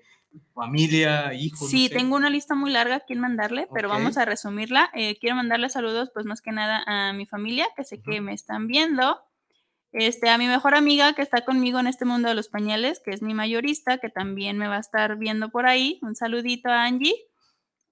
familia, 0.53 1.33
hijos. 1.33 1.69
Sí, 1.69 1.83
no 1.83 1.89
sé. 1.89 1.95
tengo 1.95 2.15
una 2.15 2.29
lista 2.29 2.55
muy 2.55 2.71
larga 2.71 2.95
a 2.95 2.99
quien 3.01 3.19
mandarle, 3.19 3.67
pero 3.73 3.89
okay. 3.89 3.99
vamos 3.99 4.17
a 4.17 4.25
resumirla. 4.25 4.89
Eh, 4.93 5.17
quiero 5.19 5.35
mandarle 5.35 5.69
saludos, 5.69 6.11
pues 6.13 6.25
más 6.25 6.41
que 6.41 6.51
nada 6.51 6.83
a 6.85 7.13
mi 7.13 7.25
familia, 7.25 7.67
que 7.75 7.83
sé 7.83 7.95
uh 7.95 7.99
-huh. 7.99 8.11
que 8.11 8.21
me 8.21 8.33
están 8.33 8.67
viendo. 8.67 9.19
Este, 9.91 10.29
a 10.29 10.37
mi 10.37 10.47
mejor 10.47 10.75
amiga 10.75 11.13
que 11.13 11.21
está 11.21 11.45
conmigo 11.45 11.79
en 11.79 11.87
este 11.87 12.03
mundo 12.03 12.27
de 12.27 12.35
los 12.35 12.49
pañales, 12.49 12.99
que 12.99 13.11
es 13.11 13.21
mi 13.21 13.33
mayorista, 13.33 13.97
que 13.97 14.09
también 14.09 14.57
me 14.57 14.67
va 14.67 14.75
a 14.75 14.81
estar 14.81 15.17
viendo 15.17 15.49
por 15.49 15.65
ahí. 15.65 15.99
Un 16.01 16.15
saludito 16.15 16.69
a 16.69 16.83
Angie. 16.83 17.15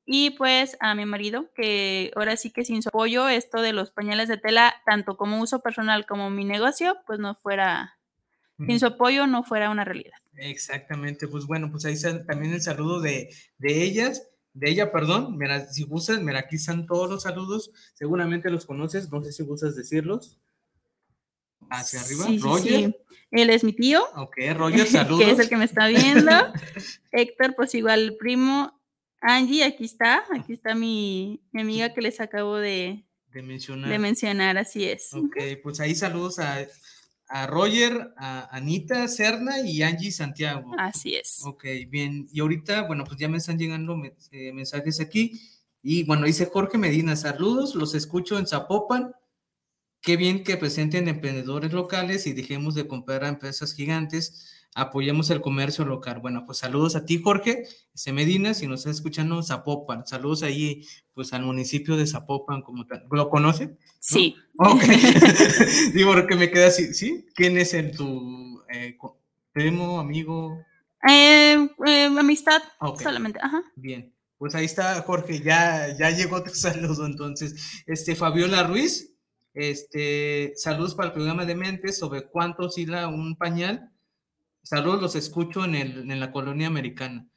Y 0.06 0.32
pues 0.32 0.75
a 0.82 0.95
mi 0.95 1.06
marido, 1.06 1.49
que 1.56 2.12
ahora 2.15 2.36
sí 2.36 2.51
que 2.51 2.65
sin 2.65 2.82
su 2.82 2.89
apoyo, 2.89 3.29
esto 3.29 3.62
de 3.62 3.71
los 3.71 3.91
pañales 3.91 4.27
de 4.27 4.36
tela, 4.36 4.75
tanto 4.86 5.15
como 5.15 5.39
uso 5.39 5.62
personal 5.62 6.06
como 6.06 6.29
mi 6.29 6.43
negocio, 6.43 6.97
pues 7.08 7.19
no 7.19 7.36
fuera, 7.36 7.97
uh 8.58 8.63
-huh. 8.63 8.67
sin 8.67 8.79
su 8.82 8.88
apoyo 8.88 9.25
no 9.27 9.43
fuera 9.43 9.69
una 9.69 9.86
realidad. 9.86 10.22
Exactamente, 10.37 11.27
pues 11.27 11.45
bueno, 11.45 11.69
pues 11.71 11.85
ahí 11.85 11.93
está 11.93 12.25
también 12.25 12.53
el 12.53 12.61
saludo 12.61 13.01
de, 13.01 13.29
de 13.57 13.83
ellas, 13.83 14.27
de 14.53 14.69
ella, 14.69 14.91
perdón, 14.91 15.37
mira, 15.37 15.71
si 15.71 15.84
gustas, 15.84 16.21
mira, 16.21 16.39
aquí 16.39 16.55
están 16.57 16.86
todos 16.86 17.09
los 17.09 17.23
saludos, 17.23 17.71
seguramente 17.93 18.49
los 18.49 18.65
conoces, 18.65 19.11
no 19.11 19.23
sé 19.23 19.31
si 19.31 19.43
gustas 19.43 19.75
decirlos. 19.75 20.39
hacia 21.69 22.01
arriba. 22.01 22.25
Sí, 22.25 22.38
Roger. 22.39 22.86
sí. 22.86 22.95
Él 23.31 23.49
es 23.49 23.63
mi 23.63 23.73
tío, 23.73 24.03
Ok, 24.15 24.38
Roger, 24.55 24.86
saludos. 24.88 25.19
que 25.25 25.31
es 25.31 25.39
el 25.39 25.49
que 25.49 25.57
me 25.57 25.65
está 25.65 25.88
viendo. 25.88 26.31
Héctor, 27.11 27.55
pues 27.55 27.73
igual 27.73 28.01
el 28.01 28.17
primo. 28.17 28.79
Angie, 29.21 29.63
aquí 29.63 29.86
está. 29.86 30.23
Aquí 30.36 30.53
está 30.53 30.75
mi, 30.75 31.41
mi 31.51 31.61
amiga 31.61 31.93
que 31.93 32.01
les 32.01 32.19
acabo 32.19 32.57
de, 32.57 33.05
de 33.31 33.41
mencionar. 33.41 33.89
de 33.89 33.97
mencionar, 33.97 34.57
así 34.59 34.86
es. 34.86 35.13
Ok, 35.13 35.36
pues 35.63 35.79
ahí 35.79 35.95
saludos 35.95 36.38
a, 36.38 36.59
a 37.36 37.47
Roger, 37.47 38.13
a 38.15 38.55
Anita 38.55 39.07
Serna 39.07 39.59
y 39.61 39.81
Angie 39.81 40.11
Santiago. 40.11 40.71
Así 40.77 41.15
es. 41.15 41.41
Ok, 41.43 41.65
bien. 41.89 42.27
Y 42.31 42.41
ahorita, 42.41 42.84
bueno, 42.84 43.03
pues 43.05 43.17
ya 43.17 43.27
me 43.27 43.38
están 43.39 43.57
llegando 43.57 43.97
me- 43.97 44.13
eh, 44.31 44.53
mensajes 44.53 44.99
aquí. 44.99 45.41
Y 45.81 46.03
bueno, 46.03 46.27
dice 46.27 46.45
Jorge 46.45 46.77
Medina, 46.77 47.15
saludos, 47.15 47.73
los 47.73 47.95
escucho 47.95 48.38
en 48.38 48.45
Zapopan. 48.45 49.13
Qué 49.99 50.15
bien 50.15 50.43
que 50.43 50.57
presenten 50.57 51.07
emprendedores 51.07 51.73
locales 51.73 52.27
y 52.27 52.34
dejemos 52.34 52.75
de 52.75 52.88
comprar 52.88 53.23
a 53.23 53.29
empresas 53.29 53.73
gigantes. 53.73 54.53
Apoyemos 54.76 55.30
el 55.30 55.41
comercio 55.41 55.86
local. 55.86 56.19
Bueno, 56.19 56.45
pues 56.45 56.57
saludos 56.57 56.95
a 56.95 57.05
ti, 57.05 57.21
Jorge 57.21 57.63
C. 57.93 58.11
Medina, 58.11 58.53
si 58.53 58.67
nos 58.67 58.82
estás 58.82 58.95
escuchando, 58.95 59.43
Zapopan. 59.43 60.05
Saludos 60.07 60.43
ahí, 60.43 60.86
pues 61.13 61.32
al 61.34 61.43
municipio 61.43 61.95
de 61.95 62.07
Zapopan, 62.07 62.61
como 62.61 62.86
tal. 62.88 63.05
¿Lo 63.11 63.30
conoce? 63.30 63.78
Sí. 63.99 64.36
Ok. 64.57 64.84
Digo, 65.93 66.13
porque 66.13 66.36
me 66.36 66.49
queda 66.49 66.67
así, 66.67 66.93
¿sí? 66.93 67.26
¿Quién 67.36 67.57
es 67.57 67.74
el 67.74 67.95
tu 67.95 68.63
eh, 68.74 68.97
primo, 69.51 69.99
amigo? 69.99 70.57
Eh, 71.07 71.69
eh, 71.86 72.05
amistad, 72.05 72.61
Ok. 72.80 73.01
solamente. 73.01 73.39
Ajá. 73.41 73.61
Bien, 73.76 74.13
pues 74.38 74.55
ahí 74.55 74.65
está 74.65 75.01
Jorge, 75.03 75.41
ya, 75.41 75.95
ya 75.97 76.09
llegó 76.09 76.43
tu 76.43 76.49
saludo 76.53 77.05
entonces. 77.05 77.84
Este, 77.86 78.15
Fabiola 78.15 78.63
Ruiz, 78.63 79.13
este, 79.53 80.53
saludos 80.55 80.95
para 80.95 81.09
el 81.09 81.13
programa 81.13 81.45
de 81.45 81.55
Mentes 81.55 81.99
sobre 81.99 82.24
cuánto 82.28 82.63
oscila 82.63 83.07
un 83.07 83.36
pañal. 83.36 83.91
Saludos, 84.64 85.01
los 85.01 85.16
escucho 85.16 85.66
en, 85.66 85.76
el, 85.76 86.09
en 86.09 86.20
la 86.20 86.32
colonia 86.32 86.68
americana. 86.68 87.28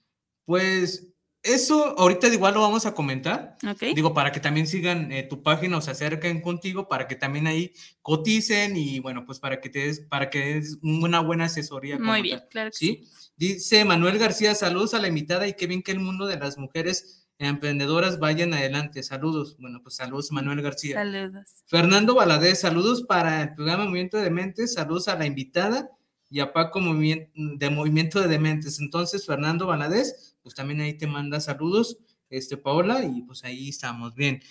Pues 0.44 1.08
eso 1.42 1.98
ahorita 1.98 2.28
igual 2.28 2.54
lo 2.54 2.60
vamos 2.60 2.86
a 2.86 2.94
comentar. 2.94 3.56
Ok. 3.68 3.94
Digo, 3.94 4.14
para 4.14 4.32
que 4.32 4.40
también 4.40 4.66
sigan 4.66 5.12
eh, 5.12 5.22
tu 5.22 5.42
página 5.42 5.76
o 5.78 5.80
se 5.80 5.90
acerquen 5.90 6.40
contigo, 6.40 6.88
para 6.88 7.06
que 7.06 7.14
también 7.14 7.46
ahí 7.46 7.72
coticen 8.02 8.76
y 8.76 9.00
bueno, 9.00 9.24
pues 9.24 9.38
para 9.38 9.60
que 9.60 9.68
te 9.68 9.80
des, 9.80 10.00
para 10.00 10.30
que 10.30 10.54
des 10.54 10.78
una 10.82 11.20
buena 11.20 11.44
asesoría. 11.44 11.98
Muy 11.98 12.22
bien, 12.22 12.40
tal. 12.40 12.48
claro 12.48 12.70
que 12.70 12.76
sí. 12.76 13.04
¿sí? 13.04 13.30
Dice 13.36 13.84
Manuel 13.84 14.18
García, 14.18 14.54
saludos 14.54 14.94
a 14.94 14.98
la 14.98 15.08
invitada 15.08 15.46
y 15.46 15.54
qué 15.54 15.66
bien 15.66 15.82
que 15.82 15.92
el 15.92 16.00
mundo 16.00 16.26
de 16.26 16.38
las 16.38 16.58
mujeres 16.58 17.26
emprendedoras 17.38 18.18
vayan 18.18 18.54
adelante. 18.54 19.02
Saludos. 19.02 19.56
Bueno, 19.58 19.80
pues 19.82 19.96
saludos 19.96 20.32
Manuel 20.32 20.62
García. 20.62 20.96
Saludos. 20.96 21.62
Fernando 21.66 22.14
Valadez, 22.14 22.60
saludos 22.60 23.02
para 23.02 23.42
el 23.42 23.54
programa 23.54 23.84
Movimiento 23.84 24.16
de 24.16 24.24
Dementes, 24.24 24.74
saludos 24.74 25.08
a 25.08 25.16
la 25.16 25.26
invitada 25.26 25.90
y 26.36 26.40
a 26.40 26.52
Paco 26.52 26.80
Movimien- 26.80 27.30
de 27.34 27.70
Movimiento 27.70 28.20
de 28.20 28.28
Dementes. 28.28 28.78
Entonces, 28.78 29.24
Fernando 29.24 29.66
Valadez, 29.66 30.36
pues 30.42 30.54
también 30.54 30.82
ahí 30.82 30.92
te 30.92 31.06
manda 31.06 31.40
saludos, 31.40 31.96
este 32.28 32.56
Paola, 32.58 33.04
y 33.04 33.22
pues 33.22 33.42
ahí 33.44 33.70
estamos 33.70 34.14
bien. 34.14 34.42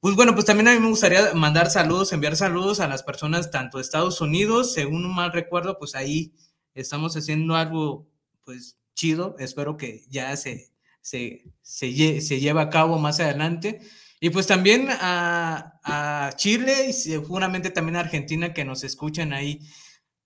Pues 0.00 0.16
bueno, 0.16 0.34
pues 0.34 0.46
también 0.46 0.66
a 0.68 0.72
mí 0.74 0.80
me 0.80 0.88
gustaría 0.88 1.32
mandar 1.34 1.70
saludos, 1.70 2.12
enviar 2.12 2.34
saludos 2.36 2.80
a 2.80 2.88
las 2.88 3.02
personas 3.04 3.50
tanto 3.52 3.78
de 3.78 3.82
Estados 3.82 4.20
Unidos, 4.20 4.72
según 4.74 5.08
mal 5.14 5.32
recuerdo, 5.32 5.78
pues 5.78 5.94
ahí 5.94 6.32
estamos 6.74 7.16
haciendo 7.16 7.54
algo 7.54 8.08
pues 8.44 8.76
chido, 8.94 9.36
espero 9.38 9.76
que 9.76 10.02
ya 10.08 10.36
se, 10.36 10.72
se, 11.00 11.44
se, 11.62 11.86
lle- 11.90 12.20
se 12.20 12.40
lleve 12.40 12.60
a 12.62 12.70
cabo 12.70 12.98
más 12.98 13.20
adelante. 13.20 13.80
Y 14.20 14.30
pues 14.30 14.48
también 14.48 14.88
a, 14.90 15.78
a 15.84 16.32
Chile 16.34 16.86
y 16.88 16.92
seguramente 16.92 17.70
también 17.70 17.94
a 17.96 18.00
Argentina 18.00 18.52
que 18.52 18.64
nos 18.64 18.82
escuchan 18.82 19.32
ahí. 19.32 19.60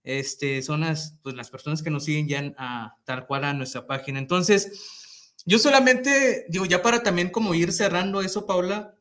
Este, 0.04 0.62
son 0.62 0.80
las, 0.80 1.18
pues, 1.22 1.34
las 1.36 1.50
personas 1.50 1.82
que 1.82 1.90
nos 1.90 2.04
siguen 2.04 2.28
ya 2.28 2.52
a, 2.58 2.96
tal 3.04 3.26
cual 3.26 3.44
a 3.44 3.54
nuestra 3.54 3.86
página. 3.86 4.18
Entonces, 4.18 5.32
yo 5.44 5.58
solamente 5.58 6.46
digo, 6.48 6.64
ya 6.66 6.82
para 6.82 7.02
también 7.02 7.30
como 7.30 7.54
ir 7.54 7.72
cerrando 7.72 8.20
eso, 8.20 8.46
Paula, 8.46 8.96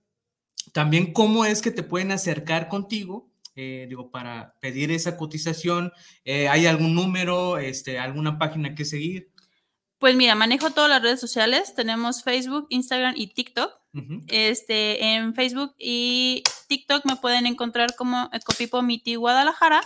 también 0.74 1.14
cómo 1.14 1.46
es 1.46 1.62
que 1.62 1.72
te 1.72 1.84
pueden 1.84 2.12
acercar 2.12 2.68
contigo, 2.68 3.32
eh, 3.56 3.86
digo, 3.90 4.12
para 4.12 4.56
pedir 4.60 4.92
esa 4.92 5.18
cotización, 5.18 5.92
eh, 6.24 6.48
¿hay 6.48 6.68
algún 6.68 6.96
número, 6.96 7.58
este, 7.58 8.00
alguna 8.00 8.38
página 8.38 8.76
que 8.76 8.86
seguir? 8.86 9.32
Pues 9.98 10.16
mira, 10.16 10.34
manejo 10.34 10.72
todas 10.72 10.90
las 10.90 11.04
redes 11.04 11.20
sociales. 11.20 11.76
Tenemos 11.76 12.24
Facebook, 12.24 12.66
Instagram 12.70 13.14
y 13.16 13.28
TikTok. 13.28 13.72
Este, 14.30 15.16
en 15.16 15.36
Facebook 15.36 15.76
y 15.78 16.44
TikTok 16.70 17.06
me 17.06 17.18
pueden 17.18 17.46
encontrar 17.46 17.94
como 17.96 18.30
Ecopipo 18.32 18.82
Miti 18.82 19.16
Guadalajara 19.16 19.82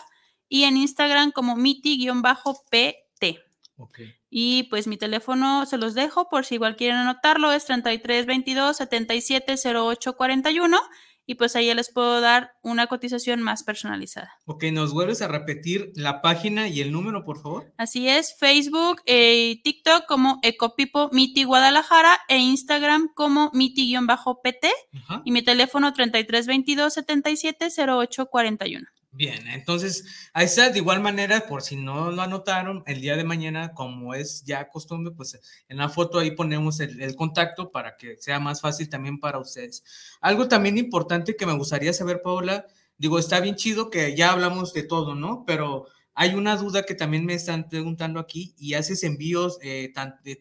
y 0.50 0.64
en 0.64 0.78
Instagram 0.78 1.32
como 1.32 1.56
Miti-PT. 1.56 3.40
Ok. 3.78 4.00
Y 4.30 4.64
pues 4.64 4.88
mi 4.88 4.98
teléfono 4.98 5.66
se 5.66 5.78
los 5.78 5.94
dejo 5.94 6.30
por 6.30 6.46
si 6.46 6.56
igual 6.56 6.76
quieren 6.76 6.98
anotarlo, 6.98 7.52
es 7.52 7.66
33 7.66 8.26
22 8.26 8.78
77 8.78 9.56
08 9.76 10.16
41 10.16 10.80
y 11.28 11.36
pues 11.36 11.56
ahí 11.56 11.68
ya 11.68 11.76
les 11.76 11.92
puedo 11.92 12.22
dar 12.22 12.52
una 12.62 12.88
cotización 12.88 13.42
más 13.42 13.64
personalizada. 13.64 14.32
Ok, 14.46 14.66
¿nos 14.72 14.94
vuelves 14.94 15.22
a 15.22 15.28
repetir 15.28 15.92
la 15.96 16.22
página 16.22 16.68
y 16.68 16.82
el 16.82 16.92
número, 16.92 17.24
por 17.26 17.42
favor? 17.42 17.74
Así 17.78 18.08
es, 18.08 18.36
Facebook 18.38 19.02
eh, 19.06 19.52
y 19.52 19.62
TikTok 19.62 20.06
como 20.06 20.40
Ecopipo 20.44 21.10
Miti 21.12 21.44
Guadalajara 21.44 22.20
e 22.28 22.38
Instagram 22.38 23.10
como 23.16 23.50
Miti-PT 23.54 24.72
Ajá. 24.94 25.22
y 25.26 25.32
mi 25.32 25.42
teléfono 25.42 25.94
33 25.94 26.46
22 26.46 26.94
77 26.94 27.70
08 27.88 28.26
41. 28.28 28.88
Bien, 29.18 29.48
entonces 29.48 30.30
ahí 30.34 30.44
está, 30.44 30.70
de 30.72 30.80
igual 30.80 31.00
manera, 31.00 31.48
por 31.48 31.62
si 31.62 31.78
no 31.78 32.12
lo 32.12 32.22
anotaron, 32.22 32.84
el 32.86 33.00
día 33.00 33.16
de 33.16 33.24
mañana, 33.24 33.72
como 33.74 34.14
es 34.14 34.44
ya 34.44 34.68
costumbre, 34.68 35.14
pues 35.16 35.40
en 35.70 35.78
la 35.78 35.88
foto 35.88 36.20
ahí 36.20 36.32
ponemos 36.32 36.82
el, 36.82 37.16
contacto 37.16 37.72
para 37.72 37.96
que 37.96 38.18
sea 38.18 38.42
más 38.42 38.60
fácil 38.60 38.90
también 38.90 39.22
para 39.22 39.40
ustedes. 39.40 39.86
Algo 40.20 40.50
también 40.50 40.78
importante 40.78 41.38
que 41.38 41.46
me 41.46 41.54
gustaría 41.58 41.94
saber, 41.94 42.22
Paola, 42.22 42.68
digo, 42.98 43.18
está 43.18 43.40
bien 43.40 43.56
chido 43.56 43.90
que 43.90 44.18
ya 44.18 44.34
hablamos 44.34 44.74
de 44.74 44.84
todo, 44.84 45.16
¿no? 45.16 45.46
Pero 45.48 45.88
hay 46.16 46.34
una 46.34 46.56
duda 46.56 46.84
que 46.84 46.96
también 46.96 47.26
me 47.26 47.34
están 47.34 47.68
preguntando 47.68 48.22
aquí 48.22 48.56
y 48.58 48.74
haces 48.74 49.04
envíos, 49.04 49.60
eh, 49.62 49.92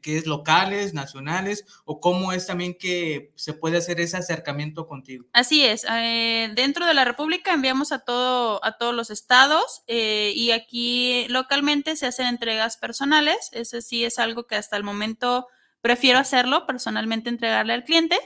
¿qué 0.01 0.17
es 0.17 0.27
locales, 0.27 0.95
nacionales 0.95 1.65
o 1.85 2.01
cómo 2.01 2.33
es 2.33 2.47
también 2.47 2.77
que 2.79 3.33
se 3.35 3.55
puede 3.55 3.79
hacer 3.79 4.01
ese 4.01 4.17
acercamiento 4.17 4.87
contigo? 4.87 5.27
Así 5.33 5.65
es, 5.65 5.85
eh, 5.91 6.53
dentro 6.55 6.87
de 6.87 6.95
la 6.95 7.05
República 7.05 7.53
enviamos 7.53 7.91
a, 7.91 7.99
todo, 7.99 8.65
a 8.65 8.79
todos 8.79 8.95
los 8.95 9.11
estados 9.11 9.83
eh, 9.89 10.33
y 10.37 10.53
aquí 10.53 11.27
localmente 11.29 11.97
se 11.97 12.07
hacen 12.07 12.27
entregas 12.27 12.77
personales. 12.77 13.51
Ese 13.53 13.83
sí 13.83 14.05
es 14.05 14.21
algo 14.21 14.47
que 14.47 14.55
hasta 14.55 14.77
el 14.77 14.85
momento 14.85 15.49
prefiero 15.81 16.21
hacerlo, 16.21 16.67
personalmente 16.67 17.31
entregarle 17.31 17.73
al 17.73 17.85
cliente. 17.85 18.17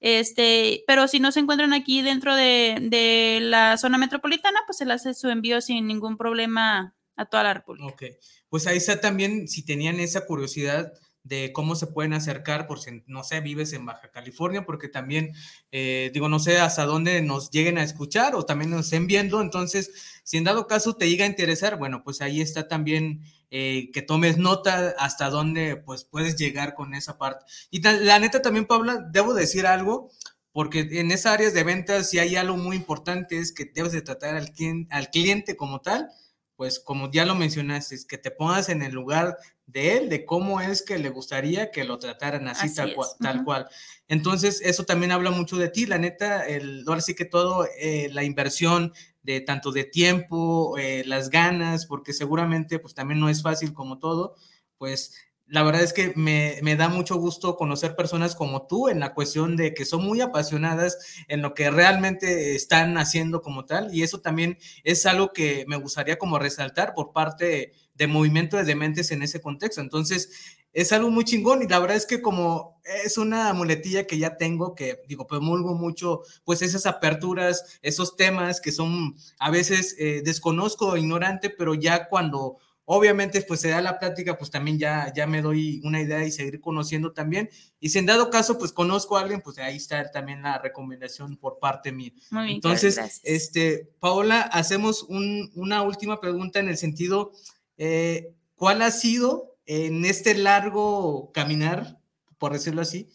Este, 0.00 0.84
pero 0.86 1.08
si 1.08 1.20
no 1.20 1.32
se 1.32 1.40
encuentran 1.40 1.72
aquí 1.72 2.02
dentro 2.02 2.36
de, 2.36 2.78
de 2.80 3.38
la 3.40 3.78
zona 3.78 3.98
metropolitana, 3.98 4.60
pues 4.66 4.78
se 4.78 4.84
le 4.84 4.92
hace 4.92 5.14
su 5.14 5.28
envío 5.28 5.60
sin 5.60 5.86
ningún 5.86 6.16
problema 6.16 6.94
a 7.16 7.26
toda 7.26 7.42
la 7.44 7.54
República. 7.54 7.86
Ok, 7.86 8.02
pues 8.48 8.66
ahí 8.66 8.76
está 8.76 9.00
también, 9.00 9.48
si 9.48 9.64
tenían 9.64 9.98
esa 10.00 10.26
curiosidad 10.26 10.92
de 11.26 11.52
cómo 11.52 11.74
se 11.74 11.88
pueden 11.88 12.12
acercar, 12.12 12.66
por 12.66 12.78
si, 12.80 13.02
no 13.06 13.24
sé, 13.24 13.40
vives 13.40 13.72
en 13.72 13.84
Baja 13.84 14.10
California, 14.10 14.64
porque 14.64 14.88
también, 14.88 15.32
eh, 15.72 16.10
digo, 16.14 16.28
no 16.28 16.38
sé 16.38 16.58
hasta 16.58 16.84
dónde 16.84 17.20
nos 17.20 17.50
lleguen 17.50 17.78
a 17.78 17.82
escuchar 17.82 18.36
o 18.36 18.44
también 18.44 18.70
nos 18.70 18.86
estén 18.86 19.06
viendo, 19.06 19.40
entonces, 19.40 20.20
si 20.22 20.36
en 20.36 20.44
dado 20.44 20.66
caso 20.66 20.94
te 20.94 21.08
llega 21.08 21.24
a 21.24 21.28
interesar, 21.28 21.78
bueno, 21.78 22.02
pues 22.04 22.20
ahí 22.20 22.40
está 22.40 22.68
también 22.68 23.22
eh, 23.50 23.90
que 23.92 24.02
tomes 24.02 24.38
nota 24.38 24.94
hasta 24.98 25.28
dónde, 25.28 25.76
pues, 25.76 26.04
puedes 26.04 26.36
llegar 26.36 26.74
con 26.74 26.94
esa 26.94 27.18
parte. 27.18 27.44
Y 27.70 27.82
la 27.82 28.18
neta 28.18 28.40
también, 28.40 28.66
Paula, 28.66 29.04
debo 29.10 29.34
decir 29.34 29.66
algo, 29.66 30.10
porque 30.52 30.88
en 30.92 31.10
esas 31.10 31.34
áreas 31.34 31.54
de 31.54 31.64
ventas, 31.64 32.08
si 32.08 32.20
hay 32.20 32.36
algo 32.36 32.56
muy 32.56 32.76
importante, 32.76 33.38
es 33.38 33.52
que 33.52 33.64
debes 33.74 33.92
de 33.92 34.02
tratar 34.02 34.36
al, 34.36 34.52
al 34.90 35.10
cliente 35.10 35.56
como 35.56 35.80
tal, 35.80 36.08
pues 36.56 36.80
como 36.80 37.10
ya 37.10 37.24
lo 37.26 37.34
mencionaste, 37.34 37.94
es 37.94 38.06
que 38.06 38.18
te 38.18 38.30
pongas 38.30 38.68
en 38.70 38.82
el 38.82 38.92
lugar 38.92 39.36
de 39.66 39.96
él, 39.96 40.08
de 40.08 40.24
cómo 40.24 40.60
es 40.60 40.82
que 40.82 40.98
le 40.98 41.10
gustaría 41.10 41.70
que 41.70 41.84
lo 41.84 41.98
trataran 41.98 42.48
así, 42.48 42.66
Así 42.66 42.94
tal, 43.20 43.44
cual. 43.44 43.68
Entonces, 44.08 44.60
eso 44.62 44.84
también 44.84 45.12
habla 45.12 45.30
mucho 45.30 45.56
de 45.56 45.68
ti, 45.68 45.86
la 45.86 45.98
neta, 45.98 46.46
el, 46.46 46.84
ahora 46.86 47.00
sí 47.00 47.14
que 47.14 47.24
todo, 47.24 47.68
eh, 47.78 48.08
la 48.12 48.24
inversión 48.24 48.92
de 49.22 49.40
tanto 49.40 49.72
de 49.72 49.84
tiempo, 49.84 50.78
eh, 50.78 51.02
las 51.04 51.30
ganas, 51.30 51.84
porque 51.84 52.12
seguramente 52.12 52.78
pues 52.78 52.94
también 52.94 53.20
no 53.20 53.28
es 53.28 53.42
fácil 53.42 53.74
como 53.74 53.98
todo, 53.98 54.36
pues 54.78 55.14
la 55.48 55.62
verdad 55.62 55.82
es 55.82 55.92
que 55.92 56.12
me, 56.16 56.58
me, 56.62 56.74
da 56.74 56.88
mucho 56.88 57.16
gusto 57.16 57.56
conocer 57.56 57.94
personas 57.94 58.34
como 58.34 58.66
tú 58.66 58.88
en 58.88 58.98
la 58.98 59.14
cuestión 59.14 59.56
de 59.56 59.74
que 59.74 59.84
son 59.84 60.04
muy 60.04 60.20
apasionadas 60.20 60.98
en 61.28 61.40
lo 61.40 61.54
que 61.54 61.70
realmente 61.70 62.56
están 62.56 62.98
haciendo 62.98 63.42
como 63.42 63.64
tal. 63.64 63.94
Y 63.94 64.02
eso 64.02 64.20
también 64.20 64.58
es 64.82 65.06
algo 65.06 65.32
que 65.32 65.64
me 65.68 65.76
gustaría 65.76 66.18
como 66.18 66.38
resaltar 66.38 66.94
por 66.94 67.12
parte 67.12 67.72
de 67.94 68.06
Movimiento 68.08 68.56
de 68.56 68.64
Dementes 68.64 69.10
en 69.12 69.22
ese 69.22 69.40
contexto. 69.40 69.80
Entonces, 69.80 70.56
es 70.72 70.92
algo 70.92 71.10
muy 71.10 71.24
chingón 71.24 71.62
y 71.62 71.68
la 71.68 71.78
verdad 71.78 71.96
es 71.96 72.04
que 72.04 72.20
como 72.20 72.78
es 73.04 73.16
una 73.16 73.52
muletilla 73.54 74.06
que 74.06 74.18
ya 74.18 74.36
tengo, 74.36 74.74
que 74.74 75.00
digo, 75.08 75.26
promulgo 75.26 75.74
mucho, 75.74 76.20
pues 76.44 76.60
esas 76.60 76.84
aperturas, 76.84 77.78
esos 77.80 78.14
temas 78.14 78.60
que 78.60 78.72
son 78.72 79.16
a 79.38 79.50
veces 79.50 79.96
eh, 79.98 80.20
desconozco, 80.22 80.98
ignorante, 80.98 81.48
pero 81.48 81.74
ya 81.74 82.08
cuando 82.08 82.58
Obviamente, 82.88 83.42
pues 83.42 83.60
se 83.60 83.70
da 83.70 83.80
la 83.80 83.98
plática, 83.98 84.38
pues 84.38 84.48
también 84.48 84.78
ya, 84.78 85.12
ya 85.12 85.26
me 85.26 85.42
doy 85.42 85.80
una 85.82 86.00
idea 86.00 86.24
y 86.24 86.30
seguir 86.30 86.60
conociendo 86.60 87.12
también. 87.12 87.50
Y 87.80 87.88
si 87.88 87.98
en 87.98 88.06
dado 88.06 88.30
caso, 88.30 88.58
pues 88.58 88.72
conozco 88.72 89.16
a 89.16 89.22
alguien, 89.22 89.40
pues 89.40 89.58
ahí 89.58 89.76
está 89.76 90.08
también 90.12 90.40
la 90.42 90.58
recomendación 90.58 91.36
por 91.36 91.58
parte 91.58 91.90
mía. 91.90 92.12
Muy 92.30 92.44
bien, 92.44 92.54
Entonces, 92.54 93.20
este, 93.24 93.90
Paola, 93.98 94.40
hacemos 94.40 95.04
una 95.08 95.82
última 95.82 96.20
pregunta 96.20 96.60
en 96.60 96.68
el 96.68 96.76
sentido, 96.76 97.32
eh, 97.76 98.32
¿cuál 98.54 98.80
ha 98.82 98.92
sido 98.92 99.56
en 99.66 100.04
este 100.04 100.36
largo 100.36 101.32
caminar, 101.32 101.98
por 102.38 102.52
decirlo 102.52 102.82
así, 102.82 103.10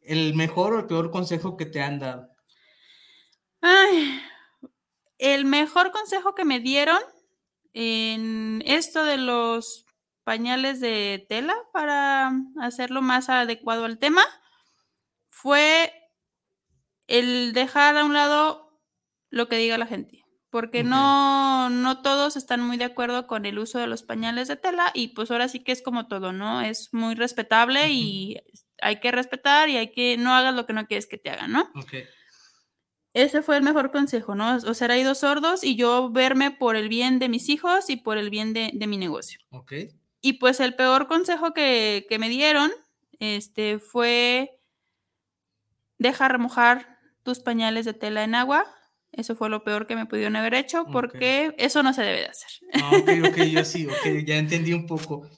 el 0.00 0.34
mejor 0.34 0.74
o 0.74 0.78
el 0.78 0.86
peor 0.86 1.10
consejo 1.10 1.56
que 1.56 1.66
te 1.66 1.82
han 1.82 1.98
dado? 1.98 2.30
Ay, 3.60 4.20
el 5.18 5.44
mejor 5.44 5.90
consejo 5.90 6.36
que 6.36 6.44
me 6.44 6.60
dieron 6.60 7.00
en 7.72 8.62
esto 8.66 9.04
de 9.04 9.18
los 9.18 9.86
pañales 10.24 10.80
de 10.80 11.24
tela 11.28 11.54
para 11.72 12.32
hacerlo 12.60 13.02
más 13.02 13.28
adecuado 13.28 13.84
al 13.84 13.98
tema 13.98 14.22
fue 15.28 15.92
el 17.06 17.52
dejar 17.52 17.96
a 17.96 18.04
un 18.04 18.12
lado 18.12 18.82
lo 19.30 19.48
que 19.48 19.56
diga 19.56 19.78
la 19.78 19.86
gente, 19.86 20.24
porque 20.50 20.84
no, 20.84 21.70
no 21.70 22.02
todos 22.02 22.36
están 22.36 22.60
muy 22.60 22.76
de 22.76 22.84
acuerdo 22.84 23.26
con 23.26 23.46
el 23.46 23.58
uso 23.58 23.78
de 23.78 23.86
los 23.86 24.02
pañales 24.02 24.48
de 24.48 24.56
tela 24.56 24.90
y 24.92 25.08
pues 25.08 25.30
ahora 25.30 25.48
sí 25.48 25.60
que 25.60 25.72
es 25.72 25.82
como 25.82 26.08
todo, 26.08 26.32
¿no? 26.32 26.60
Es 26.60 26.92
muy 26.92 27.14
respetable 27.14 27.90
y 27.90 28.36
hay 28.82 29.00
que 29.00 29.12
respetar 29.12 29.68
y 29.68 29.76
hay 29.76 29.92
que 29.92 30.16
no 30.18 30.34
hagas 30.34 30.54
lo 30.54 30.66
que 30.66 30.72
no 30.72 30.86
quieres 30.86 31.06
que 31.06 31.18
te 31.18 31.30
hagan, 31.30 31.52
¿no? 31.52 31.70
Okay 31.74 32.04
ese 33.22 33.42
fue 33.42 33.56
el 33.56 33.64
mejor 33.64 33.90
consejo, 33.90 34.36
¿no? 34.36 34.56
O 34.56 34.74
ser 34.74 35.04
dos 35.04 35.18
sordos 35.18 35.64
y 35.64 35.74
yo 35.74 36.10
verme 36.10 36.52
por 36.52 36.76
el 36.76 36.88
bien 36.88 37.18
de 37.18 37.28
mis 37.28 37.48
hijos 37.48 37.90
y 37.90 37.96
por 37.96 38.16
el 38.16 38.30
bien 38.30 38.52
de, 38.52 38.72
mi 38.86 38.96
negocio. 38.96 39.40
Ok. 39.50 39.72
Y 40.20 40.34
pues 40.34 40.60
el 40.60 40.74
peor 40.74 41.08
consejo 41.08 41.52
que, 41.52 42.06
me 42.18 42.28
dieron 42.28 42.70
este, 43.18 43.80
fue 43.80 44.60
dejar 45.98 46.32
remojar 46.32 46.98
tus 47.24 47.40
pañales 47.40 47.84
de 47.84 47.92
tela 47.92 48.22
en 48.22 48.36
agua. 48.36 48.66
Eso 49.10 49.34
fue 49.34 49.48
lo 49.48 49.64
peor 49.64 49.88
que 49.88 49.96
me 49.96 50.06
pudieron 50.06 50.36
haber 50.36 50.54
hecho 50.54 50.86
porque 50.92 51.54
eso 51.58 51.82
no 51.82 51.92
se 51.92 52.02
debe 52.02 52.20
de 52.20 52.26
hacer. 52.26 52.50
Ah, 52.74 52.92
ok, 53.00 53.30
ok, 53.30 53.36
yo 53.46 53.64
sí, 53.64 53.86
ok, 53.86 54.24
ya 54.24 54.36
entendí 54.36 54.72
un 54.72 54.86
poco. 54.86 55.28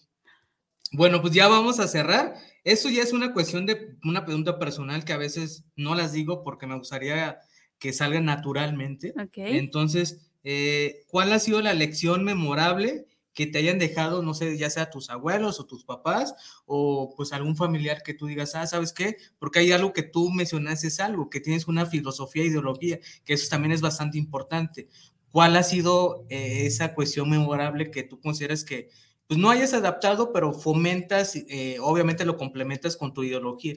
Bueno, 0.93 1.23
pues 1.23 1.33
ya 1.33 1.49
vamos 1.49 1.81
a 1.81 1.89
cerrar. 1.89 2.35
Eso 2.63 2.91
ya 2.91 3.03
es 3.03 3.15
una 3.15 3.33
cuestión 3.33 3.65
de 3.65 3.97
una 4.05 4.27
pregunta 4.27 4.59
personal 4.59 5.05
que 5.05 5.15
a 5.15 5.19
veces 5.19 5.65
no 5.77 5.95
las 5.95 6.13
digo 6.13 6.45
porque 6.45 6.67
me 6.67 6.77
gustaría 6.77 7.39
que 7.81 7.93
salga 7.93 8.21
naturalmente. 8.21 9.13
Entonces, 9.35 10.31
eh, 10.45 11.03
¿cuál 11.09 11.33
ha 11.33 11.41
sido 11.41 11.61
la 11.61 11.75
lección 11.75 12.23
memorable 12.23 13.07
que 13.33 13.47
te 13.47 13.59
hayan 13.59 13.79
dejado, 13.79 14.23
no 14.23 14.35
sé, 14.35 14.59
ya 14.59 14.69
sea 14.71 14.91
tus 14.91 15.09
abuelos 15.09 15.61
o 15.61 15.65
tus 15.67 15.85
papás 15.85 16.35
o 16.67 17.15
pues 17.17 17.33
algún 17.33 17.57
familiar 17.57 18.03
que 18.03 18.13
tú 18.13 18.27
digas, 18.27 18.55
ah, 18.55 18.67
¿sabes 18.67 18.93
qué? 18.93 19.17
Porque 19.39 19.61
hay 19.61 19.73
algo 19.73 19.93
que 19.93 20.03
tú 20.03 20.31
mencionaste, 20.31 20.89
es 20.89 21.01
algo, 21.01 21.31
que 21.31 21.41
tienes 21.41 21.67
una 21.67 21.87
filosofía, 21.87 22.45
ideología, 22.45 22.99
que 23.25 23.33
eso 23.33 23.49
también 23.49 23.73
es 23.73 23.81
bastante 23.81 24.19
importante. 24.19 24.89
¿Cuál 25.31 25.57
ha 25.57 25.63
sido 25.63 26.27
eh, 26.29 26.67
esa 26.67 26.95
cuestión 26.95 27.31
memorable 27.31 27.91
que 27.91 28.03
tú 28.03 28.21
consideras 28.21 28.63
que 28.63 28.91
pues 29.27 29.39
no 29.39 29.49
hayas 29.49 29.73
adaptado, 29.75 30.33
pero 30.33 30.53
fomentas, 30.53 31.37
eh, 31.37 31.79
obviamente 31.81 32.25
lo 32.25 32.37
complementas 32.37 32.97
con 32.97 33.15
tu 33.15 33.23
ideología? 33.23 33.77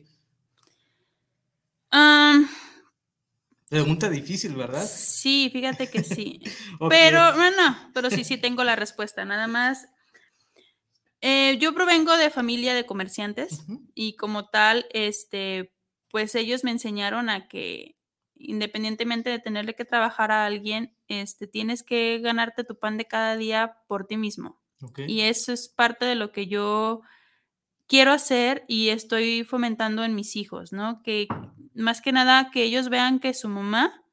Um, 1.94 2.48
Pregunta 3.74 4.08
difícil, 4.08 4.56
¿verdad? 4.56 4.86
Sí, 4.88 5.50
fíjate 5.52 5.90
que 5.90 6.04
sí. 6.04 6.40
Pero, 6.90 7.36
no, 7.36 7.50
no, 7.50 7.92
pero 7.92 8.12
sí, 8.12 8.24
sí 8.24 8.38
tengo 8.38 8.64
la 8.64 8.76
respuesta. 8.76 9.26
Nada 9.26 9.48
más. 9.48 9.88
Eh, 11.22 11.58
yo 11.60 11.74
provengo 11.74 12.16
de 12.16 12.30
familia 12.30 12.76
de 12.76 12.86
comerciantes 12.86 13.66
y 13.96 14.16
como 14.16 14.50
tal, 14.50 14.86
este, 14.92 15.74
pues 16.10 16.36
ellos 16.36 16.64
me 16.64 16.70
enseñaron 16.70 17.32
a 17.32 17.48
que 17.48 17.96
independientemente 18.36 19.32
de 19.32 19.40
tenerle 19.40 19.74
que 19.74 19.86
trabajar 19.86 20.32
a 20.32 20.46
alguien, 20.46 20.96
este, 21.08 21.48
tienes 21.48 21.82
que 21.82 22.20
ganarte 22.20 22.64
tu 22.64 22.78
pan 22.78 23.00
de 23.00 23.06
cada 23.06 23.38
día 23.38 23.78
por 23.88 24.06
ti 24.06 24.18
mismo. 24.18 24.62
Y 25.08 25.22
eso 25.22 25.52
es 25.52 25.68
parte 25.68 26.06
de 26.06 26.14
lo 26.14 26.32
que 26.32 26.46
yo 26.46 27.02
quiero 27.88 28.12
hacer 28.12 28.66
y 28.68 28.90
estoy 28.90 29.44
fomentando 29.44 30.04
en 30.04 30.14
mis 30.14 30.36
hijos, 30.36 30.74
¿no? 30.74 31.02
Que 31.02 31.28
más 31.76 32.02
que 32.02 32.12
nada 32.12 32.52
que 32.52 32.64
ellos 32.64 32.90
vean 32.90 33.20
que 33.20 33.34
su 33.34 33.50
mamá, 33.50 34.04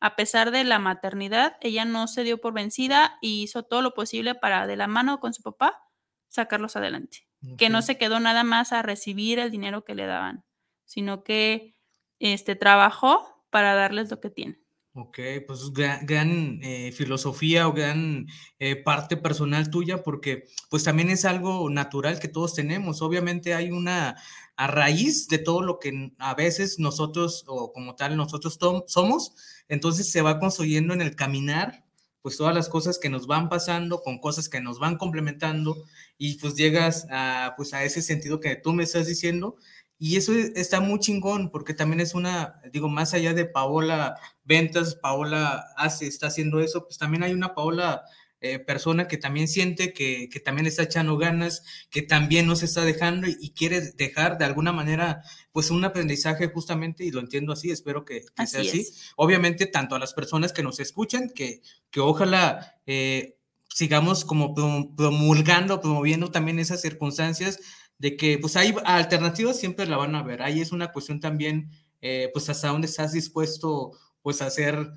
a 0.00 0.16
pesar 0.16 0.50
de 0.50 0.64
la 0.64 0.78
maternidad, 0.78 1.56
ella 1.60 1.84
no 1.84 2.06
se 2.08 2.24
dio 2.24 2.40
por 2.40 2.52
vencida 2.52 3.18
y 3.20 3.42
hizo 3.42 3.62
todo 3.62 3.82
lo 3.82 3.94
posible 3.94 4.34
para, 4.34 4.66
de 4.66 4.76
la 4.76 4.86
mano 4.86 5.20
con 5.20 5.34
su 5.34 5.42
papá, 5.42 5.82
sacarlos 6.28 6.76
adelante. 6.76 7.26
Que 7.56 7.68
no 7.68 7.82
se 7.82 7.98
quedó 7.98 8.18
nada 8.18 8.42
más 8.42 8.72
a 8.72 8.82
recibir 8.82 9.38
el 9.38 9.52
dinero 9.52 9.84
que 9.84 9.94
le 9.94 10.06
daban, 10.06 10.44
sino 10.84 11.22
que 11.22 11.76
este, 12.18 12.56
trabajó 12.56 13.44
para 13.50 13.74
darles 13.74 14.10
lo 14.10 14.20
que 14.20 14.30
tienen. 14.30 14.60
Ok, 15.00 15.20
pues 15.46 15.72
gran, 15.72 16.58
eh, 16.64 16.90
filosofía 16.90 17.68
o 17.68 17.72
gran 17.72 18.26
eh, 18.58 18.74
parte 18.74 19.16
personal 19.16 19.70
tuya, 19.70 20.02
porque 20.02 20.44
pues 20.70 20.82
también 20.82 21.10
es 21.10 21.24
algo 21.24 21.70
natural 21.70 22.18
que 22.18 22.26
todos 22.26 22.54
tenemos. 22.54 23.00
Obviamente 23.00 23.54
hay 23.54 23.70
una 23.70 24.16
a 24.58 24.66
raíz 24.66 25.28
de 25.28 25.38
todo 25.38 25.62
lo 25.62 25.78
que 25.78 26.12
a 26.18 26.34
veces 26.34 26.80
nosotros 26.80 27.44
o 27.46 27.72
como 27.72 27.94
tal 27.94 28.16
nosotros 28.16 28.58
somos, 28.88 29.36
entonces 29.68 30.10
se 30.10 30.20
va 30.20 30.40
construyendo 30.40 30.92
en 30.92 31.00
el 31.00 31.14
caminar, 31.14 31.84
pues 32.22 32.36
todas 32.36 32.56
las 32.56 32.68
cosas 32.68 32.98
que 32.98 33.08
nos 33.08 33.28
van 33.28 33.48
pasando, 33.48 34.02
con 34.02 34.18
cosas 34.18 34.48
que 34.48 34.60
nos 34.60 34.80
van 34.80 34.96
complementando 34.96 35.76
y 36.18 36.38
pues 36.38 36.56
llegas 36.56 37.06
a, 37.08 37.54
pues 37.56 37.72
a 37.72 37.84
ese 37.84 38.02
sentido 38.02 38.40
que 38.40 38.56
tú 38.56 38.72
me 38.72 38.82
estás 38.82 39.06
diciendo 39.06 39.54
y 39.96 40.16
eso 40.16 40.32
está 40.32 40.80
muy 40.80 40.98
chingón 40.98 41.52
porque 41.52 41.72
también 41.72 42.00
es 42.00 42.14
una, 42.14 42.60
digo, 42.72 42.88
más 42.88 43.14
allá 43.14 43.34
de 43.34 43.44
Paola 43.44 44.16
Ventas, 44.42 44.96
Paola 44.96 45.66
hace, 45.76 46.08
está 46.08 46.26
haciendo 46.26 46.58
eso, 46.58 46.84
pues 46.84 46.98
también 46.98 47.22
hay 47.22 47.32
una 47.32 47.54
Paola 47.54 48.02
eh, 48.40 48.60
persona 48.60 49.08
que 49.08 49.16
también 49.16 49.48
siente 49.48 49.92
que, 49.92 50.28
que, 50.30 50.38
también 50.38 50.68
está 50.68 50.84
echando 50.84 51.18
ganas, 51.18 51.64
que 51.90 52.02
también 52.02 52.46
no 52.46 52.54
se 52.54 52.66
está 52.66 52.84
dejando 52.84 53.26
y, 53.26 53.50
quiere 53.50 53.80
dejar 53.80 54.38
de 54.38 54.44
alguna 54.44 54.70
manera, 54.70 55.24
pues 55.50 55.72
un 55.72 55.84
aprendizaje 55.84 56.46
justamente, 56.46 57.04
y 57.04 57.10
lo 57.10 57.18
entiendo 57.18 57.52
así, 57.52 57.72
espero 57.72 58.04
que, 58.04 58.22
sea 58.46 58.60
así. 58.60 58.86
Obviamente, 59.16 59.66
tanto 59.66 59.96
a 59.96 59.98
las 59.98 60.14
personas 60.14 60.52
que 60.52 60.62
nos 60.62 60.78
escuchan, 60.78 61.30
que, 61.34 61.62
que 61.90 61.98
ojalá 61.98 62.76
eh, 62.86 63.38
sigamos 63.68 64.24
como 64.24 64.54
promulgando, 64.54 65.80
promoviendo 65.80 66.30
también 66.30 66.60
esas 66.60 66.80
circunstancias 66.80 67.58
de 67.98 68.16
que 68.16 68.38
pues 68.38 68.54
hay 68.54 68.72
alternativas, 68.84 69.58
siempre 69.58 69.86
la 69.86 69.96
van 69.96 70.14
a 70.14 70.22
ver. 70.22 70.42
Ahí 70.42 70.60
es 70.60 70.70
una 70.70 70.92
cuestión 70.92 71.18
también, 71.18 71.70
eh, 72.00 72.30
pues 72.32 72.48
hasta 72.48 72.68
dónde 72.68 72.86
estás 72.86 73.10
dispuesto 73.10 73.90
pues 74.22 74.42
a 74.42 74.46
hacer 74.46 74.92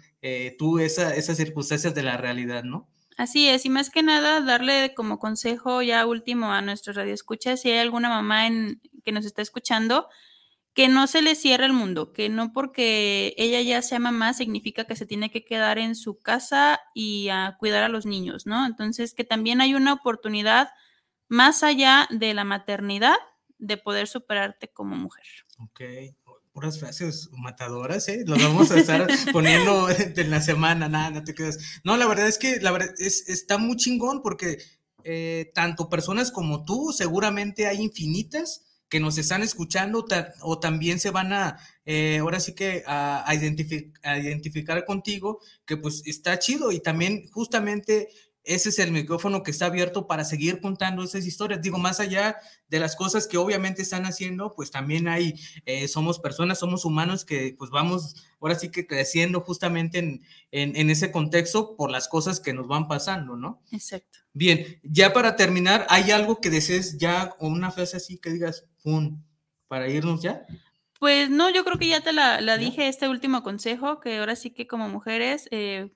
tú 0.60 0.78
esa, 0.78 1.16
esas 1.16 1.38
circunstancias 1.38 1.96
de 1.96 2.04
la 2.04 2.18
realidad, 2.18 2.64
¿no? 2.64 2.91
Así 3.22 3.48
es, 3.48 3.68
y 3.68 3.70
más 3.70 3.92
que 3.92 4.02
nada 4.02 4.42
darle 4.42 4.96
como 4.96 5.20
consejo 5.20 5.84
ya 5.84 6.08
último 6.08 6.54
a 6.54 6.64
nuestros 6.64 6.96
radioescuchas, 6.96 7.62
si 7.62 7.70
hay 7.70 7.78
alguna 7.78 8.10
mamá 8.10 8.48
en, 8.48 8.82
que 9.06 9.12
nos 9.12 9.26
está 9.26 9.44
escuchando, 9.44 10.10
que 10.74 10.88
no 10.88 11.06
se 11.06 11.22
le 11.22 11.36
cierre 11.36 11.68
el 11.68 11.74
mundo, 11.74 12.14
que 12.14 12.30
no 12.30 12.52
porque 12.52 13.36
ella 13.38 13.62
ya 13.62 13.84
sea 13.84 14.00
mamá 14.00 14.34
significa 14.34 14.86
que 14.86 14.96
se 14.96 15.06
tiene 15.06 15.30
que 15.30 15.46
quedar 15.46 15.78
en 15.78 15.94
su 15.94 16.18
casa 16.18 16.80
y 16.96 17.30
a 17.30 17.58
cuidar 17.60 17.84
a 17.84 17.90
los 17.90 18.08
niños, 18.08 18.48
¿no? 18.48 18.66
Entonces, 18.66 19.14
que 19.14 19.24
también 19.24 19.62
hay 19.62 19.76
una 19.76 19.94
oportunidad 19.94 20.72
más 21.28 21.62
allá 21.62 22.08
de 22.10 22.34
la 22.34 22.44
maternidad, 22.44 23.18
de 23.60 23.78
poder 23.78 24.08
superarte 24.08 24.70
como 24.70 24.96
mujer. 24.96 25.28
Ok, 25.60 25.82
puras 26.62 26.80
frases 26.80 27.30
matadoras, 27.32 28.08
¿eh? 28.08 28.24
Los 28.28 28.40
vamos 28.40 28.70
a 28.70 28.80
estar 28.80 29.08
poniendo 29.34 29.90
en 29.90 30.30
la 30.30 30.42
semana, 30.42 30.88
nada, 30.88 31.10
no 31.10 31.24
te 31.24 31.34
quedas. 31.34 31.58
No, 31.84 31.98
la 31.98 32.06
verdad 32.06 32.28
es 32.28 32.38
que 32.38 32.60
la 32.60 32.70
verdad 32.70 32.94
es, 33.00 33.28
está 33.30 33.58
muy 33.58 33.78
chingón 33.78 34.22
porque 34.22 34.60
eh, 35.04 35.52
tanto 35.56 35.90
personas 35.90 36.32
como 36.32 36.64
tú, 36.64 36.94
seguramente 36.96 37.66
hay 37.66 37.82
infinitas 37.82 38.64
que 38.90 39.00
nos 39.00 39.18
están 39.18 39.42
escuchando 39.42 40.06
o 40.42 40.60
también 40.60 41.00
se 41.00 41.10
van 41.10 41.34
a, 41.34 41.58
eh, 41.86 42.20
ahora 42.20 42.40
sí 42.40 42.54
que 42.54 42.84
a, 42.86 43.26
identificar 43.34 44.86
contigo, 44.86 45.40
que 45.66 45.78
pues 45.78 46.04
está 46.06 46.38
chido 46.38 46.72
y 46.72 46.80
también 46.80 47.28
justamente 47.32 48.10
ese 48.44 48.70
es 48.70 48.80
el 48.80 48.92
micrófono 48.92 49.44
que 49.44 49.52
está 49.52 49.68
abierto 49.68 50.08
para 50.08 50.24
seguir 50.24 50.62
contando 50.62 51.04
esas 51.04 51.26
historias. 51.26 51.62
Digo, 51.62 51.78
más 51.78 52.00
allá 52.00 52.38
de 52.68 52.80
las 52.80 52.96
cosas 52.96 53.28
que 53.28 53.38
obviamente 53.38 53.82
están 53.82 54.06
haciendo, 54.06 54.54
pues 54.54 54.72
también 54.72 55.08
hay, 55.08 55.40
eh, 55.66 55.88
somos 55.88 56.20
personas, 56.20 56.60
somos 56.60 56.86
humanos 56.86 57.26
que 57.26 57.56
pues 57.58 57.70
vamos 57.70 58.16
ahora 58.40 58.56
sí 58.56 58.70
que 58.72 58.88
creciendo 58.88 59.42
justamente 59.42 60.00
en, 60.00 60.22
en, 60.52 60.90
ese 60.90 61.12
contexto 61.12 61.76
por 61.76 61.92
las 61.92 62.08
cosas 62.08 62.40
que 62.40 62.54
nos 62.54 62.68
van 62.68 62.88
pasando, 62.88 63.36
¿no? 63.36 63.62
Exacto. 63.72 64.20
Bien, 64.34 64.80
ya 64.84 65.14
para 65.14 65.36
terminar, 65.36 65.86
¿hay 65.90 66.10
algo 66.10 66.42
que 66.42 66.50
desees 66.50 66.98
ya 66.98 67.36
o 67.40 67.48
una 67.48 67.72
frase 67.72 67.98
así 67.98 68.18
que 68.18 68.32
digas, 68.32 68.66
¡pum! 68.84 69.22
para 69.68 69.88
irnos 69.88 70.22
ya? 70.22 70.46
Pues 71.00 71.30
no, 71.30 71.50
yo 71.50 71.64
creo 71.64 71.78
que 71.78 71.88
ya 71.88 72.02
te 72.02 72.14
la, 72.14 72.42
la 72.42 72.58
dije 72.58 72.88
este 72.88 73.08
último 73.08 73.44
consejo, 73.44 74.00
que 74.00 74.18
ahora 74.18 74.36
sí 74.36 74.52
que 74.52 74.68
como 74.68 74.90
mujeres... 74.90 75.48
Eh, 75.52 75.92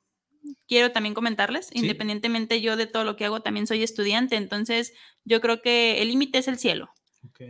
quiero 0.68 0.91
también 0.91 1.14
comentarles, 1.14 1.70
independientemente 1.74 2.62
yo 2.62 2.76
de 2.76 2.88
todo 2.88 3.04
lo 3.04 3.16
que 3.16 3.26
hago, 3.26 3.41
también 3.41 3.68
soy 3.68 3.84
estudiante, 3.84 4.36
entonces 4.36 4.93
yo 5.24 5.41
creo 5.41 5.62
que 5.62 6.02
el 6.02 6.10
límite 6.10 6.39
es 6.39 6.48
el 6.48 6.58
cielo. 6.58 6.89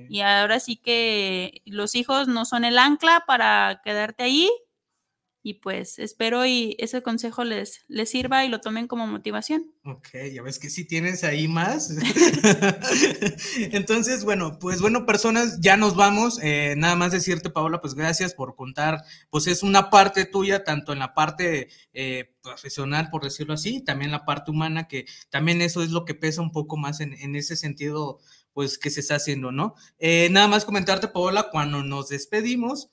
Y 0.09 0.21
ahora 0.21 0.59
sí 0.59 0.77
que 0.77 1.61
los 1.65 1.95
hijos 1.95 2.27
no 2.27 2.45
son 2.45 2.65
el 2.65 2.77
ancla 2.77 3.23
para 3.27 3.81
quedarte 3.83 4.23
ahí, 4.23 4.49
y 5.45 5.53
pues 5.53 5.99
espero 5.99 6.47
y 6.47 6.75
ese 6.79 7.03
consejo 7.03 7.43
les, 7.43 7.83
les 7.87 8.09
sirva 8.09 8.43
y 8.43 8.49
lo 8.49 8.61
tomen 8.61 8.87
como 8.87 9.05
motivación. 9.05 9.71
Ok, 9.83 10.07
ya 10.33 10.41
ves 10.41 10.57
que 10.57 10.71
sí 10.71 10.85
tienes 10.85 11.23
ahí 11.23 11.47
más. 11.47 11.91
Entonces, 13.59 14.23
bueno, 14.23 14.57
pues 14.57 14.81
bueno, 14.81 15.05
personas, 15.05 15.59
ya 15.61 15.77
nos 15.77 15.95
vamos. 15.95 16.39
Eh, 16.41 16.73
nada 16.77 16.95
más 16.95 17.11
decirte, 17.11 17.51
Paola, 17.51 17.79
pues 17.79 17.93
gracias 17.93 18.33
por 18.33 18.55
contar, 18.55 19.03
pues 19.29 19.45
es 19.45 19.61
una 19.61 19.91
parte 19.91 20.25
tuya, 20.25 20.63
tanto 20.63 20.93
en 20.93 20.97
la 20.97 21.13
parte 21.13 21.69
eh, 21.93 22.33
profesional, 22.41 23.11
por 23.11 23.23
decirlo 23.23 23.53
así, 23.53 23.75
y 23.75 23.83
también 23.83 24.09
la 24.09 24.25
parte 24.25 24.49
humana, 24.49 24.87
que 24.87 25.05
también 25.29 25.61
eso 25.61 25.83
es 25.83 25.91
lo 25.91 26.05
que 26.05 26.15
pesa 26.15 26.41
un 26.41 26.51
poco 26.51 26.75
más 26.75 27.01
en, 27.01 27.13
en 27.13 27.35
ese 27.35 27.55
sentido, 27.55 28.17
pues 28.51 28.79
que 28.79 28.89
se 28.89 29.01
está 29.01 29.17
haciendo, 29.17 29.51
¿no? 29.51 29.75
Eh, 29.99 30.27
nada 30.31 30.47
más 30.47 30.65
comentarte, 30.65 31.07
Paola, 31.07 31.49
cuando 31.51 31.83
nos 31.83 32.09
despedimos 32.09 32.89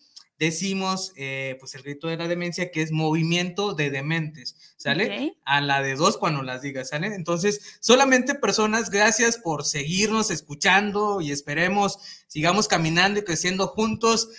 decimos, 0.47 1.13
eh, 1.15 1.57
pues 1.61 1.77
el 1.77 1.83
grito 1.83 2.09
de 2.09 2.17
la 2.17 2.27
demencia, 2.27 2.73
que 2.73 2.83
es 2.83 2.91
movimiento 2.91 3.75
de 3.75 3.91
dementes, 3.91 4.57
¿sale? 4.77 5.37
A 5.45 5.61
la 5.61 5.83
de 5.83 5.95
dos 5.95 6.17
cuando 6.17 6.43
las 6.43 6.63
digas, 6.63 6.89
¿sale? 6.89 7.15
Entonces, 7.15 7.79
solamente 7.81 8.35
personas, 8.35 8.91
gracias 8.91 9.39
por 9.39 9.65
seguirnos 9.65 10.33
escuchando 10.33 11.21
y 11.21 11.31
esperemos 11.31 11.99
sigamos 12.27 12.67
caminando 12.67 13.21
y 13.21 13.25
creciendo 13.25 13.69
juntos 13.69 14.31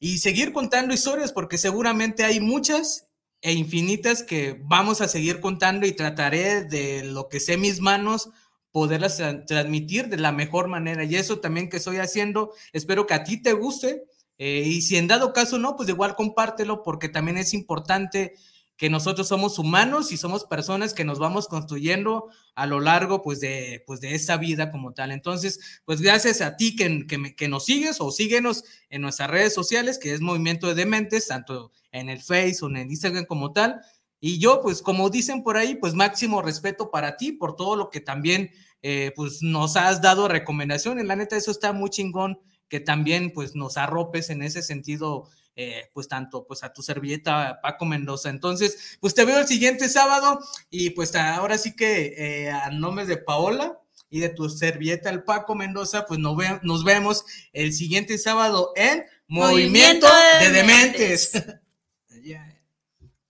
y 0.00 0.18
seguir 0.18 0.52
contando 0.52 0.92
historias, 0.92 1.30
porque 1.30 1.56
seguramente 1.56 2.24
hay 2.24 2.40
muchas 2.40 3.06
e 3.40 3.52
infinitas 3.52 4.24
que 4.24 4.58
vamos 4.64 5.02
a 5.02 5.08
seguir 5.08 5.38
contando 5.38 5.86
y 5.86 5.92
trataré 5.92 6.64
de 6.64 7.04
lo 7.04 7.28
que 7.28 7.38
sé 7.38 7.58
mis 7.58 7.78
manos 7.78 8.30
poderlas 8.72 9.22
transmitir 9.46 10.08
de 10.08 10.16
la 10.16 10.32
mejor 10.32 10.66
manera. 10.66 11.04
Y 11.04 11.14
eso 11.14 11.38
también 11.38 11.68
que 11.68 11.76
estoy 11.76 11.98
haciendo, 11.98 12.52
espero 12.72 13.06
que 13.06 13.14
a 13.14 13.22
ti 13.22 13.40
te 13.40 13.52
guste 13.52 14.04
eh, 14.38 14.62
y 14.66 14.82
si 14.82 14.96
en 14.96 15.08
dado 15.08 15.32
caso 15.32 15.58
no, 15.58 15.76
pues 15.76 15.88
igual 15.88 16.16
compártelo 16.16 16.82
porque 16.82 17.08
también 17.08 17.38
es 17.38 17.54
importante 17.54 18.34
que 18.76 18.90
nosotros 18.90 19.28
somos 19.28 19.58
humanos 19.58 20.10
y 20.10 20.16
somos 20.16 20.44
personas 20.44 20.94
que 20.94 21.04
nos 21.04 21.20
vamos 21.20 21.46
construyendo 21.46 22.28
a 22.56 22.66
lo 22.66 22.80
largo 22.80 23.22
pues 23.22 23.38
de, 23.38 23.84
pues 23.86 24.00
de 24.00 24.14
esta 24.14 24.36
vida 24.36 24.72
como 24.72 24.92
tal. 24.92 25.12
Entonces, 25.12 25.80
pues 25.84 26.00
gracias 26.00 26.40
a 26.40 26.56
ti 26.56 26.74
que, 26.74 27.06
que, 27.06 27.36
que 27.36 27.48
nos 27.48 27.66
sigues 27.66 28.00
o 28.00 28.10
síguenos 28.10 28.64
en 28.90 29.02
nuestras 29.02 29.30
redes 29.30 29.54
sociales, 29.54 29.98
que 29.98 30.12
es 30.12 30.20
Movimiento 30.20 30.66
de 30.66 30.74
Dementes, 30.74 31.28
tanto 31.28 31.70
en 31.92 32.08
el 32.08 32.20
Face 32.20 32.58
o 32.62 32.68
en 32.68 32.78
el 32.78 32.90
Instagram 32.90 33.26
como 33.26 33.52
tal. 33.52 33.80
Y 34.18 34.38
yo, 34.40 34.60
pues 34.60 34.82
como 34.82 35.08
dicen 35.10 35.44
por 35.44 35.56
ahí, 35.56 35.76
pues 35.76 35.94
máximo 35.94 36.42
respeto 36.42 36.90
para 36.90 37.16
ti 37.16 37.30
por 37.30 37.54
todo 37.54 37.76
lo 37.76 37.90
que 37.90 38.00
también 38.00 38.50
eh, 38.82 39.12
pues 39.14 39.42
nos 39.42 39.76
has 39.76 40.02
dado 40.02 40.26
recomendaciones. 40.26 41.04
La 41.04 41.14
neta, 41.14 41.36
eso 41.36 41.52
está 41.52 41.72
muy 41.72 41.90
chingón 41.90 42.40
que 42.68 42.80
también 42.80 43.32
pues 43.32 43.54
nos 43.54 43.76
arropes 43.76 44.30
en 44.30 44.42
ese 44.42 44.62
sentido, 44.62 45.28
eh, 45.56 45.90
pues 45.92 46.08
tanto 46.08 46.46
pues 46.46 46.64
a 46.64 46.72
tu 46.72 46.82
servilleta 46.82 47.60
Paco 47.62 47.84
Mendoza. 47.84 48.30
Entonces, 48.30 48.98
pues 49.00 49.14
te 49.14 49.24
veo 49.24 49.38
el 49.38 49.46
siguiente 49.46 49.88
sábado 49.88 50.40
y 50.70 50.90
pues 50.90 51.14
ahora 51.14 51.58
sí 51.58 51.76
que 51.76 52.14
eh, 52.16 52.50
a 52.50 52.70
nombre 52.70 53.06
de 53.06 53.16
Paola 53.16 53.78
y 54.10 54.20
de 54.20 54.28
tu 54.28 54.48
servilleta 54.48 55.10
el 55.10 55.24
Paco 55.24 55.54
Mendoza, 55.54 56.06
pues 56.06 56.20
nos, 56.20 56.36
nos 56.62 56.84
vemos 56.84 57.24
el 57.52 57.72
siguiente 57.72 58.18
sábado 58.18 58.72
en 58.76 59.04
Movimiento, 59.26 60.06
de, 60.40 60.50
Dementes. 60.50 61.32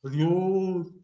Adiós. 0.02 1.03